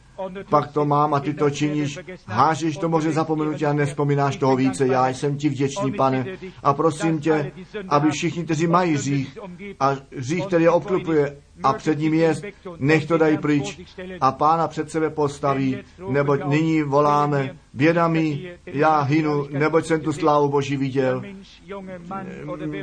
pak 0.50 0.72
to 0.72 0.84
mám 0.84 1.14
a 1.14 1.20
ty 1.20 1.34
to 1.34 1.50
činíš, 1.50 1.98
hážeš 2.26 2.76
to 2.76 2.88
moře 2.88 3.12
zapomenutí 3.12 3.66
a 3.66 3.72
nespomínáš 3.72 4.36
toho 4.36 4.56
více. 4.56 4.86
Já 4.86 5.08
jsem 5.08 5.36
ti 5.36 5.48
vděčný, 5.48 5.92
pane, 5.92 6.26
a 6.62 6.74
prosím 6.74 7.20
tě, 7.20 7.52
aby 7.88 8.10
všichni, 8.10 8.44
kteří 8.44 8.66
mají 8.66 8.96
řích 8.96 9.38
a 9.80 9.96
řích, 10.16 10.46
který 10.46 10.64
je 10.64 10.70
obklupuje, 10.70 11.36
a 11.62 11.72
před 11.72 11.98
ním 11.98 12.14
je, 12.14 12.34
nech 12.78 13.06
to 13.06 13.18
dají 13.18 13.38
pryč 13.38 13.80
a 14.20 14.32
pána 14.32 14.68
před 14.68 14.90
sebe 14.90 15.10
postaví, 15.10 15.78
neboť 16.08 16.40
nyní 16.44 16.82
voláme, 16.82 17.56
bědami, 17.74 18.50
já 18.66 19.00
hynu, 19.00 19.46
neboť 19.50 19.86
jsem 19.86 20.00
tu 20.00 20.12
slávu 20.12 20.48
Boží 20.48 20.76
viděl. 20.76 21.22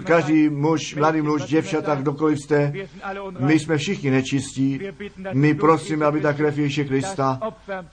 Každý 0.03 0.49
muž, 0.49 0.95
mladý 0.95 1.22
muž, 1.22 1.43
děvčata, 1.43 1.95
kdokoliv 1.95 2.39
jste, 2.39 2.74
my 3.39 3.59
jsme 3.59 3.78
všichni 3.78 4.11
nečistí. 4.11 4.80
My 5.34 5.53
prosíme, 5.53 6.05
aby 6.05 6.22
ta 6.22 6.34
krev 6.34 6.57
Ježíše 6.57 6.84
Krista, 6.84 7.39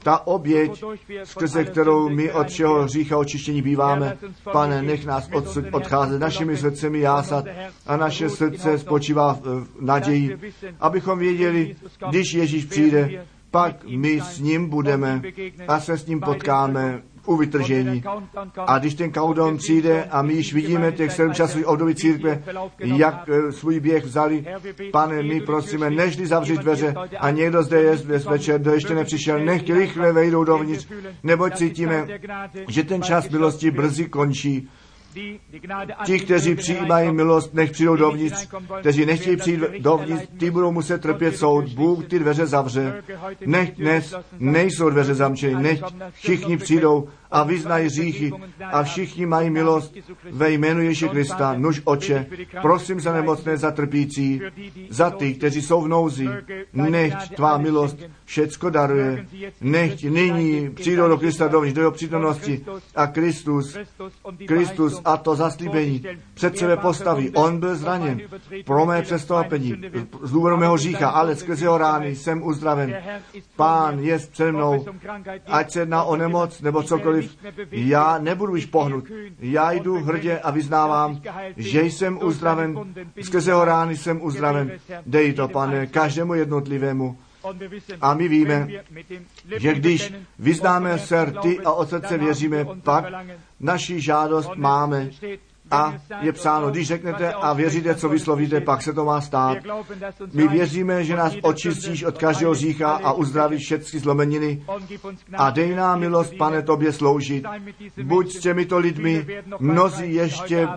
ta 0.03 0.27
oběť, 0.27 0.85
skrze 1.25 1.65
kterou 1.65 2.09
my 2.09 2.33
od 2.33 2.49
všeho 2.49 2.83
hřícha 2.83 3.19
očištění 3.19 3.63
býváme, 3.63 4.17
pane, 4.53 4.83
nech 4.83 5.07
nás 5.07 5.29
odcházet 5.73 6.19
našimi 6.19 6.57
srdcemi 6.57 7.01
jásat 7.01 7.45
a 7.87 7.97
naše 7.97 8.31
srdce 8.31 8.79
spočívá 8.79 9.33
v 9.33 9.67
naději, 9.81 10.39
abychom 10.81 11.19
věděli, 11.19 11.77
když 12.09 12.35
Ježíš 12.35 12.65
přijde, 12.65 13.27
pak 13.51 13.85
my 13.89 14.21
s 14.21 14.41
ním 14.41 14.69
budeme 14.69 15.23
a 15.69 15.81
se 15.81 15.99
s 15.99 16.07
ním 16.07 16.21
potkáme 16.21 17.03
u 17.27 17.37
vytržení. 17.37 18.03
A 18.67 18.79
když 18.79 18.95
ten 18.95 19.13
countdown 19.13 19.57
přijde 19.57 20.05
a 20.05 20.23
my 20.23 20.33
již 20.33 20.55
vidíme 20.55 20.93
těch 20.93 21.13
sedm 21.13 21.35
časových 21.35 21.67
období 21.67 21.95
církve, 21.95 22.43
jak 22.79 23.29
eh, 23.29 23.53
svůj 23.53 23.81
běh 23.81 24.05
vzali, 24.05 24.45
pane, 24.93 25.23
my 25.23 25.41
prosíme, 25.41 25.91
nežli 25.91 26.27
zavřít 26.27 26.61
dveře 26.61 26.95
a 27.19 27.31
někdo 27.31 27.63
zde 27.63 27.83
je 27.83 27.97
dnes 27.97 28.25
večer, 28.25 28.61
kdo 28.61 28.73
ještě 28.73 28.95
nepřišel, 28.95 29.45
nech 29.45 29.71
rychle 29.71 30.13
vejdou 30.13 30.45
dovnitř, 30.45 30.89
neboť 31.23 31.57
cítíme, 31.57 32.07
že 32.69 32.85
ten 32.85 33.03
čas 33.03 33.29
milosti 33.29 33.71
brzy 33.71 34.05
končí. 34.05 34.69
Ti, 36.05 36.21
kteří 36.21 36.55
přijímají 36.55 37.13
milost, 37.13 37.55
nech 37.55 37.71
přijdou 37.71 37.97
dovnitř. 37.97 38.49
Kteří 38.81 39.07
nechtějí 39.07 39.37
přijít 39.37 39.61
dovnitř, 39.79 40.25
ty 40.39 40.51
budou 40.51 40.73
muset 40.73 41.03
trpět 41.03 41.37
soud. 41.37 41.69
Bůh 41.69 42.07
ty 42.07 42.19
dveře 42.19 42.47
zavře. 42.47 43.03
Nech 43.47 43.77
dnes 43.77 44.15
nejsou 44.39 44.91
dveře 44.91 45.15
zamčeny. 45.15 45.63
Nech 45.63 45.81
všichni 46.13 46.57
přijdou 46.57 47.09
a 47.31 47.43
vyznají 47.43 47.89
říchy 47.89 48.33
a 48.73 48.83
všichni 48.83 49.27
mají 49.27 49.51
milost 49.51 49.95
ve 50.31 50.51
jménu 50.51 50.81
Ježíše 50.81 51.09
Krista. 51.09 51.55
Nuž 51.55 51.81
oče, 51.85 52.27
prosím 52.63 53.01
za 53.01 53.13
nemocné, 53.13 53.57
za 53.57 53.71
trpící, 53.71 54.41
za 54.91 55.11
ty, 55.11 55.35
kteří 55.35 55.63
jsou 55.63 55.81
v 55.81 55.89
nouzi. 55.89 56.29
Nechť 56.73 57.35
tvá 57.35 57.59
milost 57.59 57.97
všecko 58.25 58.71
daruje. 58.71 59.27
Nechť 59.61 60.05
nyní 60.05 60.71
přijdou 60.71 61.09
do 61.09 61.19
Krista 61.19 61.49
dovnitř, 61.49 61.75
do 61.75 61.81
jeho 61.81 61.93
přítomnosti 61.93 62.65
a 62.95 63.07
Kristus, 63.07 63.77
Kristus 64.47 65.01
a 65.07 65.17
to 65.17 65.37
zaslíbení 65.37 66.03
před 66.35 66.59
sebe 66.59 66.77
postaví. 66.77 67.31
On 67.31 67.61
byl 67.61 67.77
zraněn 67.77 68.21
pro 68.65 68.87
mé 68.87 69.03
přestoupení, 69.03 69.75
z 70.23 70.31
důvodu 70.31 70.57
mého 70.57 70.77
řícha, 70.77 71.09
ale 71.09 71.37
skrze 71.37 71.65
jeho 71.65 71.79
rány 71.79 72.17
jsem 72.17 72.43
uzdraven. 72.43 72.97
Pán 73.57 73.99
je 73.99 74.19
přede 74.19 74.53
mnou, 74.53 74.85
ať 75.47 75.71
se 75.71 75.81
jedná 75.81 76.03
o 76.03 76.17
nemoc 76.17 76.61
nebo 76.61 76.83
cokoliv, 76.83 77.37
já 77.71 78.19
nebudu 78.19 78.57
již 78.57 78.67
pohnut. 78.67 79.05
Já 79.39 79.73
jdu 79.73 80.05
hrdě 80.05 80.39
a 80.39 80.51
vyznávám, 80.51 81.21
že 81.57 81.83
jsem 81.83 82.19
uzdraven, 82.23 82.95
skrze 83.23 83.51
jeho 83.51 83.65
rány 83.65 83.97
jsem 83.97 84.23
uzdraven. 84.23 84.73
Dej 85.07 85.33
to, 85.33 85.49
pane, 85.49 85.87
každému 85.87 86.35
jednotlivému. 86.35 87.19
A 88.01 88.15
my 88.15 88.29
víme, 88.29 88.69
že 89.57 89.75
když 89.75 90.15
vyznáme 90.39 90.99
ser 90.99 91.33
ty 91.43 91.61
a 91.61 91.73
od 91.73 91.89
srdce 91.89 92.19
věříme, 92.19 92.65
pak 92.83 93.05
naši 93.61 94.01
žádost 94.01 94.51
máme. 94.57 95.11
A 95.71 95.95
je 96.21 96.33
psáno, 96.33 96.71
když 96.71 96.89
řeknete 96.89 97.33
a 97.33 97.53
věříte, 97.53 97.95
co 97.95 98.09
vyslovíte, 98.09 98.61
pak 98.61 98.83
se 98.83 98.93
to 98.93 99.05
má 99.05 99.21
stát. 99.21 99.59
My 100.33 100.49
věříme, 100.49 101.05
že 101.05 101.17
nás 101.17 101.35
očistíš 101.43 102.05
od 102.05 102.19
každého 102.19 102.55
řícha 102.55 102.91
a 102.91 103.13
uzdravíš 103.13 103.65
všechny 103.65 104.01
zlomeniny. 104.01 104.63
A 105.35 105.51
dej 105.51 105.75
nám 105.75 106.01
milost, 106.01 106.35
pane, 106.39 106.63
tobě 106.63 106.93
sloužit. 106.93 107.45
Buď 108.03 108.33
s 108.33 108.41
těmito 108.41 108.79
lidmi, 108.79 109.27
mnozí 109.59 110.15
ještě 110.15 110.69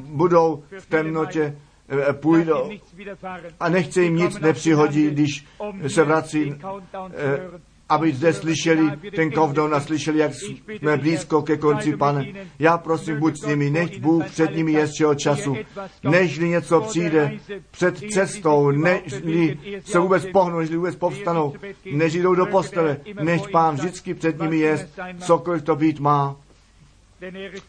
budou 0.00 0.62
v 0.78 0.86
temnotě, 0.86 1.56
půjdou 2.12 2.70
a 3.60 3.68
nechce 3.68 4.02
jim 4.02 4.16
nic 4.16 4.38
nepřihodí, 4.38 5.10
když 5.10 5.44
se 5.86 6.04
vrací, 6.04 6.54
eh, 7.14 7.60
aby 7.88 8.12
zde 8.12 8.32
slyšeli 8.32 8.90
ten 9.16 9.32
countdown 9.32 9.74
a 9.74 9.80
slyšeli, 9.80 10.18
jak 10.18 10.32
jsme 10.34 10.96
blízko 10.96 11.42
ke 11.42 11.56
konci, 11.56 11.96
pane. 11.96 12.26
Já 12.58 12.78
prosím, 12.78 13.20
buď 13.20 13.36
s 13.36 13.46
nimi, 13.46 13.70
nech 13.70 14.00
Bůh 14.00 14.24
před 14.24 14.56
nimi 14.56 14.72
je 14.72 14.92
čeho 14.92 15.14
času. 15.14 15.56
Nežli 16.02 16.48
něco 16.48 16.80
přijde 16.80 17.32
před 17.70 17.98
cestou, 17.98 18.70
nežli 18.70 19.58
se 19.84 19.98
vůbec 19.98 20.26
pohnou, 20.32 20.58
nežli 20.58 20.76
vůbec 20.76 20.96
povstanou, 20.96 21.52
než 21.92 22.14
jdou 22.14 22.34
do 22.34 22.46
postele, 22.46 22.96
než 23.22 23.42
pán 23.52 23.74
vždycky 23.74 24.14
před 24.14 24.40
nimi 24.40 24.58
je, 24.58 24.88
cokoliv 25.18 25.62
to 25.62 25.76
být 25.76 26.00
má 26.00 26.36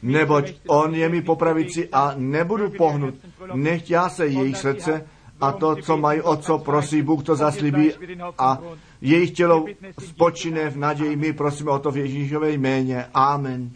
neboť 0.01 0.53
on 0.67 0.95
je 0.95 1.09
mi 1.09 1.21
po 1.21 1.35
pravici 1.35 1.89
a 1.91 2.13
nebudu 2.17 2.69
pohnut. 2.69 3.15
Nechť 3.53 3.91
já 3.91 4.09
se 4.09 4.27
jejich 4.27 4.57
srdce 4.57 5.05
a 5.41 5.51
to, 5.51 5.75
co 5.75 5.97
mají 5.97 6.21
o 6.21 6.35
co 6.35 6.57
prosí, 6.57 7.01
Bůh 7.01 7.23
to 7.23 7.35
zaslíbí 7.35 7.91
a 8.37 8.59
jejich 9.01 9.31
tělo 9.31 9.65
spočine 9.99 10.69
v 10.69 10.77
naději. 10.77 11.15
My 11.15 11.33
prosíme 11.33 11.71
o 11.71 11.79
to 11.79 11.91
v 11.91 11.97
Ježíšové 11.97 12.51
jméně. 12.51 13.05
Amen. 13.13 13.71